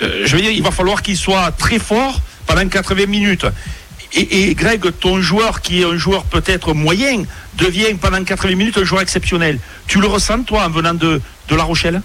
euh, 0.00 0.22
je 0.24 0.36
veux 0.36 0.40
dire, 0.40 0.52
il 0.52 0.62
va 0.62 0.70
falloir 0.70 1.02
qu'il 1.02 1.18
soit 1.18 1.50
très 1.50 1.78
fort 1.78 2.22
pendant 2.46 2.66
80 2.66 3.04
minutes. 3.04 3.44
Et, 4.14 4.54
Greg, 4.54 4.82
ton 5.00 5.20
joueur, 5.20 5.60
qui 5.60 5.82
est 5.82 5.84
un 5.84 5.98
joueur 5.98 6.24
peut-être 6.24 6.72
moyen, 6.72 7.24
devient 7.58 7.92
pendant 8.00 8.24
80 8.24 8.54
minutes 8.54 8.78
un 8.78 8.84
joueur 8.84 9.02
exceptionnel. 9.02 9.58
Tu 9.86 10.00
le 10.00 10.06
ressens, 10.06 10.44
toi, 10.44 10.64
en 10.64 10.70
venant 10.70 10.94
de, 10.94 11.20
de 11.48 11.56
La 11.56 11.64
Rochelle? 11.64 12.00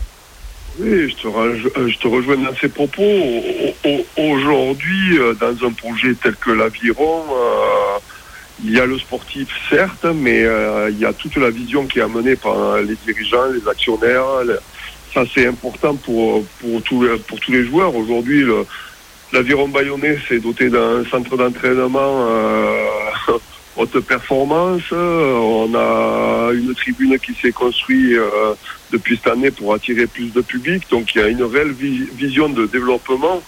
Oui, 0.79 1.09
je 1.09 1.15
te, 1.15 1.89
je 1.89 1.97
te, 1.97 2.07
rejoins 2.07 2.37
dans 2.37 2.55
ces 2.55 2.69
propos. 2.69 3.03
Aujourd'hui, 4.17 5.19
dans 5.39 5.67
un 5.67 5.71
projet 5.73 6.15
tel 6.21 6.35
que 6.35 6.51
l'Aviron, 6.51 7.25
il 8.63 8.71
y 8.71 8.79
a 8.79 8.85
le 8.85 8.97
sportif, 8.99 9.49
certes, 9.69 10.05
mais 10.13 10.43
euh, 10.43 10.89
il 10.91 10.99
y 10.99 11.05
a 11.05 11.13
toute 11.13 11.35
la 11.37 11.49
vision 11.49 11.85
qui 11.87 11.99
est 11.99 12.03
amenée 12.03 12.35
par 12.35 12.77
les 12.77 12.95
dirigeants, 13.05 13.47
les 13.53 13.67
actionnaires. 13.67 14.23
Ça, 15.13 15.23
c'est 15.33 15.47
important 15.47 15.95
pour, 15.95 16.45
pour, 16.59 16.81
tous, 16.83 17.07
pour 17.27 17.39
tous 17.39 17.51
les 17.51 17.65
joueurs. 17.65 17.95
Aujourd'hui, 17.95 18.45
l'aviron 19.33 19.67
bayonnais 19.67 20.17
s'est 20.27 20.39
doté 20.39 20.69
d'un 20.69 21.03
centre 21.05 21.35
d'entraînement 21.35 22.27
euh, 22.29 22.85
haute 23.77 23.99
performance. 24.01 24.83
On 24.91 25.73
a 25.75 26.51
une 26.53 26.73
tribune 26.75 27.17
qui 27.19 27.33
s'est 27.33 27.51
construite 27.51 28.17
euh, 28.17 28.53
depuis 28.91 29.17
cette 29.17 29.33
année 29.33 29.51
pour 29.51 29.73
attirer 29.73 30.07
plus 30.07 30.33
de 30.33 30.41
public. 30.41 30.83
Donc, 30.89 31.15
il 31.15 31.21
y 31.21 31.23
a 31.23 31.27
une 31.27 31.43
réelle 31.43 31.71
vision 31.71 32.49
de 32.49 32.65
développement 32.65 33.41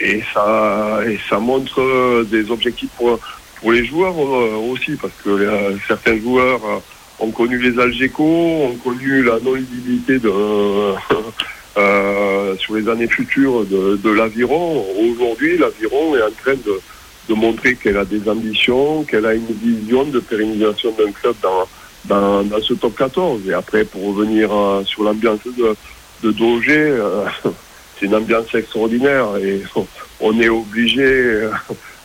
et 0.00 0.22
ça, 0.32 1.00
et 1.06 1.18
ça 1.28 1.38
montre 1.38 2.24
des 2.30 2.50
objectifs 2.50 2.90
pour 2.96 3.18
pour 3.60 3.72
les 3.72 3.84
joueurs 3.84 4.14
euh, 4.18 4.54
aussi, 4.70 4.92
parce 4.92 5.12
que 5.24 5.30
euh, 5.30 5.76
certains 5.86 6.18
joueurs 6.18 6.60
euh, 6.64 7.24
ont 7.24 7.30
connu 7.30 7.58
les 7.58 7.80
Algeco, 7.80 8.24
ont 8.24 8.76
connu 8.82 9.22
la 9.22 9.38
non-lisibilité 9.40 10.18
de, 10.18 10.30
sur 12.58 12.74
les 12.74 12.88
années 12.88 13.08
futures 13.08 13.64
de, 13.64 14.10
l'aviron. 14.10 14.84
Aujourd'hui, 14.98 15.58
l'aviron 15.58 16.16
est 16.16 16.22
en 16.22 16.30
train 16.30 16.54
de, 16.54 16.80
de 17.28 17.34
montrer 17.34 17.76
qu'elle 17.76 17.96
a 17.96 18.04
des 18.04 18.28
ambitions, 18.28 19.04
qu'elle 19.04 19.26
a 19.26 19.34
une 19.34 19.46
vision 19.46 20.04
de 20.04 20.20
pérennisation 20.20 20.92
d'un 20.92 21.12
club 21.12 21.34
dans, 21.42 21.68
dans, 22.06 22.42
dans, 22.42 22.62
ce 22.62 22.74
top 22.74 22.96
14. 22.96 23.42
Et 23.48 23.52
après, 23.52 23.84
pour 23.84 24.14
revenir 24.14 24.50
sur 24.86 25.02
l'ambiance 25.02 25.40
de, 25.44 25.76
de 26.22 26.32
Doger, 26.32 26.96
c'est 28.00 28.06
une 28.06 28.14
ambiance 28.14 28.54
extraordinaire 28.54 29.36
et 29.36 29.62
on 30.20 30.40
est 30.40 30.48
obligé 30.48 31.48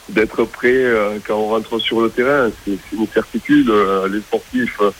d'être 0.10 0.44
prêt 0.46 0.72
euh, 0.74 1.18
quand 1.26 1.36
on 1.36 1.48
rentre 1.48 1.80
sur 1.80 2.02
le 2.02 2.10
terrain. 2.10 2.50
C'est 2.66 2.78
une 2.94 3.08
certitude. 3.08 3.70
Euh, 3.70 4.08
les 4.08 4.20
sportifs, 4.22 4.78
euh, 4.82 4.92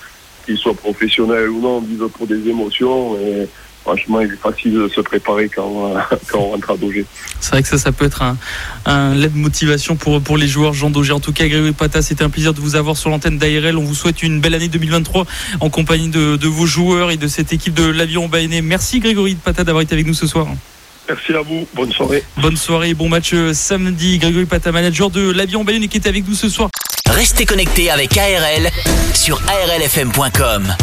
qu'ils 0.46 0.58
soient 0.58 0.74
professionnels 0.74 1.50
ou 1.50 1.62
non, 1.62 1.80
vivent 1.80 2.08
pour 2.10 2.28
des 2.28 2.48
émotions. 2.48 3.18
Et 3.20 3.48
franchement, 3.84 4.22
il 4.22 4.32
est 4.32 4.42
facile 4.42 4.74
de 4.74 4.88
se 4.88 5.02
préparer 5.02 5.50
quand, 5.50 5.94
quand 6.28 6.40
on 6.40 6.50
rentre 6.52 6.72
à 6.72 6.78
Dogé. 6.78 7.06
C'est 7.40 7.52
vrai 7.52 7.62
que 7.62 7.70
ça, 7.70 7.78
ça 7.78 7.92
peut 7.92 8.06
être 8.06 8.22
un, 8.22 8.38
un 8.86 9.16
de 9.16 9.28
motivation 9.36 9.96
pour, 9.96 10.22
pour 10.22 10.38
les 10.38 10.48
joueurs 10.48 10.74
Jean 10.74 10.90
Dogé. 10.90 11.12
En 11.12 11.20
tout 11.20 11.34
cas, 11.34 11.48
Grégory 11.48 11.74
Pata, 11.74 12.02
c'était 12.02 12.24
un 12.24 12.30
plaisir 12.30 12.54
de 12.54 12.62
vous 12.62 12.76
avoir 12.76 12.98
sur 12.98 13.10
l'antenne 13.10 13.38
d'ARL. 13.38 13.78
On 13.78 13.84
vous 13.84 13.96
souhaite 13.96 14.24
une 14.24 14.40
belle 14.40 14.56
année 14.56 14.70
2023 14.70 15.26
en 15.60 15.70
compagnie 15.70 16.10
de, 16.10 16.38
de 16.38 16.48
vos 16.48 16.66
joueurs 16.66 17.12
et 17.12 17.18
de 17.18 17.28
cette 17.28 17.54
équipe 17.54 17.74
de 17.74 17.86
l'Avion 17.86 18.28
Baïné. 18.28 18.62
Merci 18.62 19.00
Grégory 19.00 19.36
Pata 19.36 19.64
d'avoir 19.64 19.82
été 19.82 19.94
avec 19.94 20.08
nous 20.08 20.14
ce 20.14 20.28
soir. 20.28 20.48
Merci 21.08 21.34
à 21.34 21.42
vous. 21.42 21.68
Bonne 21.74 21.92
soirée. 21.92 22.24
Bonne 22.38 22.58
soirée. 22.58 22.94
Bon 22.94 23.10
match 23.10 23.32
euh, 23.34 23.54
samedi. 23.54 24.20
Grégory 24.20 24.46
Pata, 24.46 24.72
manager 24.72 25.10
de 25.10 25.32
l'Avion 25.32 25.64
Bayonne 25.64 25.88
qui 25.88 25.98
est 25.98 26.08
avec 26.08 26.28
nous 26.28 26.36
ce 26.36 26.50
soir. 26.50 26.70
Restez 27.10 27.46
connectés 27.46 27.90
avec 27.92 28.18
ARL 28.18 28.70
sur 29.14 29.42
arlfm.com. 29.48 30.74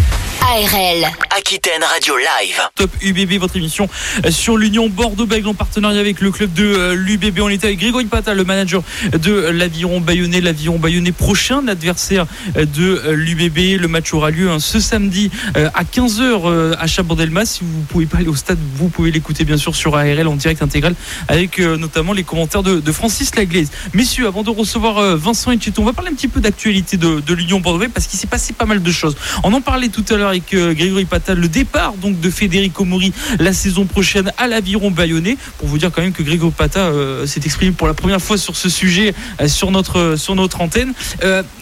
ARL. 0.43 1.07
Aquitaine 1.37 1.83
Radio 1.83 2.17
Live. 2.17 2.61
Top 2.75 2.91
UBB, 3.03 3.39
votre 3.39 3.57
émission 3.57 3.89
euh, 4.25 4.31
sur 4.31 4.57
l'Union 4.57 4.89
Bordeaux-Bègles 4.89 5.49
en 5.49 5.55
partenariat 5.55 6.01
avec 6.01 6.21
le 6.21 6.31
club 6.31 6.53
de 6.53 6.65
euh, 6.65 6.95
l'UBB. 6.95 7.41
On 7.41 7.49
était 7.49 7.67
avec 7.67 7.79
Grégory 7.79 8.07
Pata, 8.07 8.35
le 8.35 8.45
manager 8.45 8.83
de 9.13 9.33
l'Aviron 9.51 10.01
Bayonnais. 10.01 10.41
L'Aviron 10.41 10.79
Bayonnais, 10.79 11.13
prochain 11.13 11.67
adversaire 11.69 12.27
euh, 12.57 12.65
de 12.65 13.11
l'UBB. 13.11 13.81
Le 13.81 13.89
match 13.89 14.13
aura 14.13 14.31
lieu 14.31 14.51
hein, 14.51 14.59
ce 14.59 14.81
samedi 14.81 15.31
à 15.55 15.85
15h 15.85 16.77
à 16.79 16.87
Chabandelmas. 16.87 17.45
Si 17.47 17.61
vous 17.63 17.81
ne 17.81 17.85
pouvez 17.85 18.07
pas 18.07 18.19
aller 18.19 18.29
au 18.29 18.37
stade, 18.37 18.59
vous 18.77 18.89
pouvez 18.89 19.11
l'écouter 19.11 19.45
bien 19.45 19.57
sûr 19.57 19.75
sur 19.75 19.97
ARL 19.97 20.27
en 20.27 20.37
direct 20.37 20.63
intégral 20.63 20.95
avec 21.29 21.59
notamment 21.59 22.13
les 22.13 22.25
commentaires 22.25 22.63
de, 22.63 22.93
Francis 22.93 23.35
Laglaise. 23.35 23.71
Messieurs, 23.95 24.27
avant 24.27 24.43
de 24.43 24.51
recevoir 24.51 25.17
Vincent 25.17 25.51
Etcheton, 25.51 25.83
on 25.83 25.87
va 25.87 25.93
parler 25.93 26.11
un 26.11 26.15
petit 26.15 26.29
peu 26.29 26.41
d'actualité 26.41 26.97
de, 26.97 27.21
de 27.21 27.35
l'Union 27.35 27.61
Bordeaux-Bègles 27.61 27.93
parce 27.93 28.07
qu'il 28.07 28.19
s'est 28.19 28.27
passé 28.27 28.53
pas 28.53 28.67
mal 28.67 28.83
de 28.83 28.93
choses. 28.93 29.17
On 29.45 29.53
en 29.53 29.61
parlait 29.61 29.89
tout 29.89 30.05
à 30.11 30.17
l'heure 30.17 30.30
avec 30.31 30.55
Grégory 30.55 31.05
Pata 31.05 31.35
le 31.35 31.49
départ 31.49 31.95
donc 31.95 32.21
de 32.21 32.31
Federico 32.31 32.85
Mori 32.85 33.13
la 33.39 33.53
saison 33.53 33.85
prochaine 33.85 34.33
à 34.39 34.47
l'Aviron 34.47 34.91
Bayonnais. 34.91 35.37
Pour 35.59 35.69
vous 35.69 35.79
dire 35.79 35.91
quand 35.93 36.03
même 36.03 36.13
que 36.13 36.23
Grégory 36.23 36.53
Pata 36.57 36.91
s'est 37.27 37.41
exprimé 37.45 37.73
pour 37.73 37.87
la 37.87 37.95
première 37.95 38.21
fois 38.21 38.39
sur 38.39 38.57
ce 38.57 38.69
sujet 38.69 39.15
sur 39.47 39.71
notre 39.71 40.17
sur 40.17 40.35
notre 40.35 40.61
antenne. 40.61 40.93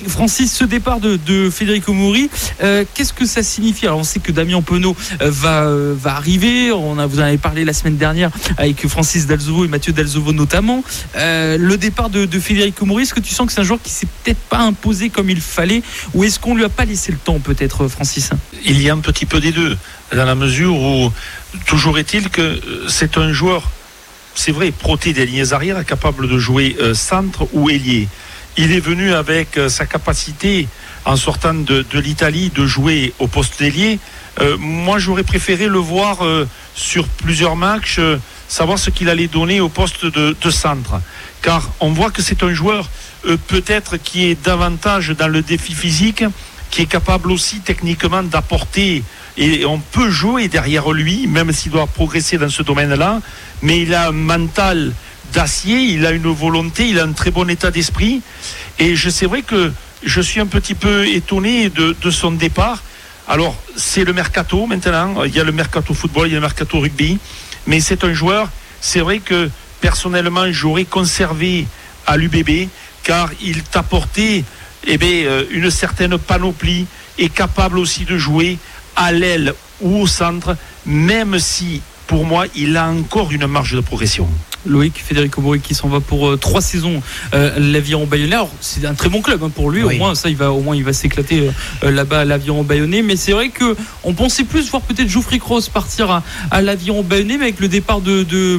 Francis, 0.07 0.53
ce 0.53 0.65
départ 0.65 1.01
de, 1.01 1.19
de 1.27 1.51
Federico 1.51 1.93
Mori, 1.93 2.31
qu'est-ce 2.95 3.13
que 3.13 3.27
ça 3.27 3.43
signifie? 3.43 3.87
Alors 3.87 3.99
on 3.99 4.05
sait 4.05 4.21
que 4.21 4.33
Damien 4.33 4.63
Penaud 4.63 4.97
va 5.21 5.69
va 5.71 6.17
arriver. 6.17 6.73
On 6.73 6.99
a 6.99 7.07
vous 7.07 7.21
en 7.21 7.25
avez 7.25 7.39
parlé 7.39 7.65
la 7.65 7.73
semaine 7.73 7.97
dernière 7.97 8.31
avec 8.57 8.87
Francis 8.87 9.27
Dalzovo 9.27 9.65
et 9.65 9.69
Mathieu 9.69 9.93
Dalzovo 9.93 10.33
notamment. 10.33 10.83
le 11.15 11.77
départ 11.77 12.11
de, 12.11 12.25
de 12.25 12.41
Federico 12.41 12.85
Mori, 12.87 13.03
est-ce 13.03 13.15
que 13.15 13.21
tu 13.21 13.35
sens 13.35 13.47
que 13.47 13.53
c'est 13.53 13.61
un 13.61 13.65
joueur 13.65 13.81
qui 13.83 13.91
s'est 13.91 14.09
peut-être 14.23 14.41
pas 14.49 14.59
imposé 14.59 15.09
comme 15.11 15.31
il 15.31 15.41
fallait? 15.41 15.83
Ou 16.15 16.25
est-ce 16.25 16.39
qu'on 16.39 16.55
lui 16.55 16.65
a 16.65 16.69
pas 16.69 16.85
laissé 16.85 17.13
le 17.13 17.19
temps 17.19 17.39
peut-être 17.39 17.89
Francis? 17.89 18.31
Il 18.65 18.81
y 18.81 18.91
a 18.91 18.95
un 18.95 18.99
petit 18.99 19.27
peu 19.27 19.41
des 19.41 19.53
deux 19.53 19.77
dans 20.15 20.25
la 20.25 20.35
mesure 20.35 20.75
où 20.75 21.13
toujours 21.67 21.99
est-il 21.99 22.29
que 22.31 22.61
c'est 22.89 23.19
un 23.19 23.33
joueur 23.33 23.63
c'est 24.35 24.53
vrai 24.53 24.71
proté 24.71 25.13
des 25.13 25.27
lignes 25.27 25.53
arrières 25.53 25.85
capable 25.85 26.29
de 26.29 26.39
jouer 26.39 26.77
euh, 26.81 26.95
centre 26.95 27.49
ou 27.53 27.71
ailier. 27.71 28.07
Il 28.57 28.71
est 28.71 28.79
venu 28.79 29.13
avec 29.13 29.59
euh, 29.59 29.69
sa 29.69 29.85
capacité 29.85 30.69
en 31.05 31.17
sortant 31.17 31.55
de, 31.55 31.85
l'Italie 31.95 32.51
de 32.55 32.65
jouer 32.65 33.13
au 33.19 33.27
poste 33.27 33.59
d'ailier. 33.59 33.99
Euh, 34.41 34.57
moi 34.57 35.01
j'aurais 35.01 35.25
préféré 35.25 35.67
le 35.67 35.81
voir 35.81 36.19
sur 36.77 37.09
plusieurs 37.09 37.57
matchs 37.57 37.99
savoir 38.49 38.79
ce 38.79 38.91
qu'il 38.91 39.09
allait 39.09 39.29
donner 39.29 39.61
au 39.61 39.69
poste 39.69 40.07
de, 40.07 40.51
centre. 40.51 41.01
Car 41.43 41.71
on 41.81 41.91
voit 41.91 42.11
que 42.11 42.23
c'est 42.23 42.43
un 42.43 42.53
joueur 42.53 42.89
euh, 43.27 43.37
peut-être 43.47 43.99
qui 43.99 44.25
est 44.27 44.43
davantage 44.43 45.11
dans 45.11 45.29
le 45.29 45.43
défi 45.43 45.75
physique, 45.75 46.25
qui 46.71 46.83
est 46.83 46.87
capable 46.87 47.31
aussi 47.31 47.61
techniquement 47.61 48.23
d'apporter 48.23 49.03
et 49.37 49.65
on 49.65 49.79
peut 49.79 50.11
jouer 50.11 50.49
derrière 50.49 50.91
lui, 50.91 51.29
même 51.29 51.53
s'il 51.53 51.71
doit 51.71 51.87
progresser 51.87 52.39
dans 52.39 52.49
ce 52.49 52.63
domaine-là, 52.65 53.21
mais 53.63 53.83
il 53.83 53.95
a 53.95 54.09
un 54.09 54.13
mental 54.13 54.93
d'acier, 55.33 55.79
il 55.79 56.05
a 56.07 56.11
une 56.11 56.27
volonté, 56.27 56.89
il 56.89 56.99
a 56.99 57.05
un 57.05 57.13
très 57.13 57.31
bon 57.31 57.49
état 57.49 57.71
d'esprit. 57.71 58.21
Et 58.81 58.97
je 58.97 59.11
c'est 59.11 59.27
vrai 59.27 59.43
que 59.43 59.73
je 60.03 60.21
suis 60.21 60.41
un 60.41 60.47
petit 60.47 60.75
peu 60.75 61.07
étonné 61.07 61.71
de, 61.71 61.95
de 62.01 62.11
son 62.11 62.33
départ. 62.33 62.83
Alors, 63.29 63.57
c'est 63.77 64.05
le 64.05 64.13
mercato 64.13 64.67
maintenant. 64.67 65.23
Il 65.25 65.35
y 65.35 65.41
a 65.41 65.45
le 65.45 65.53
mercato 65.53 65.95
football, 65.95 66.27
il 66.27 66.31
y 66.31 66.35
a 66.35 66.41
le 66.41 66.47
mercato 66.47 66.81
rugby. 66.81 67.19
Mais 67.67 67.81
c'est 67.81 68.03
un 68.03 68.13
joueur, 68.13 68.49
c'est 68.81 69.01
vrai 69.01 69.19
que 69.21 69.51
personnellement, 69.81 70.51
j'aurais 70.51 70.85
conservé 70.85 71.67
à 72.07 72.17
l'UBB 72.17 72.69
car 73.05 73.31
il 73.41 73.63
t'apportait 73.63 74.45
eh 74.87 74.99
euh, 75.03 75.45
une 75.51 75.71
certaine 75.71 76.19
panoplie 76.19 76.87
et 77.19 77.29
capable 77.29 77.79
aussi 77.79 78.05
de 78.05 78.17
jouer 78.17 78.59
à 78.97 79.13
l'aile 79.13 79.55
ou 79.81 80.01
au 80.01 80.07
centre, 80.07 80.57
même 80.87 81.39
si 81.39 81.83
pour 82.07 82.25
moi 82.25 82.47
il 82.55 82.77
a 82.77 82.89
encore 82.89 83.33
une 83.33 83.47
marge 83.47 83.75
de 83.75 83.81
progression. 83.81 84.29
Loïc 84.67 85.03
Federico 85.03 85.41
Mori 85.41 85.61
qui 85.61 85.75
s'en 85.75 85.89
va 85.89 86.01
pour 86.01 86.29
euh, 86.29 86.37
trois 86.37 86.61
saisons 86.61 87.03
euh, 87.35 87.53
l'aviron 87.59 88.07
bayonnais. 88.07 88.37
C'est 88.61 88.85
un 88.87 88.95
très 88.95 89.09
bon 89.09 89.23
club 89.23 89.43
hein, 89.43 89.51
pour 89.55 89.71
lui. 89.71 89.83
Au 89.83 89.91
moins 89.91 90.15
ça, 90.15 90.29
il 90.29 90.37
va 90.37 90.53
au 90.53 90.61
moins 90.61 90.77
il 90.77 90.85
va 90.85 90.93
s'éclater 90.93 91.51
euh, 91.85 91.91
là-bas 91.91 92.21
à 92.21 92.25
l'aviron 92.25 92.63
bayonnais. 92.63 93.03
Mais 93.03 93.17
c'est 93.17 93.33
vrai 93.33 93.51
que 93.51 93.77
on 94.05 94.15
pensait 94.15 94.45
plus 94.45 94.71
voir 94.71 94.83
peut-être 94.83 95.09
Geoffrey 95.09 95.39
Cross 95.39 95.69
partir 95.69 96.23
à, 96.51 96.63
l'aviron 96.63 97.03
bayonnais, 97.03 97.37
mais 97.37 97.45
avec 97.45 97.61
le 97.61 97.69
départ 97.69 98.01
de, 98.01 98.23
de 98.23 98.59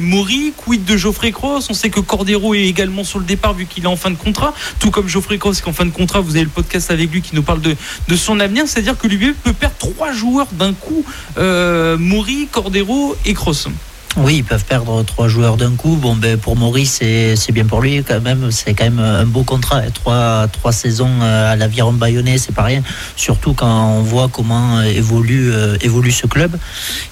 quid 0.56 0.84
de 0.84 0.96
Geoffrey 0.96 1.32
Cross? 1.32 1.68
On 1.70 1.74
sait 1.74 1.90
que 1.90 2.00
Cordero 2.00 2.54
est 2.54 2.64
également 2.64 3.04
sur 3.04 3.18
le 3.18 3.24
départ 3.24 3.54
vu 3.54 3.66
qu'il 3.66 3.84
est 3.84 3.88
en 3.88 3.96
fin 3.96 4.10
de 4.10 4.16
contrat, 4.16 4.54
tout 4.78 4.90
comme 4.90 5.08
Geoffrey 5.08 5.38
Cross 5.38 5.60
qui 5.60 5.66
est 5.66 5.70
en 5.70 5.74
fin 5.74 5.86
de 5.86 5.90
contrat. 5.90 6.20
Vous 6.20 6.36
avez 6.36 6.44
le 6.44 6.50
podcast 6.50 6.90
avec 6.90 7.10
lui 7.12 7.22
qui 7.22 7.34
nous 7.34 7.42
parle 7.42 7.60
de, 7.60 7.76
de 8.08 8.16
son 8.16 8.40
avenir. 8.40 8.64
C'est-à-dire 8.66 8.98
que 8.98 9.06
l'UBB 9.06 9.34
peut 9.42 9.52
perdre 9.52 9.76
trois 9.78 10.12
joueurs 10.12 10.48
d'un 10.52 10.72
coup, 10.72 11.04
euh, 11.38 11.96
Maury, 11.98 12.48
Cordero 12.50 13.16
et 13.24 13.34
Cross. 13.34 13.68
Oui, 14.16 14.38
ils 14.38 14.44
peuvent 14.44 14.64
perdre 14.64 15.04
trois 15.04 15.28
joueurs 15.28 15.56
d'un 15.56 15.76
coup. 15.76 15.94
Bon, 15.94 16.16
ben, 16.16 16.36
pour 16.36 16.56
Maurice, 16.56 17.00
c'est 17.00 17.52
bien 17.52 17.64
pour 17.64 17.80
lui 17.80 18.02
quand 18.02 18.20
même. 18.20 18.50
C'est 18.50 18.74
quand 18.74 18.84
même 18.84 18.98
un 18.98 19.24
beau 19.24 19.44
contrat. 19.44 19.82
Trois, 19.92 20.72
saisons 20.72 21.22
euh, 21.22 21.52
à 21.52 21.54
l'aviron 21.54 21.92
bayonnais, 21.92 22.36
c'est 22.36 22.54
pas 22.54 22.64
rien. 22.64 22.82
Surtout 23.14 23.54
quand 23.54 23.98
on 23.98 24.02
voit 24.02 24.28
comment 24.28 24.82
évolue, 24.82 25.52
euh, 25.52 25.76
évolue 25.80 26.10
ce 26.10 26.26
club. 26.26 26.56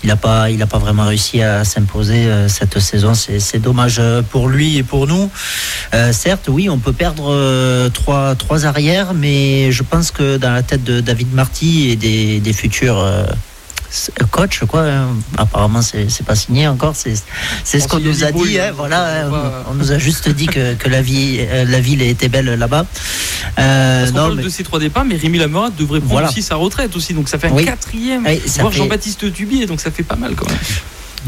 Il 0.02 0.08
n'a 0.08 0.16
pas, 0.16 0.48
vraiment 0.80 1.06
réussi 1.06 1.40
à 1.40 1.64
s'imposer 1.64 2.26
euh, 2.26 2.48
cette 2.48 2.80
saison. 2.80 3.12
C'est 3.14 3.62
dommage 3.62 4.02
pour 4.30 4.48
lui 4.48 4.76
et 4.76 4.82
pour 4.82 5.06
nous. 5.06 5.30
certes, 6.10 6.48
oui, 6.48 6.68
on 6.68 6.78
peut 6.78 6.92
perdre 6.92 7.88
trois, 7.90 8.66
arrières, 8.66 9.14
mais 9.14 9.70
je 9.70 9.84
pense 9.84 10.10
que 10.10 10.36
dans 10.36 10.52
la 10.52 10.64
tête 10.64 10.82
de 10.82 11.00
David 11.00 11.32
Marty 11.32 11.90
et 11.90 11.96
des 12.40 12.52
futurs 12.52 13.04
coach, 14.30 14.64
quoi. 14.64 14.82
Hein. 14.82 15.08
Apparemment, 15.36 15.82
c'est 15.82 16.24
pas 16.24 16.34
signé 16.34 16.68
encore. 16.68 16.94
C'est 16.94 17.14
ce 17.64 17.88
qu'on 17.88 18.00
nous 18.00 18.24
a 18.24 18.32
dit. 18.32 18.58
Hein, 18.58 18.72
voilà, 18.74 19.26
hein. 19.26 19.30
on, 19.70 19.74
nous 19.74 19.92
a 19.92 19.98
juste 19.98 20.28
dit 20.28 20.46
que, 20.46 20.74
que 20.74 20.88
la, 20.88 21.02
vie, 21.02 21.38
euh, 21.40 21.64
la 21.64 21.80
ville 21.80 22.02
était 22.02 22.28
belle 22.28 22.54
là-bas. 22.54 22.86
Euh, 23.58 24.10
non, 24.12 24.34
mais... 24.34 24.42
de 24.42 24.48
ces 24.48 24.62
trois 24.62 24.78
départs, 24.78 25.04
mais 25.04 25.16
Rémi 25.16 25.38
Lamora 25.38 25.70
devrait 25.70 26.00
prendre 26.00 26.28
aussi 26.28 26.42
sa 26.42 26.56
retraite 26.56 26.94
aussi. 26.96 27.14
Donc 27.14 27.28
ça 27.28 27.38
fait 27.38 27.48
un 27.48 27.64
quatrième. 27.64 28.26
voir 28.58 28.72
Jean-Baptiste 28.72 29.24
Dubier, 29.24 29.66
donc 29.66 29.80
ça 29.80 29.90
fait 29.90 30.02
pas 30.02 30.16
mal 30.16 30.34
quand 30.34 30.48
même. 30.48 30.58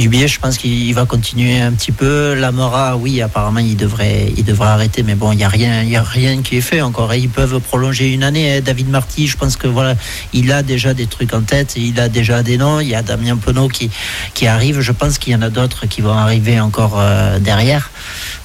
Dubier, 0.01 0.29
je 0.29 0.41
pense 0.41 0.57
qu'il 0.57 0.95
va 0.95 1.05
continuer 1.05 1.61
un 1.61 1.73
petit 1.73 1.93
peu. 1.93 2.33
Lamora, 2.33 2.97
oui, 2.97 3.21
apparemment, 3.21 3.61
il 3.61 3.77
devrait, 3.77 4.33
il 4.35 4.45
devrait 4.45 4.69
arrêter, 4.69 5.03
mais 5.03 5.15
bon, 5.15 5.31
il 5.33 5.37
n'y 5.37 5.45
a 5.45 5.49
rien, 5.51 5.83
il 5.83 5.95
a 5.95 6.03
rien 6.03 6.41
qui 6.41 6.57
est 6.57 6.63
fait 6.63 6.81
encore. 6.81 7.13
Et 7.13 7.19
ils 7.19 7.29
peuvent 7.29 7.61
prolonger 7.61 8.11
une 8.11 8.23
année. 8.23 8.57
Hein. 8.57 8.61
David 8.65 8.89
Marty, 8.89 9.27
je 9.27 9.37
pense 9.37 9.59
que 9.59 9.67
voilà, 9.67 9.97
il 10.33 10.53
a 10.53 10.63
déjà 10.63 10.95
des 10.95 11.05
trucs 11.05 11.35
en 11.35 11.43
tête, 11.43 11.75
il 11.77 12.01
a 12.01 12.09
déjà 12.09 12.43
des 12.43 12.57
noms. 12.57 12.81
Il 12.81 12.89
y 12.89 12.95
a 12.95 13.03
Damien 13.03 13.37
Penaud 13.37 13.69
qui, 13.69 13.91
qui 14.33 14.47
arrive. 14.47 14.81
Je 14.81 14.93
pense 14.93 15.19
qu'il 15.19 15.35
y 15.35 15.37
en 15.37 15.43
a 15.43 15.51
d'autres 15.51 15.85
qui 15.85 16.01
vont 16.01 16.15
arriver 16.15 16.59
encore 16.61 16.95
euh, 16.99 17.39
derrière. 17.39 17.91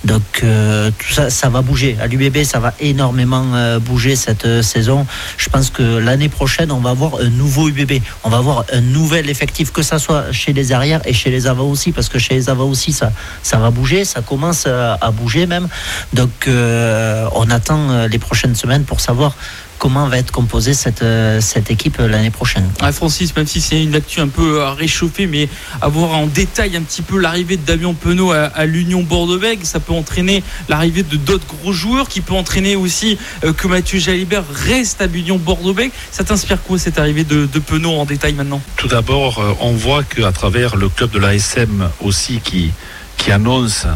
Donc 0.04 0.42
euh, 0.44 0.92
tout 0.98 1.14
ça, 1.14 1.50
va 1.50 1.62
bouger. 1.62 1.98
À 2.02 2.08
l'UBB, 2.08 2.44
ça 2.44 2.60
va 2.60 2.74
énormément 2.80 3.46
euh, 3.54 3.80
bouger 3.80 4.16
cette 4.16 4.62
saison. 4.62 5.06
Je 5.38 5.50
pense 5.50 5.70
que 5.70 5.84
l'année 5.84 6.30
prochaine, 6.30 6.72
on 6.72 6.80
va 6.80 6.90
avoir 6.90 7.20
un 7.22 7.30
nouveau 7.30 7.70
UBB. 7.70 8.02
On 8.24 8.30
va 8.30 8.38
avoir 8.38 8.66
un 8.72 8.82
nouvel 8.82 9.30
effectif, 9.30 9.72
que 9.72 9.82
ça 9.82 10.00
soit 10.00 10.32
chez 10.32 10.54
les 10.54 10.72
arrières 10.72 11.02
et 11.06 11.14
chez 11.14 11.30
les 11.30 11.36
les 11.36 11.48
aussi, 11.50 11.92
parce 11.92 12.10
que 12.10 12.20
chez 12.20 12.34
les 12.36 12.50
Ava 12.50 12.64
aussi, 12.64 12.94
ça, 12.94 13.12
va 13.58 13.72
bouger, 13.72 14.06
ça 14.06 14.22
commence 14.22 14.68
à, 14.68 15.12
bouger 15.12 15.46
même. 15.46 15.68
Donc, 16.14 16.48
euh, 16.48 17.28
on 17.34 17.50
attend 17.50 17.90
euh, 17.90 18.08
les 18.08 18.20
prochaines 18.20 18.56
semaines 18.56 18.84
pour 18.84 19.00
savoir 19.00 19.36
comment 19.78 20.08
va 20.08 20.18
être 20.18 20.32
composée 20.32 20.74
cette, 20.74 21.02
euh, 21.02 21.42
cette 21.42 21.72
équipe 21.72 21.98
l'année 21.98 22.32
prochaine? 22.32 22.70
Ah, 22.82 22.92
Francis, 22.92 23.36
même 23.36 23.48
si 23.48 23.62
c'est 23.62 23.82
une 23.82 23.96
actu 23.96 24.20
un 24.20 24.28
peu 24.28 24.62
à 24.64 24.74
réchauffer, 24.74 25.28
mais 25.28 25.50
avoir 25.82 26.12
en 26.12 26.28
détail 26.28 26.76
un 26.76 26.82
petit 26.82 27.02
peu 27.02 27.20
l'arrivée 27.20 27.58
de 27.58 27.66
Damien 27.66 27.94
Penaud 27.94 28.32
à, 28.32 28.66
l'Union 28.66 29.04
Bordeaux-Bègles, 29.04 29.66
ça 29.66 29.80
peut 29.80 29.94
entraîner 29.94 30.44
l'arrivée 30.70 31.04
de 31.04 31.18
d'autres 31.18 31.48
gros 31.48 31.72
joueurs, 31.72 32.08
qui 32.08 32.22
peut 32.22 32.34
entraîner 32.34 32.76
aussi 32.76 33.18
que 33.42 33.68
Mathieu 33.68 34.00
Jalibert 34.00 34.44
reste 34.52 35.02
à 35.02 35.08
l'Union 35.08 35.38
Bordeaux-Bègles. 35.38 35.94
Ça 36.12 36.24
t'inspire 36.24 36.62
quoi 36.62 36.78
cette 36.78 37.00
arrivée 37.00 37.24
de, 37.24 37.46
de 37.46 37.60
Penaud 37.60 37.94
en 37.94 38.06
détail 38.06 38.34
maintenant? 38.34 38.62
Tout 38.78 38.88
d'abord, 38.88 39.42
on 39.62 39.72
voit 39.72 40.04
qu'à 40.04 40.32
travers 40.32 40.76
le 40.76 40.90
club 40.90 41.12
de 41.12 41.20
l'ASM 41.20 41.90
aussi 42.02 42.40
qui, 42.44 42.72
qui 43.18 43.32
annonce 43.32 43.86
euh, 43.86 43.94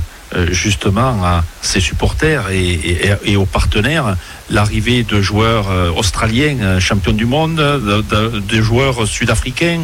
justement 0.51 1.23
à 1.23 1.43
ses 1.61 1.79
supporters 1.79 2.49
et, 2.51 3.35
aux 3.35 3.45
partenaires 3.45 4.15
l'arrivée 4.49 5.03
de 5.03 5.21
joueurs 5.21 5.69
euh, 5.69 5.91
australiens 5.91 6.57
euh, 6.61 6.79
champions 6.79 7.13
du 7.13 7.25
monde, 7.25 7.55
de, 7.55 8.61
joueurs 8.61 9.07
sud-africains 9.07 9.81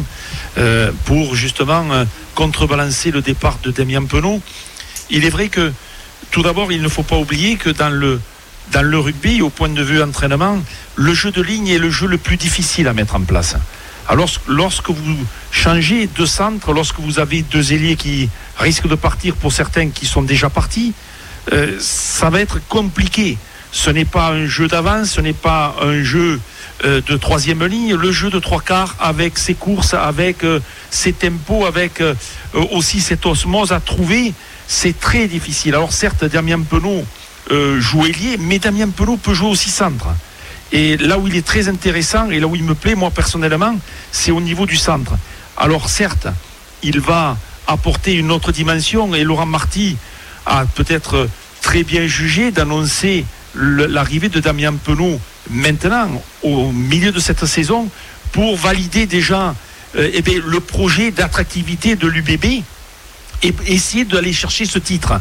pour 1.04 1.34
justement 1.34 1.84
contrebalancer 2.34 3.10
le 3.10 3.20
départ 3.20 3.58
de 3.62 3.70
Damien 3.70 4.04
Penaud. 4.04 4.40
Il 5.10 5.24
est 5.24 5.30
vrai 5.30 5.48
que 5.48 5.72
tout 6.30 6.42
d'abord, 6.42 6.72
il 6.72 6.82
ne 6.82 6.88
faut 6.88 7.02
pas 7.02 7.16
oublier 7.16 7.56
que 7.56 7.70
dans 7.70 7.90
le, 7.90 8.20
dans 8.72 8.82
le 8.82 8.98
rugby, 8.98 9.42
au 9.42 9.50
point 9.50 9.68
de 9.68 9.82
vue 9.82 10.02
entraînement, 10.02 10.60
le 10.94 11.14
jeu 11.14 11.30
de 11.30 11.42
ligne 11.42 11.68
est 11.68 11.78
le 11.78 11.90
jeu 11.90 12.06
le 12.06 12.18
plus 12.18 12.36
difficile 12.36 12.88
à 12.88 12.92
mettre 12.92 13.16
en 13.16 13.22
place. 13.22 13.56
Alors, 14.08 14.30
lorsque 14.46 14.90
vous 14.90 15.26
changez 15.50 16.08
de 16.14 16.26
centre, 16.26 16.72
lorsque 16.72 17.00
vous 17.00 17.18
avez 17.18 17.42
deux 17.42 17.72
ailiers 17.72 17.96
qui 17.96 18.28
risquent 18.56 18.88
de 18.88 18.94
partir 18.94 19.34
pour 19.34 19.52
certains 19.52 19.88
qui 19.90 20.06
sont 20.06 20.22
déjà 20.22 20.48
partis, 20.48 20.94
euh, 21.52 21.76
ça 21.80 22.30
va 22.30 22.40
être 22.40 22.60
compliqué. 22.68 23.36
Ce 23.72 23.90
n'est 23.90 24.04
pas 24.04 24.28
un 24.28 24.46
jeu 24.46 24.68
d'avance, 24.68 25.10
ce 25.10 25.20
n'est 25.20 25.32
pas 25.32 25.74
un 25.82 26.04
jeu 26.04 26.40
euh, 26.84 27.00
de 27.04 27.16
troisième 27.16 27.64
ligne. 27.64 27.96
Le 27.96 28.12
jeu 28.12 28.30
de 28.30 28.38
trois 28.38 28.60
quarts 28.60 28.94
avec 29.00 29.38
ses 29.38 29.54
courses, 29.54 29.92
avec 29.92 30.44
euh, 30.44 30.60
ses 30.90 31.12
tempos, 31.12 31.66
avec 31.66 32.02
aussi 32.54 33.00
cette 33.00 33.26
osmose 33.26 33.72
à 33.72 33.80
trouver, 33.80 34.32
c'est 34.68 34.98
très 34.98 35.26
difficile. 35.26 35.74
Alors 35.74 35.92
certes, 35.92 36.24
Damien 36.24 36.60
Penaud 36.60 37.04
joue 37.78 38.06
ailier, 38.06 38.38
mais 38.38 38.58
Damien 38.58 38.88
Penaud 38.88 39.16
peut 39.16 39.34
jouer 39.34 39.50
aussi 39.50 39.70
centre. 39.70 40.08
Et 40.72 40.96
là 40.96 41.18
où 41.18 41.28
il 41.28 41.36
est 41.36 41.46
très 41.46 41.68
intéressant 41.68 42.30
et 42.30 42.40
là 42.40 42.46
où 42.46 42.56
il 42.56 42.64
me 42.64 42.74
plaît, 42.74 42.94
moi 42.94 43.10
personnellement, 43.10 43.76
c'est 44.10 44.30
au 44.30 44.40
niveau 44.40 44.66
du 44.66 44.76
centre. 44.76 45.12
Alors 45.56 45.88
certes, 45.88 46.26
il 46.82 47.00
va 47.00 47.36
apporter 47.66 48.14
une 48.14 48.30
autre 48.30 48.52
dimension 48.52 49.14
et 49.14 49.24
Laurent 49.24 49.46
Marty 49.46 49.96
a 50.44 50.64
peut-être 50.66 51.28
très 51.60 51.82
bien 51.82 52.06
jugé 52.06 52.50
d'annoncer 52.50 53.24
l'arrivée 53.54 54.28
de 54.28 54.40
Damien 54.40 54.74
Penaud 54.74 55.20
maintenant, 55.50 56.22
au 56.42 56.72
milieu 56.72 57.12
de 57.12 57.20
cette 57.20 57.46
saison, 57.46 57.88
pour 58.32 58.56
valider 58.56 59.06
déjà 59.06 59.54
euh, 59.96 60.10
eh 60.12 60.40
le 60.44 60.60
projet 60.60 61.10
d'attractivité 61.10 61.96
de 61.96 62.06
l'UBB 62.06 62.62
et 63.42 63.54
essayer 63.66 64.04
d'aller 64.04 64.32
chercher 64.32 64.66
ce 64.66 64.78
titre. 64.78 65.20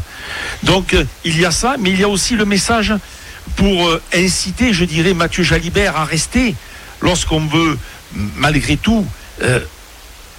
Donc 0.63 0.93
euh, 0.93 1.05
il 1.23 1.39
y 1.39 1.45
a 1.45 1.51
ça, 1.51 1.75
mais 1.79 1.91
il 1.91 1.99
y 1.99 2.03
a 2.03 2.10
aussi 2.10 2.36
le 2.36 2.45
message 2.45 2.93
pour 3.55 3.88
euh, 3.88 4.01
inciter, 4.13 4.73
je 4.73 4.86
dirais, 4.86 5.13
Mathieu 5.13 5.43
Jalibert 5.43 5.95
à 5.95 6.05
rester 6.05 6.55
lorsqu'on 7.01 7.45
veut, 7.45 7.77
malgré 8.38 8.77
tout, 8.77 9.05
euh, 9.41 9.60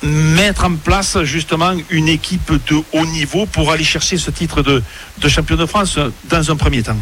mettre 0.03 0.65
en 0.65 0.75
place 0.75 1.23
justement 1.23 1.73
une 1.91 2.09
équipe 2.09 2.53
de 2.69 2.77
haut 2.93 3.07
niveau 3.07 3.47
pour 3.47 3.73
aller 3.73 3.85
chercher 3.85 4.19
ce 4.19 4.31
titre 4.31 4.63
de, 4.63 4.83
champion 5.29 5.57
de 5.57 5.67
France 5.67 5.99
dans 6.29 6.51
un 6.51 6.57
premier 6.57 6.83
temps. 6.83 6.97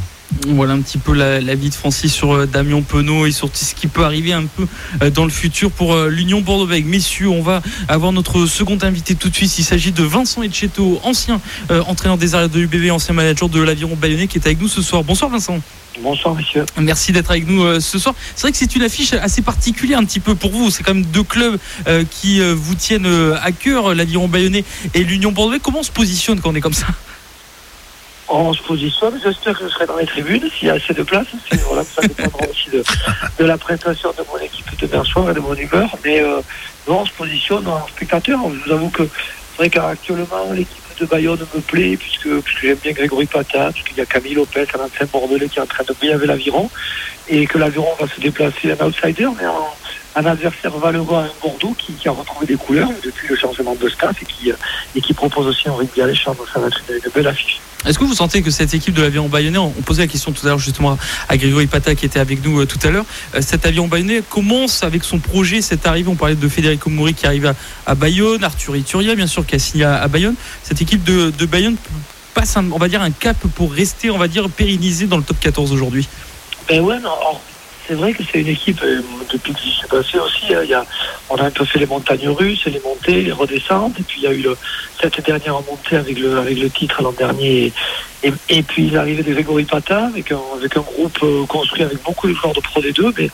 Voilà 0.49 0.73
un 0.73 0.81
petit 0.81 0.99
peu 0.99 1.13
la, 1.13 1.41
la 1.41 1.55
vie 1.55 1.69
de 1.69 1.75
Francis 1.75 2.13
sur 2.13 2.35
euh, 2.35 2.47
Damien 2.47 2.83
Penaud 2.83 3.27
et 3.27 3.33
sur 3.33 3.51
ce 3.53 3.75
qui 3.75 3.87
peut 3.87 4.05
arriver 4.05 4.33
un 4.33 4.45
peu 4.45 4.67
dans 5.11 5.25
le 5.25 5.31
futur 5.31 5.71
pour 5.71 5.97
l'Union 6.07 6.41
Bordeaux-Bègles. 6.41 6.89
Messieurs, 6.89 7.29
on 7.29 7.43
va 7.43 7.63
avoir 7.89 8.13
notre 8.13 8.47
second 8.47 8.79
invité 8.83 9.15
tout 9.15 9.29
de 9.29 9.35
suite. 9.35 9.59
Il 9.59 9.65
s'agit 9.65 9.93
de 9.93 10.03
Vincent 10.03 10.43
Etcheto, 10.43 11.01
ancien 11.05 11.41
entraîneur 11.69 12.17
des 12.17 12.35
arrières 12.35 12.49
de 12.49 12.61
l'UBV, 12.61 12.91
ancien 12.91 13.15
manager 13.15 13.49
de 13.49 13.61
l'Aviron 13.61 13.97
Bayonnais 13.97 14.27
qui 14.27 14.39
est 14.39 14.47
avec 14.47 14.61
nous 14.61 14.69
ce 14.69 14.83
soir. 14.83 15.05
Bonsoir 15.05 15.31
Vincent. 15.31 15.61
Bonsoir, 16.01 16.35
monsieur. 16.35 16.65
Merci 16.77 17.13
d'être 17.13 17.31
avec 17.31 17.47
nous 17.47 17.63
euh, 17.63 17.81
ce 17.81 17.99
soir. 17.99 18.15
C'est 18.35 18.43
vrai 18.43 18.53
que 18.53 18.59
c'est 18.59 18.75
une 18.75 18.83
affiche 18.83 19.13
assez 19.13 19.43
particulière 19.43 19.99
un 19.99 20.05
petit 20.05 20.21
peu 20.21 20.35
pour 20.35 20.51
vous. 20.51 20.71
C'est 20.71 20.83
quand 20.83 20.95
même 20.95 21.07
deux 21.07 21.23
clubs 21.23 21.59
euh, 21.87 22.05
qui 22.11 22.41
euh, 22.41 22.55
vous 22.57 22.75
tiennent 22.75 23.07
à 23.43 23.53
cœur, 23.53 23.95
l'Aviron 23.95 24.29
Bayonnais 24.29 24.65
et 24.95 25.05
l'Union 25.05 25.31
Bordeaux. 25.31 25.59
Comment 25.63 25.81
on 25.81 25.85
se 25.85 25.93
positionne 25.93 26.41
quand 26.41 26.51
on 26.51 26.55
est 26.55 26.61
comme 26.61 26.73
ça? 26.73 26.87
On 28.29 28.53
se 28.53 28.63
positionne. 28.63 29.21
J'espère 29.23 29.57
que 29.57 29.65
je 29.65 29.73
serai 29.73 29.87
dans 29.87 29.97
les 29.97 30.07
tribunes 30.07 30.49
s'il 30.59 30.69
y 30.69 30.71
a 30.71 30.75
assez 30.75 30.95
de 30.95 31.03
place. 31.03 31.27
Voilà, 31.69 31.85
ça 31.85 32.03
dépendra 32.03 32.47
aussi 32.51 32.71
de, 32.71 32.83
de 33.39 33.45
la 33.45 33.57
prestation 33.57 34.11
de 34.11 34.25
mon 34.33 34.39
équipe 34.39 34.67
demain 34.81 35.05
soir 35.05 35.31
et 35.31 35.35
de 35.35 35.41
mon 35.41 35.55
humeur. 35.55 35.97
Mais 36.05 36.23
non, 36.89 37.01
on 37.01 37.07
se 37.07 37.13
positionne 37.13 37.67
en 37.69 37.87
spectateur. 37.87 38.41
Je 38.51 38.67
vous 38.67 38.73
avoue 38.73 38.89
que 38.89 39.05
c'est 39.05 39.57
vrai 39.59 39.71
qu'actuellement, 39.71 40.53
l'équipe 40.53 40.84
de 40.99 41.07
Bayonne 41.07 41.47
me 41.55 41.61
plaît 41.61 41.97
puisque, 41.97 42.29
puisque 42.41 42.61
j'aime 42.63 42.79
bien 42.83 42.93
Grégory 42.93 43.27
Pata, 43.27 43.71
puisqu'il 43.73 43.99
y 43.99 44.01
a 44.01 44.07
Camille 44.07 44.35
Lopez, 44.35 44.67
un 44.79 44.85
ancien 44.85 45.07
bordelais 45.13 45.49
qui 45.49 45.59
est 45.59 45.63
en 45.63 45.67
train 45.67 45.85
de 45.85 45.93
briller 45.95 46.15
avec 46.15 46.27
l'Aviron 46.27 46.71
et 47.29 47.47
que 47.47 47.59
l'Aviron 47.59 47.89
va 48.01 48.07
se 48.07 48.21
déplacer 48.21 48.73
un 48.73 48.87
outsider, 48.87 49.29
mais 49.39 49.47
en, 49.47 49.75
un 50.17 50.27
adversaire 50.27 50.77
valeureux 50.79 51.17
à 51.17 51.23
un 51.23 51.31
Bordeaux 51.43 51.75
qui, 51.77 51.93
qui 51.95 52.09
a 52.09 52.13
retrouvé 52.13 52.47
des 52.47 52.57
couleurs 52.57 52.91
depuis 53.05 53.29
le 53.29 53.37
changement 53.37 53.75
de 53.75 53.89
staff 53.89 54.23
et 54.23 54.27
qui, 54.27 54.53
et 54.95 55.01
qui 55.01 55.15
propose 55.15 55.47
aussi 55.47 55.69
un 55.69 55.73
rugby 55.73 56.03
alléchant. 56.03 56.35
Donc 56.35 56.47
ça 56.53 56.61
va 56.61 56.69
être 56.69 56.81
une, 56.89 56.97
une 56.97 57.11
belle 57.15 57.27
affiche. 57.27 57.61
Est-ce 57.87 57.99
que 57.99 58.05
vous 58.05 58.15
sentez 58.15 58.41
que 58.41 58.51
cette 58.51 58.73
équipe 58.73 58.95
de 58.95 59.03
l'Aviron 59.03 59.29
Bayonnais, 59.29 59.59
on 59.59 59.71
posait 59.71 60.03
la 60.03 60.09
question 60.09 60.33
tout 60.33 60.47
à 60.47 60.51
l'heure 60.51 60.59
justement 60.59 60.97
à 61.29 61.37
Grégory 61.37 61.67
Pata 61.67 61.95
qui 61.95 62.07
était 62.07 62.19
avec 62.19 62.43
nous 62.43 62.61
euh, 62.61 62.67
tout 62.67 62.79
à 62.83 62.91
l'heure, 62.91 63.05
euh, 63.35 63.43
cet 63.43 63.67
Aviron 63.67 63.89
Bayonnais 63.89 64.23
commence 64.29 64.83
avec 64.83 65.05
son 65.05 65.19
projet, 65.19 65.61
cette 65.61 65.87
arrivée, 65.87 66.09
on 66.09 66.15
parlait 66.15 66.35
de 66.35 66.49
Federico 66.49 66.89
Mouri 66.89 67.13
qui 67.13 67.27
arrive 67.27 67.47
à, 67.47 67.55
à 67.87 67.95
Bayonne, 67.95 68.43
Arthur 68.43 68.75
Ituria 68.75 69.15
bien 69.15 69.27
sûr 69.27 69.45
qui 69.45 69.57
a 69.57 69.59
signé 69.59 69.85
à, 69.85 70.01
à 70.01 70.09
Bayonne. 70.09 70.35
Cette 70.63 70.81
équipe 70.81 71.05
de, 71.05 71.31
de 71.31 71.47
Bayonne 71.47 71.77
passe, 72.33 72.57
un, 72.57 72.71
on 72.73 72.79
va 72.79 72.89
dire, 72.89 73.03
un 73.03 73.11
cap 73.11 73.37
pour 73.55 73.73
rester, 73.73 74.11
on 74.11 74.19
va 74.19 74.29
dire, 74.29 74.49
pérennisé 74.49 75.07
dans 75.07 75.19
le 75.19 75.23
top 75.23 75.39
14 75.41 75.71
aujourd'hui. 75.73 76.09
Ben 76.69 76.81
ouais, 76.81 76.99
non, 77.01 77.11
c'est 77.87 77.95
vrai 77.95 78.13
que 78.13 78.23
c'est 78.23 78.41
une 78.41 78.49
équipe, 78.49 78.81
euh, 78.83 79.03
depuis 79.33 79.53
que 79.53 79.61
j'y 79.61 79.71
suis 79.71 79.87
passé 79.87 80.19
aussi, 80.19 80.55
hein, 80.55 80.63
y 80.65 80.75
a, 80.75 80.85
on 81.29 81.37
a 81.37 81.45
un 81.45 81.51
peu 81.51 81.65
fait 81.65 81.79
les 81.79 81.87
montagnes 81.87 82.29
russes, 82.29 82.65
les 82.67 82.81
montées, 82.81 83.23
les 83.23 83.33
redescentes, 83.33 83.99
et 83.99 84.03
puis 84.03 84.21
il 84.21 84.25
y 84.25 84.27
a 84.27 84.33
eu 84.33 84.43
le, 84.43 84.57
cette 85.01 85.25
dernière 85.25 85.55
montée 85.55 85.97
avec 85.97 86.19
le, 86.19 86.39
avec 86.39 86.59
le 86.59 86.71
titre 86.71 87.03
l'an 87.03 87.13
dernier, 87.13 87.73
et, 88.23 88.63
puis 88.63 88.89
l'arrivée 88.89 89.23
de 89.23 89.33
Grégory 89.33 89.65
Pata, 89.65 90.07
avec 90.07 90.33
un, 90.33 90.41
avec 90.57 90.77
un 90.77 90.81
groupe 90.81 91.19
euh, 91.23 91.45
construit 91.45 91.83
avec 91.83 92.03
beaucoup 92.03 92.27
de 92.27 92.33
joueurs 92.33 92.55
de 92.55 92.61
Pro 92.61 92.81
D2, 92.81 93.13
mais 93.19 93.31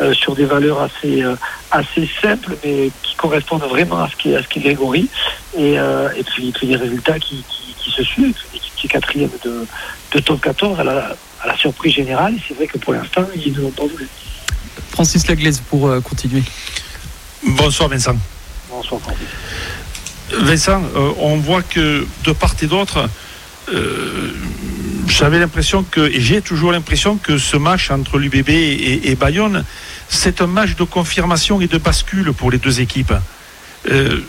euh, 0.00 0.12
sur 0.12 0.34
des 0.34 0.44
valeurs 0.44 0.82
assez, 0.82 1.24
assez 1.70 2.08
simples, 2.20 2.56
mais 2.62 2.90
qui 3.02 3.14
correspondent 3.16 3.64
vraiment 3.64 4.02
à 4.02 4.10
ce 4.10 4.16
qu'est, 4.48 4.60
Grégory, 4.60 5.08
et, 5.56 5.78
puis, 6.26 6.52
les 6.62 6.76
résultats 6.76 7.18
qui, 7.18 7.42
qui, 7.48 7.74
qui 7.78 7.90
se 7.90 8.02
suivent, 8.02 8.36
équipe 8.54 8.74
qui 8.76 8.86
est 8.86 8.90
quatrième 8.90 9.30
de, 9.42 9.66
de 10.12 10.20
top 10.20 10.42
14 10.42 10.80
à 10.80 10.84
la, 10.84 11.16
à 11.42 11.46
la 11.48 11.56
surprise 11.56 11.94
générale. 11.94 12.34
C'est 12.46 12.54
vrai 12.54 12.66
que 12.66 12.78
pour 12.78 12.92
l'instant, 12.92 13.26
ils 13.34 13.52
ne 13.52 13.60
l'ont 13.60 13.70
pas 13.70 13.86
voulu. 13.86 14.08
Francis 14.90 15.26
Laglaise 15.26 15.62
pour 15.68 15.88
euh, 15.88 16.00
continuer. 16.00 16.42
Bonsoir 17.44 17.88
Vincent. 17.88 18.16
Bonsoir, 18.70 19.00
Francis. 19.00 19.26
Vincent, 20.32 20.82
euh, 20.96 21.12
on 21.18 21.36
voit 21.36 21.62
que 21.62 22.06
de 22.24 22.32
part 22.32 22.54
et 22.60 22.66
d'autre, 22.66 23.08
euh, 23.72 24.32
j'avais 25.08 25.38
l'impression 25.38 25.84
que, 25.84 26.00
et 26.00 26.20
j'ai 26.20 26.42
toujours 26.42 26.72
l'impression 26.72 27.16
que 27.16 27.38
ce 27.38 27.56
match 27.56 27.90
entre 27.90 28.18
l'UBB 28.18 28.48
et, 28.48 29.10
et 29.10 29.14
Bayonne, 29.14 29.64
c'est 30.08 30.40
un 30.40 30.46
match 30.46 30.74
de 30.74 30.84
confirmation 30.84 31.60
et 31.60 31.66
de 31.66 31.78
bascule 31.78 32.32
pour 32.32 32.50
les 32.50 32.58
deux 32.58 32.80
équipes. 32.80 33.14
Euh, 33.90 34.20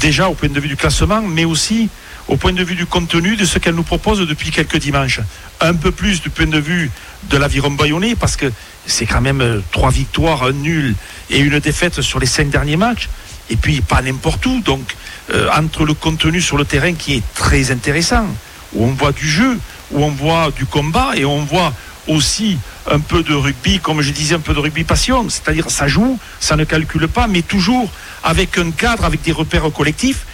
déjà 0.00 0.28
au 0.28 0.34
point 0.34 0.48
de 0.48 0.60
vue 0.60 0.68
du 0.68 0.76
classement, 0.76 1.22
mais 1.22 1.44
aussi 1.44 1.88
au 2.28 2.36
point 2.36 2.52
de 2.52 2.62
vue 2.62 2.74
du 2.74 2.86
contenu 2.86 3.36
de 3.36 3.44
ce 3.44 3.58
qu'elle 3.58 3.74
nous 3.74 3.82
propose 3.82 4.20
depuis 4.20 4.50
quelques 4.50 4.78
dimanches. 4.78 5.20
Un 5.60 5.74
peu 5.74 5.90
plus 5.90 6.20
du 6.20 6.30
point 6.30 6.46
de 6.46 6.58
vue 6.58 6.90
de 7.30 7.36
l'aviron 7.36 7.70
bayonnais, 7.70 8.14
parce 8.14 8.36
que 8.36 8.50
c'est 8.86 9.06
quand 9.06 9.20
même 9.20 9.40
euh, 9.40 9.60
trois 9.72 9.90
victoires, 9.90 10.44
un 10.44 10.52
nul 10.52 10.94
et 11.28 11.38
une 11.38 11.58
défaite 11.58 12.00
sur 12.00 12.18
les 12.18 12.26
cinq 12.26 12.50
derniers 12.50 12.76
matchs. 12.76 13.08
Et 13.50 13.56
puis 13.56 13.80
pas 13.80 14.00
n'importe 14.00 14.46
où. 14.46 14.60
Donc 14.60 14.96
euh, 15.32 15.48
entre 15.56 15.84
le 15.84 15.94
contenu 15.94 16.40
sur 16.40 16.56
le 16.56 16.64
terrain 16.64 16.94
qui 16.94 17.14
est 17.14 17.34
très 17.34 17.70
intéressant, 17.70 18.26
où 18.72 18.84
on 18.84 18.92
voit 18.92 19.12
du 19.12 19.28
jeu, 19.28 19.58
où 19.90 20.04
on 20.04 20.10
voit 20.10 20.50
du 20.50 20.66
combat 20.66 21.12
et 21.16 21.24
on 21.24 21.44
voit 21.44 21.72
aussi 22.06 22.58
un 22.90 23.00
peu 23.00 23.22
de 23.22 23.34
rugby, 23.34 23.78
comme 23.78 24.00
je 24.00 24.10
disais, 24.10 24.34
un 24.34 24.40
peu 24.40 24.54
de 24.54 24.58
rugby 24.58 24.84
passion, 24.84 25.28
c'est-à-dire 25.28 25.70
ça 25.70 25.86
joue, 25.86 26.18
ça 26.40 26.56
ne 26.56 26.64
calcule 26.64 27.08
pas, 27.08 27.26
mais 27.26 27.42
toujours 27.42 27.90
avec 28.24 28.58
un 28.58 28.70
cadre, 28.70 29.04
avec 29.04 29.22
des 29.22 29.32
repères 29.32 29.70
collectifs, 29.72 30.26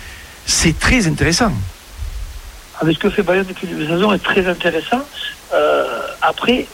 c'est 0.46 0.78
très 0.78 1.06
intéressant. 1.06 1.52
Avec 2.80 2.96
ce 2.96 3.00
que 3.00 3.10
fait 3.10 3.22
Bayonne 3.22 3.46
depuis 3.46 3.66
le 3.66 3.76
début 3.76 3.92
de 3.92 4.14
est 4.14 4.22
très 4.22 4.46
intéressant. 4.46 5.00
Euh, 5.54 5.86
après, 6.22 6.66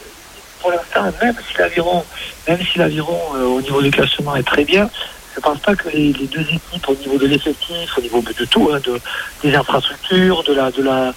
pour 0.59 0.71
l'instant, 0.71 1.11
même 1.21 1.35
si 1.47 1.57
l'aviron, 1.57 2.03
même 2.47 2.59
si 2.61 2.77
l'aviron 2.77 3.19
euh, 3.35 3.43
au 3.45 3.61
niveau 3.61 3.81
du 3.81 3.91
classement 3.91 4.35
est 4.35 4.43
très 4.43 4.65
bien, 4.65 4.89
je 5.33 5.39
ne 5.39 5.43
pense 5.43 5.59
pas 5.59 5.75
que 5.75 5.89
les, 5.89 6.13
deux 6.13 6.41
équipes 6.41 6.87
au 6.87 6.95
niveau 6.95 7.17
de 7.17 7.25
l'effectif, 7.25 7.97
au 7.97 8.01
niveau 8.01 8.21
de 8.21 8.45
tout, 8.45 8.69
hein, 8.71 8.79
de, 8.83 8.99
des 9.41 9.55
infrastructures, 9.55 10.43
de 10.43 10.53
la, 10.53 10.71
de 10.71 10.83
la, 10.83 11.13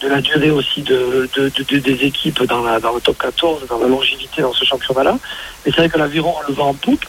de 0.00 0.08
la 0.08 0.20
durée 0.20 0.50
aussi 0.50 0.82
de, 0.82 1.28
de, 1.36 1.48
de, 1.50 1.78
des 1.78 2.04
équipes 2.04 2.42
dans, 2.44 2.62
la, 2.62 2.80
dans 2.80 2.94
le 2.94 3.00
top 3.00 3.18
14, 3.18 3.66
dans 3.68 3.78
la 3.78 3.86
longévité 3.86 4.42
dans 4.42 4.52
ce 4.52 4.64
championnat-là. 4.64 5.18
Mais 5.64 5.72
c'est 5.72 5.82
vrai 5.82 5.88
que 5.88 5.98
l'aviron 5.98 6.34
le 6.48 6.54
vent 6.54 6.68
en 6.68 6.74
poupe. 6.74 7.04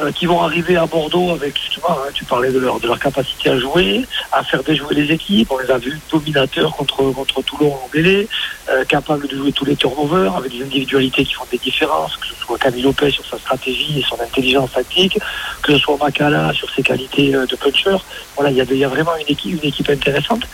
Euh, 0.00 0.10
qui 0.10 0.24
vont 0.24 0.40
arriver 0.40 0.78
à 0.78 0.86
Bordeaux 0.86 1.32
avec 1.32 1.54
justement, 1.54 1.90
hein, 1.90 2.10
tu 2.14 2.24
parlais 2.24 2.50
de 2.50 2.58
leur, 2.58 2.80
de 2.80 2.86
leur 2.86 2.98
capacité 2.98 3.50
à 3.50 3.58
jouer, 3.58 4.06
à 4.32 4.42
faire 4.42 4.62
déjouer 4.62 4.94
les 4.94 5.12
équipes. 5.12 5.50
On 5.50 5.58
les 5.58 5.70
a 5.70 5.76
vus 5.76 6.00
dominateurs 6.10 6.74
contre, 6.74 7.10
contre 7.12 7.42
Toulon 7.42 7.74
en 7.74 7.88
Bélé, 7.92 8.26
euh, 8.70 8.86
capables 8.86 9.28
de 9.28 9.36
jouer 9.36 9.52
tous 9.52 9.66
les 9.66 9.76
turnovers 9.76 10.34
avec 10.34 10.50
des 10.50 10.64
individualités 10.64 11.26
qui 11.26 11.34
font 11.34 11.44
des 11.52 11.58
différences, 11.58 12.16
que 12.16 12.26
ce 12.26 12.34
soit 12.36 12.56
Camille 12.56 12.80
Lopez 12.80 13.10
sur 13.10 13.26
sa 13.26 13.36
stratégie 13.36 13.98
et 13.98 14.02
son 14.02 14.18
intelligence 14.18 14.72
tactique, 14.72 15.18
que 15.62 15.72
ce 15.74 15.78
soit 15.78 15.98
Macala 15.98 16.54
sur 16.54 16.70
ses 16.70 16.82
qualités 16.82 17.34
euh, 17.34 17.44
de 17.44 17.54
puncher. 17.54 17.96
Voilà, 18.34 18.50
il 18.50 18.56
y, 18.56 18.62
a, 18.62 18.64
y 18.64 18.84
a 18.84 18.88
vraiment 18.88 19.14
une 19.16 19.28
équipe, 19.28 19.62
une 19.62 19.68
équipe 19.68 19.90
intéressante. 19.90 20.44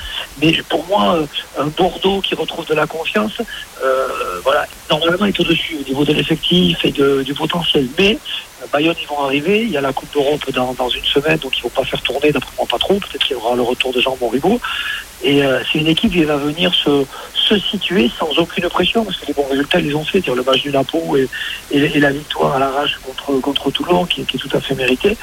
Mais 0.42 0.53
pour 0.68 0.85
moi, 0.88 1.14
euh, 1.14 1.62
un 1.62 1.66
Bordeaux 1.66 2.20
qui 2.22 2.35
retrouve 2.35 2.66
de 2.66 2.74
la 2.74 2.88
confiance, 2.88 3.40
voilà, 4.42 4.66
normalement 4.90 5.27
est 5.27 5.38
au-dessus 5.38 5.79
au 5.81 5.88
niveau 5.88 6.05
de 6.05 6.12
l'effectif 6.12 6.85
et 6.85 6.90
de, 6.90 7.22
du 7.22 7.35
potentiel. 7.35 7.87
Mais 7.98 8.18
Bayonne, 8.73 8.97
ils 9.01 9.07
vont 9.07 9.21
arriver. 9.21 9.62
Il 9.62 9.71
y 9.71 9.77
a 9.77 9.81
la 9.81 9.92
Coupe 9.92 10.12
d'Europe 10.12 10.51
dans, 10.53 10.88
une 10.88 11.05
semaine, 11.05 11.38
donc 11.38 11.57
ils 11.57 11.61
ne 11.61 11.62
vont 11.64 11.68
pas 11.71 11.85
faire 11.85 12.03
tourner, 12.03 12.33
d'après 12.33 12.51
moi, 12.57 12.66
pas 12.68 12.79
trop. 12.79 12.94
Peut-être 12.94 13.25
qu'il 13.25 13.37
y 13.37 13.38
aura 13.38 13.55
le 13.55 13.62
retour 13.62 13.92
de 13.92 14.01
Jean 14.01 14.16
Moribaud. 14.21 14.61
Et 15.22 15.42
euh, 15.42 15.61
c'est 15.70 15.78
une 15.78 15.88
équipe 15.88 16.12
qui 16.12 16.22
va 16.24 16.37
venir 16.37 16.72
se, 16.74 17.04
se 17.35 17.59
situer 17.59 18.11
sans 18.18 18.31
aucune 18.38 18.68
pression, 18.68 19.04
parce 19.04 19.16
que 19.16 19.26
les 19.26 19.33
bons 19.33 19.46
résultats, 19.50 19.81
ils 19.81 19.96
ont 19.96 20.04
fait. 20.04 20.24
Le 20.28 20.42
match 20.42 20.62
du 20.62 20.70
Napo 20.70 21.16
et, 21.16 21.28
et, 21.70 21.98
la 21.98 22.11
victoire 22.11 22.57
à 22.57 22.59
l'arrache 22.59 22.98
contre, 23.02 23.40
contre 23.40 23.70
Toulon, 23.70 24.04
qui, 24.04 24.24
qui, 24.24 24.37
est 24.37 24.40
tout 24.40 24.57
à 24.57 24.61
fait 24.61 24.74
méritée. 24.74 25.16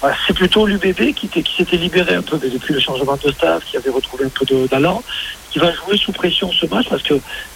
Voilà, 0.00 0.16
c'est 0.26 0.34
plutôt 0.34 0.66
l'UBB 0.66 1.14
qui, 1.14 1.28
qui 1.28 1.56
s'était 1.56 1.76
libéré 1.76 2.14
un 2.14 2.22
peu 2.22 2.38
depuis 2.38 2.74
le 2.74 2.80
changement 2.80 3.16
de 3.16 3.30
staff, 3.30 3.64
qui 3.64 3.76
avait 3.76 3.90
retrouvé 3.90 4.26
un 4.26 4.28
peu 4.28 4.44
d'allant, 4.68 5.02
qui 5.50 5.58
va 5.58 5.72
jouer 5.72 5.96
sous 5.96 6.12
pression 6.12 6.50
ce 6.52 6.66
match, 6.66 6.86
parce 6.90 7.02
que, 7.02 7.14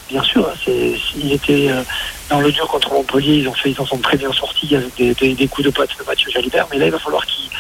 bien 0.09 0.23
sûr, 0.23 0.49
hein, 0.49 0.55
c'est, 0.65 0.95
il 1.17 1.33
était 1.33 1.69
euh, 1.71 1.83
dans 2.31 2.41
le 2.41 2.51
dur 2.53 2.67
contre 2.69 2.93
Montpellier, 2.93 3.39
ils 3.39 3.49
ont 3.49 3.55
fait, 3.55 3.71
ils 3.71 3.81
en 3.81 3.87
sont 3.87 3.99
très 3.99 4.17
bien 4.17 4.33
sortis 4.33 4.75
avec 4.77 4.95
des, 4.97 5.15
des, 5.15 5.35
des 5.35 5.49
coups 5.49 5.67
de 5.67 5.73
patte 5.73 5.91
de 5.99 6.05
Mathieu 6.05 6.31
Jalibert, 6.31 6.67
mais 6.71 6.79
là, 6.79 6.87
il 6.87 6.93
va 6.93 6.99
falloir 6.99 7.27
qu'ils 7.27 7.51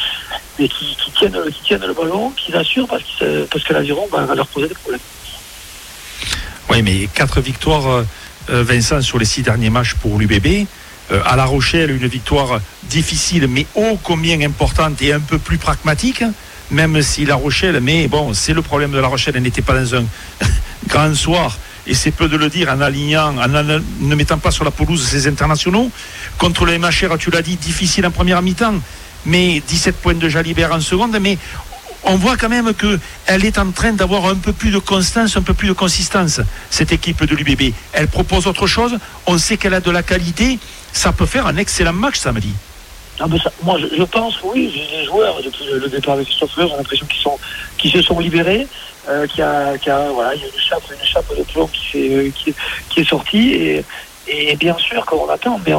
qui, 0.57 0.69
qui, 0.69 1.12
tiennent, 1.12 1.38
qui 1.51 1.75
le 1.75 1.95
ballon, 1.95 2.31
qu'ils 2.31 2.57
assurent 2.57 2.88
parce, 2.88 3.03
qu 3.03 3.25
parce 3.51 3.65
que 3.65 3.73
l'aviron 3.73 4.07
bah, 4.11 4.25
va 4.25 4.35
leur 4.35 4.47
poser 4.47 4.69
des 4.69 4.75
problèmes. 4.75 5.01
Oui, 6.71 6.83
mais 6.83 7.09
quatre 7.12 7.41
victoires, 7.41 8.05
euh, 8.51 8.62
Vincent, 8.62 9.01
sur 9.01 9.19
les 9.19 9.25
six 9.25 9.43
derniers 9.43 9.71
matchs 9.71 9.95
pour 9.95 10.19
l'UBB. 10.19 10.67
Euh, 11.11 11.21
à 11.27 11.37
La 11.37 11.45
Rochelle, 11.45 11.91
une 11.91 12.07
victoire 12.07 12.61
difficile, 12.85 13.47
mais 13.49 13.67
ô 13.75 13.99
combien 14.03 14.41
importante 14.41 15.03
et 15.03 15.12
un 15.12 15.21
peu 15.21 15.38
plus 15.38 15.59
pragmatique, 15.59 16.23
même 16.71 17.03
si 17.03 17.25
La 17.25 17.35
Rochelle, 17.35 17.81
mais 17.81 18.07
bon, 18.09 18.33
c'est 18.33 18.55
le 18.55 18.62
problème 18.62 18.93
de 18.93 18.99
La 18.99 19.09
Rochelle, 19.09 19.35
elle 19.37 19.43
n'était 19.43 19.62
pas 19.62 19.75
dans 19.75 19.97
un 19.97 20.05
grand 20.87 21.15
soir, 21.15 21.59
et 21.87 21.95
c'est 21.95 22.12
peu 22.12 22.29
de 22.29 22.37
le 22.37 22.49
dire, 22.49 22.71
en 22.71 22.81
alignant, 22.81 23.37
en 23.37 23.49
ne 23.49 24.15
mettant 24.15 24.38
pas 24.38 24.53
sur 24.53 24.65
la 24.65 24.71
pelouse 24.71 25.05
ses 25.05 25.27
internationaux. 25.27 25.91
Contre 26.38 26.65
le 26.65 26.79
MHR, 26.79 27.19
tu 27.19 27.31
l'as 27.31 27.43
dit, 27.43 27.57
difficile 27.57 28.07
en 28.07 28.12
première 28.12 28.41
mi-temps, 28.41 28.81
mais 29.27 29.61
17 29.67 29.97
points 29.97 30.15
de 30.15 30.29
Jalibert 30.29 30.73
en 30.73 30.81
seconde, 30.81 31.17
mais 31.21 31.39
on 32.05 32.17
voit 32.17 32.37
quand 32.37 32.49
même 32.49 32.73
qu'elle 32.75 33.45
est 33.45 33.59
en 33.59 33.71
train 33.71 33.93
d'avoir 33.93 34.27
un 34.27 34.35
peu 34.35 34.53
plus 34.53 34.71
de 34.71 34.79
constance, 34.79 35.37
un 35.37 35.43
peu 35.43 35.55
plus 35.55 35.69
de 35.69 35.73
consistance, 35.73 36.41
cette 36.71 36.93
équipe 36.93 37.25
de 37.25 37.35
l'UBB. 37.37 37.75
Elle 37.93 38.09
propose 38.09 38.47
autre 38.47 38.67
chose, 38.67 38.99
on 39.27 39.39
sait 39.39 39.57
qu'elle 39.57 39.75
a 39.75 39.81
de 39.81 39.91
la 39.91 40.03
qualité, 40.03 40.59
ça 40.92 41.13
peut 41.13 41.27
faire 41.27 41.46
un 41.46 41.57
excellent 41.57 41.92
match 41.92 42.19
samedi. 42.19 42.53
Ah 43.21 43.27
moi, 43.63 43.79
je, 43.79 44.03
pense, 44.05 44.40
oui, 44.42 44.73
les 44.90 45.05
joueurs, 45.05 45.37
depuis 45.42 45.67
le, 45.67 45.88
départ 45.88 46.15
avec 46.15 46.27
Christophe 46.27 46.51
j'ai 46.57 46.77
l'impression 46.77 47.07
qu'ils 47.07 47.23
qu'ils 47.79 47.92
se 47.92 48.03
sont 48.03 48.19
libérés, 48.19 48.67
euh, 49.09 49.27
qu'il 49.27 49.40
y 49.40 49.42
a, 49.42 49.77
voilà, 50.13 50.31
a 50.31 50.35
une 50.35 50.40
chape, 50.59 50.83
une 50.90 51.07
chape 51.07 51.27
de 51.37 51.42
plomb 51.44 51.69
qui, 51.69 52.33
qui 52.33 53.01
est 53.01 53.09
sortie, 53.09 53.85
et, 54.27 54.57
bien 54.57 54.77
sûr 54.79 55.05
qu'on 55.05 55.29
attend, 55.29 55.61
mais 55.65 55.73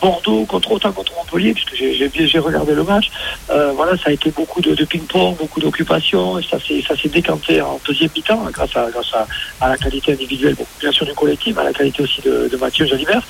Bordeaux 0.00 0.44
contre 0.44 0.72
autant 0.72 0.92
contre 0.92 1.12
Montpellier, 1.14 1.54
puisque 1.54 1.74
j'ai 1.74 2.38
regardé 2.38 2.74
le 2.74 2.84
match. 2.84 3.10
Euh, 3.50 3.72
voilà, 3.72 3.96
ça 3.96 4.10
a 4.10 4.12
été 4.12 4.30
beaucoup 4.30 4.60
de, 4.60 4.84
ping-pong, 4.84 5.36
beaucoup 5.36 5.60
d'occupation, 5.60 6.38
et 6.38 6.42
ça 6.42 6.58
s'est 6.60 7.08
décanté 7.08 7.60
en 7.60 7.80
deuxième 7.86 8.10
mi-temps 8.14 8.42
hein, 8.46 8.50
grâce, 8.52 8.76
à, 8.76 8.90
grâce 8.90 9.12
à, 9.14 9.26
à, 9.60 9.68
la 9.68 9.76
qualité 9.76 10.12
individuelle, 10.12 10.56
bien 10.80 10.92
sûr 10.92 11.06
du 11.06 11.14
collectif, 11.14 11.56
à 11.58 11.64
la 11.64 11.72
qualité 11.72 12.02
aussi 12.02 12.20
de, 12.22 12.48
de 12.50 12.56
Mathieu 12.56 12.86
Jalibert. 12.86 13.22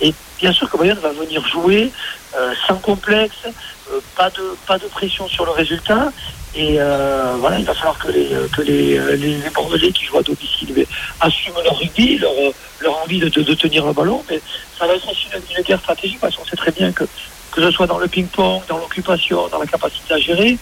Et 0.00 0.14
bien 0.38 0.52
sûr 0.52 0.70
que 0.70 0.76
Bayern 0.76 0.98
va 0.98 1.12
venir 1.12 1.46
jouer 1.46 1.90
euh, 2.36 2.54
sans 2.66 2.76
complexe, 2.76 3.44
euh, 3.46 4.00
pas 4.16 4.30
de 4.30 4.56
pas 4.66 4.78
de 4.78 4.86
pression 4.86 5.28
sur 5.28 5.44
le 5.44 5.50
résultat. 5.52 6.12
Et 6.54 6.76
euh, 6.80 7.34
voilà, 7.38 7.58
il 7.58 7.64
va 7.64 7.74
falloir 7.74 7.98
que 7.98 8.08
les 8.10 8.28
que 8.52 8.62
les, 8.62 8.98
les, 9.16 9.36
les 9.38 9.50
Bordelais 9.54 9.92
qui 9.92 10.04
jouent 10.04 10.18
à 10.18 10.22
domicile 10.22 10.86
assument 11.20 11.62
leur 11.62 11.78
rugby, 11.78 12.18
leur, 12.18 12.32
leur 12.80 13.02
envie 13.02 13.20
de, 13.20 13.28
de, 13.28 13.42
de, 13.42 13.54
tenir 13.54 13.86
le 13.86 13.92
ballon. 13.92 14.22
Mais 14.28 14.40
ça 14.78 14.86
va 14.86 14.94
être 14.94 15.08
aussi 15.08 15.26
une, 15.32 15.56
une 15.56 15.62
guerre 15.62 15.78
stratégique 15.80 16.18
parce 16.20 16.34
qu'on 16.34 16.44
sait 16.44 16.56
très 16.56 16.72
bien 16.72 16.90
que 16.92 17.04
que 17.50 17.62
ce 17.62 17.70
soit 17.70 17.86
dans 17.86 17.98
le 17.98 18.08
ping-pong, 18.08 18.62
dans 18.68 18.78
l'occupation, 18.78 19.48
dans 19.48 19.58
la 19.58 19.66
capacité 19.66 20.14
à 20.14 20.18
gérer. 20.18 20.56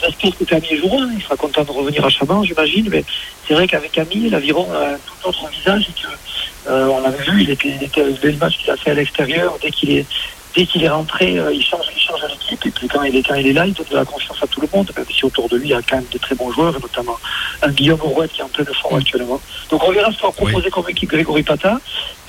J'espère 0.00 0.36
que 0.36 0.44
Camille 0.44 0.76
jouera, 0.76 1.06
il 1.14 1.22
sera 1.22 1.36
content 1.36 1.62
de 1.62 1.70
revenir 1.70 2.04
à 2.04 2.10
Chaban, 2.10 2.42
j'imagine, 2.42 2.88
mais 2.90 3.04
c'est 3.46 3.54
vrai 3.54 3.68
qu'avec 3.68 3.92
Camille, 3.92 4.28
l'aviron 4.28 4.66
a 4.72 4.94
un 4.94 4.96
tout 4.96 5.28
autre 5.28 5.48
visage 5.50 5.88
et 5.88 6.02
que 6.02 6.70
euh, 6.70 6.86
on 6.88 7.00
l'avait 7.00 7.22
vu, 7.22 7.42
il 7.44 7.50
était, 7.50 7.68
il 7.68 7.82
était 7.84 8.02
le 8.02 8.36
match 8.38 8.58
qu'il 8.58 8.70
a 8.70 8.76
fait 8.76 8.90
à 8.90 8.94
l'extérieur, 8.94 9.56
dès 9.62 9.70
qu'il 9.70 9.96
est 9.96 10.06
dès 10.54 10.66
qu'il 10.66 10.82
est 10.82 10.88
rentré, 10.88 11.38
euh, 11.38 11.52
il 11.52 11.62
change, 11.64 11.86
il 11.94 12.00
change 12.00 12.20
l'équipe. 12.28 12.64
Et 12.66 12.70
puis 12.70 12.88
quand 12.88 13.02
il 13.02 13.16
est 13.16 13.22
quand 13.22 13.34
il 13.34 13.46
est 13.46 13.52
là, 13.52 13.66
il 13.66 13.74
donne 13.74 13.86
de 13.90 13.96
la 13.96 14.04
confiance 14.04 14.38
à 14.42 14.46
tout 14.46 14.60
le 14.60 14.68
monde. 14.72 14.90
Même 14.96 15.06
si 15.10 15.24
autour 15.24 15.48
de 15.48 15.56
lui, 15.56 15.68
il 15.68 15.70
y 15.70 15.74
a 15.74 15.82
quand 15.82 15.96
même 15.96 16.06
de 16.10 16.18
très 16.18 16.34
bons 16.34 16.50
joueurs, 16.52 16.76
et 16.76 16.80
notamment 16.80 17.16
un 17.62 17.70
Guillaume 17.70 18.00
Rouet 18.00 18.28
qui 18.28 18.40
est 18.40 18.44
en 18.44 18.48
pleine 18.48 18.66
forme 18.80 18.98
actuellement. 18.98 19.40
Donc 19.70 19.82
on 19.86 19.92
verra 19.92 20.10
ce 20.12 20.20
qu'on 20.20 20.28
va 20.28 20.32
proposer 20.32 20.66
oui. 20.66 20.70
comme 20.70 20.88
équipe 20.88 21.10
Grégory 21.10 21.42
Pata. 21.42 21.80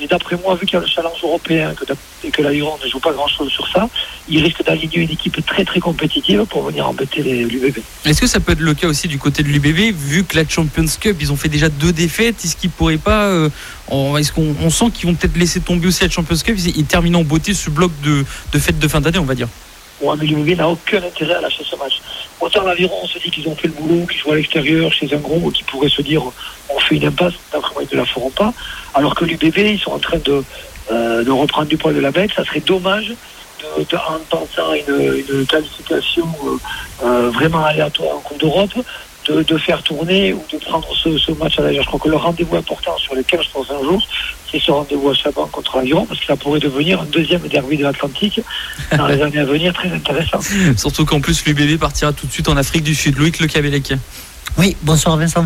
Et 0.01 0.07
d'après 0.07 0.38
moi, 0.38 0.55
vu 0.55 0.65
qu'il 0.65 0.76
y 0.76 0.78
a 0.78 0.80
le 0.80 0.88
challenge 0.88 1.22
européen 1.22 1.74
que, 1.74 1.84
et 2.24 2.32
que 2.32 2.41
l'Aviron 2.41 2.78
ne 2.84 2.89
joue 2.89 2.99
pas 2.99 3.11
grand-chose 3.11 3.49
sur 3.49 3.67
ça, 3.67 3.89
il 4.30 4.41
risque 4.41 4.63
d'aligner 4.63 4.99
une 4.99 5.11
équipe 5.11 5.45
très 5.45 5.65
très 5.65 5.80
compétitive 5.80 6.45
pour 6.45 6.63
venir 6.63 6.88
embêter 6.88 7.22
l'UBB. 7.22 7.80
Est-ce 8.05 8.22
que 8.22 8.28
ça 8.28 8.39
peut 8.39 8.53
être 8.53 8.59
le 8.59 8.74
cas 8.74 8.88
aussi 8.88 9.07
du 9.07 9.17
côté 9.17 9.43
de 9.43 9.49
l'UBB, 9.49 9.93
vu 9.93 10.24
que 10.24 10.38
la 10.38 10.47
Champions 10.47 10.86
Cup, 10.99 11.17
ils 11.20 11.32
ont 11.32 11.36
fait 11.36 11.49
déjà 11.49 11.67
deux 11.67 11.91
défaites, 11.91 12.36
est-ce 12.43 12.55
qu'ils 12.55 12.70
pourraient 12.70 12.97
pas, 12.97 13.26
euh, 13.26 13.49
est-ce 14.18 14.32
qu'on 14.32 14.56
on 14.62 14.70
sent 14.70 14.92
qu'ils 14.94 15.08
vont 15.08 15.16
peut-être 15.16 15.38
laisser 15.38 15.60
tomber 15.60 15.88
aussi 15.88 16.04
la 16.04 16.10
Champions 16.10 16.36
Cup, 16.36 16.58
ils 16.58 16.86
terminent 16.86 17.20
en 17.20 17.24
beauté 17.24 17.54
ce 17.54 17.70
bloc 17.70 17.92
de, 18.04 18.26
de 18.52 18.60
fêtes 18.60 18.80
de 18.80 18.88
fin 18.88 19.02
d'année, 19.02 19.20
on 19.20 19.26
va 19.26 19.36
dire 19.36 19.48
Ouais, 20.02 20.16
mais 20.22 20.56
n'a 20.56 20.70
aucun 20.70 21.04
intérêt 21.04 21.36
à 21.36 21.42
lâcher 21.42 21.64
ce 21.70 21.76
match. 21.76 22.00
Autant 22.40 22.64
l'Aviron, 22.64 22.96
on 23.04 23.08
se 23.08 23.20
dit 23.20 23.30
qu'ils 23.30 23.48
ont 23.50 23.56
fait 23.56 23.68
le 23.68 23.74
boulot, 23.74 24.06
qu'ils 24.06 24.20
jouent 24.22 24.32
à 24.32 24.36
l'extérieur, 24.36 24.94
chez 24.94 25.14
un 25.14 25.18
gros, 25.18 25.52
qui 25.52 25.64
pourrait 25.64 25.90
se 25.90 26.02
dire 26.02 26.24
on 26.70 26.80
fait 26.80 26.96
une 26.96 27.06
impasse, 27.06 27.34
d'après 27.52 27.74
moi, 27.74 27.84
ils 27.84 27.96
ne 27.96 28.00
la 28.00 28.06
feront 28.06 28.30
pas. 28.30 28.54
Alors 28.94 29.14
que 29.14 29.26
l'UBB, 29.26 29.58
ils 29.58 29.80
sont 29.80 29.92
en 29.92 30.00
train 30.00 30.20
de, 30.20 30.44
euh, 30.92 31.24
de 31.24 31.32
reprendre 31.32 31.68
du 31.68 31.76
poil 31.76 31.94
de 31.96 32.00
la 32.00 32.12
bête. 32.12 32.32
Ça 32.34 32.46
serait 32.46 32.62
dommage, 32.62 33.10
de, 33.10 33.96
en 33.98 34.20
pensant 34.30 34.74
une, 34.74 35.24
une 35.30 35.46
qualification 35.46 36.28
euh, 36.46 36.58
euh, 37.04 37.30
vraiment 37.32 37.66
aléatoire 37.66 38.16
en 38.16 38.20
Coupe 38.20 38.40
d'Europe, 38.40 38.74
de, 39.28 39.43
de, 39.43 39.57
faire 39.57 39.84
tourner 39.84 40.34
ou 40.34 40.43
de 40.51 40.57
prendre 40.57 40.88
ce, 40.95 41.17
ce 41.17 41.32
match 41.34 41.59
à 41.59 41.63
la 41.63 41.74
Je 41.74 41.86
crois 41.86 41.99
que 41.99 42.09
le 42.09 42.15
rendez-vous 42.15 42.55
important 42.55 42.97
sur 42.97 43.15
lequel 43.15 43.41
je 43.43 43.49
pense 43.49 43.70
un 43.70 43.84
jour, 43.84 44.01
c'est 44.51 44.59
ce 44.59 44.72
rendez-vous 44.72 45.09
à 45.09 45.13
Chaban 45.13 45.47
contre 45.47 45.78
l'Aviron, 45.78 46.05
parce 46.05 46.20
que 46.20 46.26
ça 46.26 46.36
pourrait 46.36 46.59
devenir 46.59 47.01
un 47.01 47.05
deuxième 47.05 47.41
derby 47.47 47.78
de 47.78 47.84
l'Atlantique 47.84 48.41
dans 48.95 49.07
les 49.07 49.22
années 49.22 49.39
à 49.39 49.45
venir, 49.45 49.74
très 49.74 49.91
intéressant. 49.91 50.39
Surtout 50.78 51.05
qu'en 51.05 51.22
plus, 51.22 51.45
l'UBB 51.45 51.80
partira 51.80 52.13
tout 52.13 52.28
de 52.28 52.32
suite 52.32 52.49
en 52.49 52.57
Afrique 52.57 52.84
du 52.84 52.95
Sud. 52.95 53.17
Loïc 53.17 53.39
Le 53.39 53.47
Cabellec. 53.47 53.93
Oui, 54.57 54.76
bonsoir 54.82 55.17
Vincent. 55.17 55.45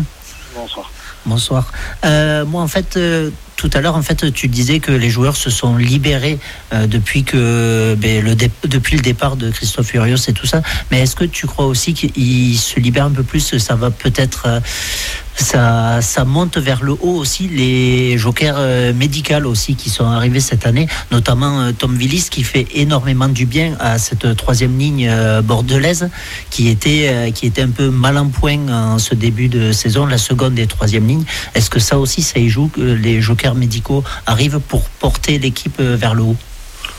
Bonsoir. 0.54 0.90
Bonsoir. 1.26 1.72
Euh, 2.04 2.44
moi, 2.44 2.62
en 2.62 2.68
fait, 2.68 2.96
euh, 2.96 3.30
tout 3.56 3.70
à 3.72 3.80
l'heure, 3.80 3.96
en 3.96 4.02
fait, 4.02 4.32
tu 4.32 4.48
disais 4.48 4.80
que 4.80 4.92
les 4.92 5.10
joueurs 5.10 5.36
se 5.36 5.50
sont 5.50 5.76
libérés 5.76 6.38
euh, 6.72 6.86
depuis 6.86 7.24
que 7.24 7.94
ben, 7.98 8.24
le 8.24 8.34
depuis 8.34 8.96
le 8.96 9.02
départ 9.02 9.36
de 9.36 9.50
Christophe 9.50 9.86
Furios 9.86 10.16
et 10.28 10.32
tout 10.32 10.46
ça. 10.46 10.62
Mais 10.90 11.00
est-ce 11.00 11.16
que 11.16 11.24
tu 11.24 11.46
crois 11.46 11.66
aussi 11.66 11.94
qu'ils 11.94 12.58
se 12.58 12.80
libèrent 12.80 13.06
un 13.06 13.10
peu 13.10 13.22
plus? 13.22 13.56
Ça 13.58 13.74
va 13.74 13.90
peut-être 13.90 14.46
euh, 14.46 16.00
ça, 16.00 16.24
monte 16.24 16.58
vers 16.58 16.82
le 16.82 16.92
haut 16.92 17.16
aussi 17.16 17.48
les 17.48 18.18
jokers 18.18 18.56
euh, 18.58 18.92
médicaux 18.92 19.44
aussi 19.44 19.74
qui 19.74 19.90
sont 19.90 20.04
arrivés 20.04 20.40
cette 20.40 20.66
année, 20.66 20.88
notamment 21.10 21.72
Tom 21.72 21.96
Willis 21.96 22.28
qui 22.30 22.44
fait 22.44 22.66
énormément 22.74 23.28
du 23.28 23.46
bien 23.46 23.74
à 23.80 23.98
cette 23.98 24.36
troisième 24.36 24.78
ligne 24.78 25.10
bordelaise 25.42 26.10
qui 26.50 26.68
était 26.68 27.32
qui 27.34 27.46
était 27.46 27.62
un 27.62 27.70
peu 27.70 27.90
mal 27.90 28.18
en 28.18 28.28
point 28.28 28.58
en 28.68 28.98
ce 28.98 29.14
début 29.14 29.48
de 29.48 29.72
saison, 29.72 30.06
la 30.06 30.18
seconde 30.18 30.58
et 30.58 30.66
troisième 30.66 31.06
ligne. 31.06 31.24
Est-ce 31.54 31.70
que 31.70 31.80
ça 31.80 31.98
aussi 31.98 32.22
ça 32.22 32.38
y 32.38 32.48
joue 32.48 32.70
les 32.76 33.20
jokers 33.20 33.43
médicaux 33.52 34.02
arrivent 34.24 34.60
pour 34.60 34.88
porter 34.88 35.38
l'équipe 35.38 35.78
vers 35.78 36.14
le 36.14 36.22
haut? 36.22 36.36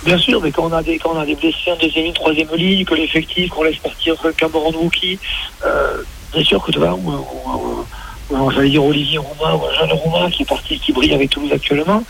Bien 0.05 0.19
sûr, 0.19 0.39
mais 0.39 0.51
quand 0.51 0.65
on 0.65 0.73
a 0.73 0.83
des, 0.83 0.99
quand 0.99 1.13
on 1.15 1.19
a 1.19 1.25
des 1.25 1.33
blessés 1.33 1.71
en 1.71 1.77
deuxième 1.77 2.05
ligne, 2.05 2.13
troisième 2.13 2.55
ligne, 2.55 2.85
que 2.85 2.93
l'effectif, 2.93 3.49
qu'on 3.49 3.63
laisse 3.63 3.77
partir 3.77 4.15
Cameron 4.37 4.71
Wookie, 4.73 5.17
euh, 5.65 6.03
bien 6.31 6.43
sûr 6.43 6.63
que 6.63 6.71
tu 6.71 6.77
vois, 6.77 6.95
j'allais 8.53 8.69
dire 8.69 8.83
Olivier 8.83 9.17
Roumain 9.17 9.55
ou 9.55 9.61
Jeanne 9.79 9.93
Roumain 9.93 10.29
qui 10.29 10.43
est 10.43 10.45
parti, 10.45 10.77
qui 10.77 10.91
brille 10.93 11.13
avec 11.13 11.31
Toulouse 11.31 11.51
actuellement. 11.51 12.03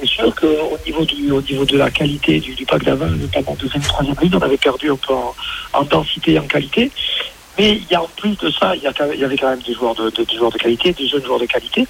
C'est 0.00 0.08
sûr 0.08 0.34
qu'au 0.34 0.78
niveau 0.86 1.04
du, 1.04 1.30
au 1.30 1.42
niveau 1.42 1.64
de 1.64 1.76
la 1.76 1.90
qualité 1.90 2.40
du, 2.40 2.54
du 2.54 2.64
pack 2.64 2.84
d'avant, 2.84 3.06
notamment 3.06 3.54
deuxième, 3.60 3.82
troisième 3.82 4.16
ligne, 4.20 4.34
on 4.34 4.42
avait 4.42 4.56
perdu 4.56 4.90
un 4.90 4.96
peu 4.96 5.12
en, 5.12 5.34
en 5.74 5.82
densité 5.84 6.32
et 6.32 6.38
en 6.38 6.46
qualité. 6.46 6.90
Mais 7.58 7.72
il 7.72 7.86
y 7.90 7.94
a 7.94 8.02
en 8.02 8.08
plus 8.16 8.36
de 8.38 8.50
ça, 8.50 8.74
il 8.76 8.82
y, 8.82 9.24
avait 9.24 9.36
quand 9.36 9.50
même 9.50 9.60
des 9.60 9.74
joueurs 9.74 9.94
de, 9.94 10.10
de, 10.10 10.24
des 10.24 10.36
joueurs 10.36 10.50
de 10.50 10.58
qualité, 10.58 10.92
des 10.92 11.06
jeunes 11.06 11.24
joueurs 11.24 11.38
de 11.38 11.46
qualité. 11.46 11.86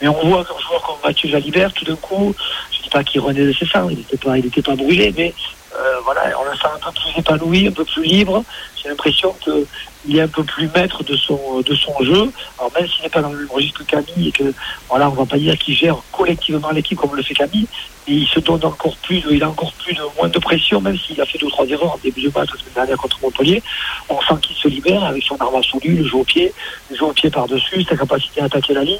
Mais 0.00 0.08
on 0.08 0.28
voit 0.28 0.44
qu'un 0.44 0.58
joueur 0.58 0.82
comme 0.82 0.96
Mathieu 1.04 1.28
Jalibert, 1.30 1.72
tout 1.72 1.84
d'un 1.84 1.96
coup, 1.96 2.34
je 2.70 2.78
ne 2.78 2.82
dis 2.82 2.90
pas 2.90 3.02
qu'il 3.02 3.20
renaît 3.20 3.46
de 3.46 3.52
ses 3.52 3.66
sangs, 3.66 3.88
il 3.88 3.98
n'était 3.98 4.18
pas, 4.18 4.36
il 4.36 4.50
pas 4.50 4.76
brûlé, 4.76 5.12
mais 5.16 5.32
euh, 5.78 6.00
voilà, 6.04 6.32
on 6.40 6.44
le 6.44 6.56
sent 6.56 6.66
un 6.74 6.78
peu 6.78 6.92
plus 6.92 7.20
épanoui, 7.20 7.68
un 7.68 7.72
peu 7.72 7.84
plus 7.84 8.02
libre. 8.02 8.44
J'ai 8.76 8.88
l'impression 8.88 9.34
qu'il 9.42 10.16
est 10.16 10.20
un 10.20 10.28
peu 10.28 10.44
plus 10.44 10.68
maître 10.74 11.02
de 11.02 11.16
son, 11.16 11.60
de 11.60 11.74
son 11.74 11.92
jeu. 12.02 12.30
Alors 12.58 12.72
même 12.74 12.88
s'il 12.88 13.02
n'est 13.02 13.10
pas 13.10 13.22
dans 13.22 13.30
le 13.30 13.38
même 13.38 13.50
registre 13.50 13.80
que 13.80 13.84
Camille 13.84 14.28
et 14.28 14.32
que 14.32 14.52
voilà, 14.88 15.08
on 15.08 15.14
va 15.14 15.26
pas 15.26 15.38
dire 15.38 15.56
qu'il 15.58 15.74
gère 15.74 15.96
collectivement 16.12 16.70
l'équipe 16.70 16.98
comme 16.98 17.14
le 17.14 17.22
fait 17.22 17.34
Camille, 17.34 17.66
mais 18.06 18.14
il 18.14 18.26
se 18.28 18.40
donne 18.40 18.64
encore 18.64 18.96
plus, 18.98 19.22
il 19.30 19.42
a 19.42 19.48
encore 19.48 19.72
plus 19.72 19.94
de 19.94 20.02
moins 20.16 20.28
de 20.28 20.38
pression, 20.38 20.80
même 20.80 20.98
s'il 20.98 21.20
a 21.20 21.26
fait 21.26 21.38
deux 21.38 21.46
ou 21.46 21.50
trois 21.50 21.66
erreurs 21.66 21.94
en 21.94 21.98
début 22.02 22.22
de 22.22 22.30
match 22.34 22.50
la 22.52 22.58
semaine 22.58 22.74
dernière 22.74 22.96
contre 22.96 23.18
Montpellier. 23.22 23.62
On 24.08 24.20
sent 24.20 24.40
qu'il 24.42 24.56
se 24.56 24.68
libère 24.68 25.04
avec 25.04 25.22
son 25.22 25.36
arme 25.36 25.56
absolue, 25.56 25.96
le 25.96 26.08
jeu 26.08 26.16
au 26.16 26.24
pied, 26.24 26.52
le 26.90 26.96
jeu 26.96 27.04
au 27.04 27.12
pied 27.12 27.30
par-dessus, 27.30 27.82
sa 27.84 27.96
capacité 27.96 28.40
à 28.40 28.44
attaquer 28.44 28.74
la 28.74 28.84
ligne. 28.84 28.98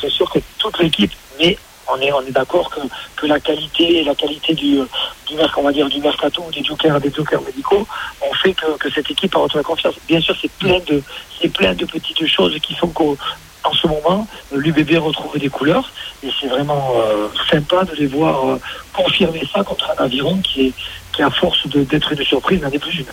C'est 0.00 0.10
sûr 0.10 0.30
que 0.30 0.38
toute 0.58 0.78
l'équipe, 0.78 1.12
mais 1.38 1.58
on 1.92 2.22
est, 2.26 2.30
d'accord 2.30 2.70
que, 3.16 3.26
la 3.26 3.38
qualité 3.38 4.02
la 4.04 4.14
qualité 4.14 4.54
du, 4.54 4.78
du, 5.26 5.36
on 5.56 5.70
du 5.70 6.00
mercato, 6.00 6.44
des 6.52 6.64
jokers, 6.64 7.00
des 7.00 7.12
jokers 7.12 7.42
médicaux, 7.42 7.86
ont 8.20 8.34
fait 8.34 8.54
que, 8.54 8.90
cette 8.90 9.10
équipe 9.10 9.34
a 9.34 9.38
retrouvé 9.38 9.64
confiance. 9.64 9.94
Bien 10.08 10.20
sûr, 10.20 10.34
c'est 10.40 10.50
plein 10.52 10.78
de, 10.86 11.02
plein 11.50 11.74
de 11.74 11.84
petites 11.84 12.26
choses 12.26 12.56
qui 12.60 12.74
font 12.74 12.88
qu'en 12.88 13.72
ce 13.72 13.86
moment, 13.86 14.26
l'UBB 14.52 14.98
retrouve 14.98 15.38
des 15.38 15.48
couleurs 15.48 15.90
et 16.22 16.28
c'est 16.40 16.48
vraiment 16.48 16.92
euh, 16.96 17.28
sympa 17.50 17.84
de 17.84 17.94
les 17.94 18.06
voir 18.06 18.48
euh, 18.48 18.60
confirmer 18.92 19.42
ça 19.52 19.62
contre 19.62 19.90
un 19.98 20.04
aviron 20.04 20.38
qui 20.38 20.68
est, 20.68 20.72
qui 21.12 21.22
à 21.22 21.30
force 21.30 21.66
d'être 21.68 22.12
une 22.12 22.24
surprise 22.24 22.60
n'en 22.62 22.70
est 22.70 22.78
plus 22.78 22.98
une. 23.00 23.06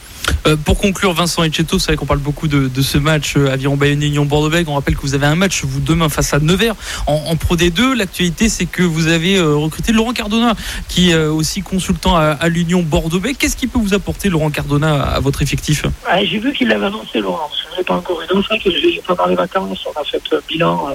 Euh, 0.45 0.55
pour 0.55 0.77
conclure, 0.77 1.13
Vincent 1.13 1.43
Etcheto, 1.43 1.79
c'est 1.79 1.87
vrai 1.87 1.95
qu'on 1.97 2.05
parle 2.05 2.19
beaucoup 2.19 2.47
de, 2.47 2.67
de 2.67 2.81
ce 2.81 2.97
match 2.97 3.33
euh, 3.35 3.51
Aviron 3.51 3.75
Bayonne 3.75 4.03
Union 4.03 4.23
Bordeaux-Bègles. 4.25 4.69
On 4.69 4.75
rappelle 4.75 4.95
que 4.95 5.01
vous 5.01 5.15
avez 5.15 5.25
un 5.25 5.35
match 5.35 5.63
vous 5.63 5.79
demain 5.79 6.09
face 6.09 6.33
à 6.33 6.39
Nevers 6.39 6.75
en, 7.07 7.13
en 7.13 7.35
Pro 7.35 7.55
D2. 7.55 7.93
L'actualité, 7.95 8.47
c'est 8.49 8.65
que 8.65 8.83
vous 8.83 9.07
avez 9.07 9.37
euh, 9.37 9.55
recruté 9.55 9.91
Laurent 9.91 10.13
Cardona, 10.13 10.53
qui 10.87 11.11
est 11.11 11.15
euh, 11.15 11.31
aussi 11.31 11.61
consultant 11.61 12.15
à, 12.15 12.23
à 12.23 12.47
l'Union 12.49 12.81
Bordeaux-Bègles. 12.81 13.37
Qu'est-ce 13.37 13.57
qui 13.57 13.67
peut 13.67 13.79
vous 13.79 13.93
apporter 13.93 14.29
Laurent 14.29 14.51
Cardona 14.51 15.03
à, 15.03 15.15
à 15.15 15.19
votre 15.19 15.41
effectif? 15.41 15.83
Ah, 16.07 16.23
J'ai 16.23 16.39
vu 16.39 16.53
qu'il 16.53 16.67
l'avait 16.69 16.85
annoncé 16.85 17.19
Laurent. 17.19 17.49
Je 17.73 17.79
ne 17.79 17.83
pas 17.83 17.95
encore 17.95 18.21
eu. 18.21 18.25
C'est 18.29 18.35
vrai 18.35 18.59
que 18.59 18.71
j'ai 18.71 19.01
pendant 19.05 19.25
les 19.25 19.35
vacances, 19.35 19.79
on 19.85 19.99
a 19.99 20.03
fait 20.03 20.21
un 20.31 20.39
bilan 20.47 20.89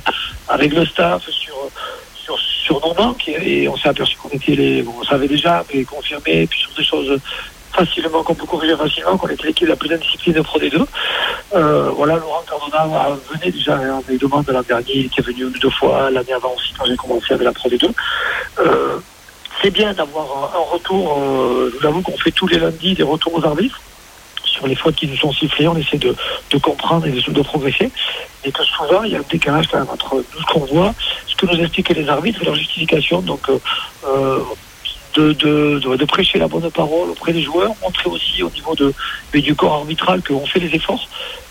avec 0.48 0.72
le 0.72 0.84
staff 0.86 1.22
sur 1.30 1.54
sur, 2.64 2.80
banques 2.94 3.28
et, 3.28 3.68
on 3.68 3.76
s'est 3.76 3.88
aperçu 3.88 4.16
qu'on 4.16 4.28
était 4.30 4.54
les, 4.54 4.84
on 4.86 5.02
savait 5.04 5.28
déjà, 5.28 5.64
mais 5.72 5.84
confirmé, 5.84 6.46
puis 6.46 6.60
sur 6.60 6.70
des 6.76 6.84
choses 6.84 7.20
facilement, 7.72 8.22
qu'on 8.22 8.34
peut 8.34 8.46
corriger 8.46 8.76
facilement, 8.76 9.16
qu'on 9.16 9.28
était 9.28 9.46
l'équipe 9.46 9.68
la 9.68 9.76
plus 9.76 9.92
indisciplinée 9.92 10.38
de 10.38 10.42
Pro 10.42 10.58
D2. 10.58 10.84
Euh, 11.54 11.90
voilà, 11.96 12.16
Laurent 12.16 12.42
Cardona 12.48 13.16
venait 13.32 13.50
déjà 13.50 13.76
avec 13.76 14.20
demande 14.20 14.44
de 14.44 14.52
l'an 14.52 14.62
dernier, 14.62 14.92
il 14.94 15.06
était 15.06 15.22
venu 15.22 15.44
une 15.44 15.52
deux 15.52 15.70
fois, 15.70 16.10
l'année 16.10 16.32
avant 16.32 16.54
aussi, 16.54 16.72
quand 16.78 16.84
j'ai 16.84 16.96
commencé 16.96 17.32
avec 17.32 17.44
la 17.44 17.52
Pro 17.52 17.68
D2. 17.68 17.90
Euh, 18.58 18.98
c'est 19.62 19.70
bien 19.70 19.92
d'avoir 19.92 20.26
un, 20.54 20.58
un, 20.58 20.72
retour, 20.72 21.18
euh, 21.18 21.70
je 21.72 21.78
vous 21.78 21.86
avoue 21.86 22.02
qu'on 22.02 22.16
fait 22.18 22.32
tous 22.32 22.46
les 22.46 22.58
lundis 22.58 22.94
des 22.94 23.02
retours 23.02 23.34
aux 23.34 23.44
arbitres. 23.44 23.80
Sur 24.52 24.66
les 24.66 24.74
fautes 24.74 24.94
qui 24.94 25.06
nous 25.08 25.16
sont 25.16 25.32
sifflées, 25.32 25.66
on 25.66 25.76
essaie 25.76 25.98
de, 25.98 26.14
de 26.50 26.58
comprendre 26.58 27.06
et 27.06 27.10
de, 27.10 27.30
de 27.30 27.42
progresser. 27.42 27.90
Et 28.44 28.52
que 28.52 28.62
souvent, 28.64 29.02
il 29.04 29.12
y 29.12 29.16
a 29.16 29.18
un 29.18 29.24
décalage 29.28 29.66
quand 29.68 29.78
même 29.78 29.90
entre 29.90 30.22
ce 30.38 30.44
qu'on 30.52 30.64
voit, 30.66 30.94
ce 31.26 31.34
que 31.36 31.46
nous 31.46 31.60
expliquent 31.60 31.90
les 31.90 32.08
arbitres 32.08 32.42
et 32.42 32.44
leur 32.44 32.54
justification. 32.54 33.22
Donc, 33.22 33.48
euh, 33.48 33.58
euh, 34.06 34.40
de, 35.14 35.32
de, 35.32 35.78
de, 35.78 35.96
de, 35.96 36.04
prêcher 36.04 36.38
la 36.38 36.48
bonne 36.48 36.70
parole 36.70 37.10
auprès 37.10 37.32
des 37.32 37.42
joueurs, 37.42 37.72
montrer 37.82 38.08
aussi 38.08 38.42
au 38.42 38.50
niveau 38.50 38.74
de, 38.74 38.94
du 39.34 39.54
corps 39.54 39.74
arbitral 39.74 40.22
qu'on 40.22 40.46
fait 40.46 40.60
des 40.60 40.74
efforts. 40.74 41.08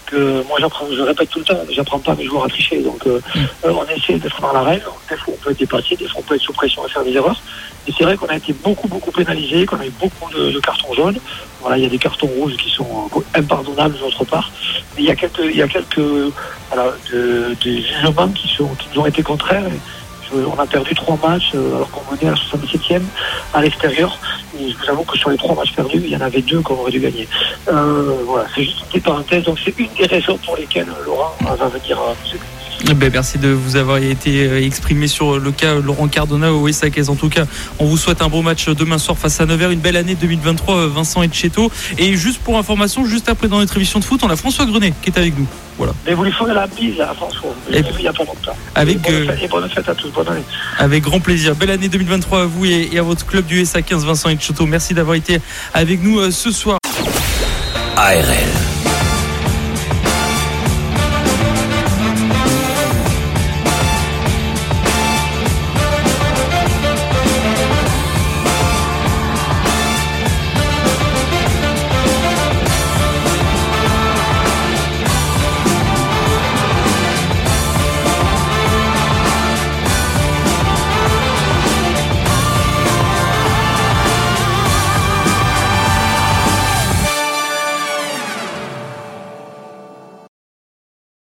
Que 0.07 0.43
moi, 0.47 0.57
j'apprends, 0.59 0.87
je 0.91 1.01
répète 1.01 1.29
tout 1.29 1.39
le 1.39 1.45
temps, 1.45 1.59
j'apprends 1.71 1.99
pas 1.99 2.15
mes 2.15 2.25
joueurs 2.25 2.45
à 2.45 2.49
tricher. 2.49 2.81
Donc, 2.81 3.05
euh, 3.07 3.21
mm. 3.35 3.69
on 3.69 3.85
essaie 3.85 4.17
d'être 4.17 4.41
dans 4.41 4.51
la 4.51 4.63
règle. 4.63 4.85
Des 5.09 5.15
fois, 5.15 5.33
on 5.35 5.43
peut 5.43 5.51
être 5.51 5.59
dépassé, 5.59 5.95
des 5.95 6.07
fois, 6.07 6.19
on 6.19 6.23
peut 6.23 6.35
être 6.35 6.41
sous 6.41 6.53
pression 6.53 6.85
et 6.85 6.89
faire 6.89 7.03
des 7.03 7.13
erreurs. 7.13 7.41
Et 7.87 7.93
c'est 7.97 8.03
vrai 8.03 8.17
qu'on 8.17 8.27
a 8.27 8.35
été 8.35 8.53
beaucoup, 8.53 8.87
beaucoup 8.87 9.11
pénalisé, 9.11 9.65
qu'on 9.65 9.79
a 9.79 9.85
eu 9.85 9.93
beaucoup 9.99 10.31
de, 10.33 10.51
de, 10.51 10.59
cartons 10.59 10.93
jaunes. 10.93 11.19
Voilà, 11.61 11.77
il 11.77 11.83
y 11.83 11.85
a 11.85 11.89
des 11.89 11.97
cartons 11.97 12.27
rouges 12.27 12.57
qui 12.57 12.69
sont 12.69 13.09
impardonnables 13.35 13.97
d'autre 13.99 14.25
part. 14.25 14.51
Mais 14.95 15.03
il 15.03 15.05
y 15.05 15.11
a 15.11 15.15
quelques, 15.15 15.43
il 15.43 15.57
y 15.57 15.61
a 15.61 15.67
quelques, 15.67 16.33
des 17.63 17.81
jugements 17.81 18.29
qui 18.29 18.47
sont, 18.47 18.69
qui 18.75 18.87
nous 18.93 19.01
ont 19.01 19.05
été 19.05 19.21
contraires. 19.21 19.63
On 20.33 20.57
a 20.57 20.65
perdu 20.65 20.95
trois 20.95 21.17
matchs 21.21 21.53
alors 21.53 21.91
qu'on 21.91 22.09
menait 22.09 22.27
à 22.27 22.31
la 22.31 22.37
77e 22.37 23.01
à 23.53 23.61
l'extérieur. 23.61 24.17
Je 24.53 24.63
vous 24.63 24.89
avoue 24.89 25.03
que 25.03 25.17
sur 25.17 25.29
les 25.29 25.37
trois 25.37 25.55
matchs 25.55 25.73
perdus, 25.73 26.01
il 26.03 26.09
y 26.09 26.15
en 26.15 26.21
avait 26.21 26.41
deux 26.41 26.61
qu'on 26.61 26.75
aurait 26.75 26.91
dû 26.91 26.99
gagner. 26.99 27.27
Euh, 27.67 28.15
voilà, 28.25 28.47
c'est 28.55 28.63
juste 28.63 28.85
une 28.93 29.01
parenthèse. 29.01 29.43
Donc 29.43 29.59
c'est 29.63 29.77
une 29.77 29.89
des 29.97 30.05
raisons 30.05 30.37
pour 30.37 30.55
lesquelles 30.55 30.87
Laurent 31.05 31.35
va 31.41 31.67
venir 31.67 31.99
à 31.99 32.15
ben, 32.95 33.11
merci 33.11 33.37
de 33.37 33.49
vous 33.49 33.75
avoir 33.75 33.97
été 33.97 34.63
exprimé 34.63 35.07
sur 35.07 35.39
le 35.39 35.51
cas 35.51 35.75
Laurent 35.75 36.07
Cardona 36.07 36.53
au 36.53 36.65
Wessaquez. 36.65 37.09
En 37.09 37.15
tout 37.15 37.29
cas, 37.29 37.45
on 37.79 37.85
vous 37.85 37.97
souhaite 37.97 38.21
un 38.21 38.29
bon 38.29 38.43
match 38.43 38.69
demain 38.69 38.97
soir 38.97 39.17
face 39.17 39.39
à 39.39 39.45
Nevers. 39.45 39.71
Une 39.71 39.79
belle 39.79 39.97
année 39.97 40.15
2023, 40.15 40.87
Vincent 40.87 41.21
Etcheto. 41.23 41.71
Et 41.97 42.15
juste 42.15 42.41
pour 42.41 42.57
information, 42.57 43.05
juste 43.05 43.29
après 43.29 43.47
dans 43.47 43.59
notre 43.59 43.75
émission 43.77 43.99
de 43.99 44.03
foot, 44.03 44.21
on 44.23 44.29
a 44.29 44.35
François 44.35 44.65
Grenet 44.65 44.93
qui 45.01 45.09
est 45.09 45.17
avec 45.17 45.37
nous. 45.37 45.47
Voilà. 45.77 45.93
Mais 46.05 46.13
vous 46.13 46.23
lui 46.23 46.31
ferez 46.31 46.53
la 46.53 46.67
bise 46.67 46.99
à 47.01 47.13
François. 47.13 47.55
Et, 47.71 47.79
il 47.79 48.01
n'y 48.01 48.07
a 48.07 48.13
pas 48.13 48.23
longtemps. 48.23 48.55
Avec, 48.75 48.97
et 48.97 49.11
bonne, 49.11 49.25
fête, 49.25 49.43
et 49.43 49.47
bonne 49.47 49.69
fête 49.69 49.89
à 49.89 49.95
tous. 49.95 50.09
Bonne 50.09 50.27
année. 50.29 50.43
Avec 50.77 51.03
grand 51.03 51.19
plaisir. 51.19 51.55
Belle 51.55 51.71
année 51.71 51.89
2023 51.89 52.41
à 52.41 52.45
vous 52.45 52.65
et, 52.65 52.89
et 52.91 52.99
à 52.99 53.03
votre 53.03 53.25
club 53.25 53.45
du 53.45 53.65
SA 53.65 53.81
15, 53.81 54.05
Vincent 54.05 54.29
Etcheto. 54.29 54.65
Merci 54.65 54.93
d'avoir 54.93 55.15
été 55.15 55.39
avec 55.73 56.03
nous 56.03 56.29
ce 56.31 56.51
soir. 56.51 56.77
ARL. 57.97 58.60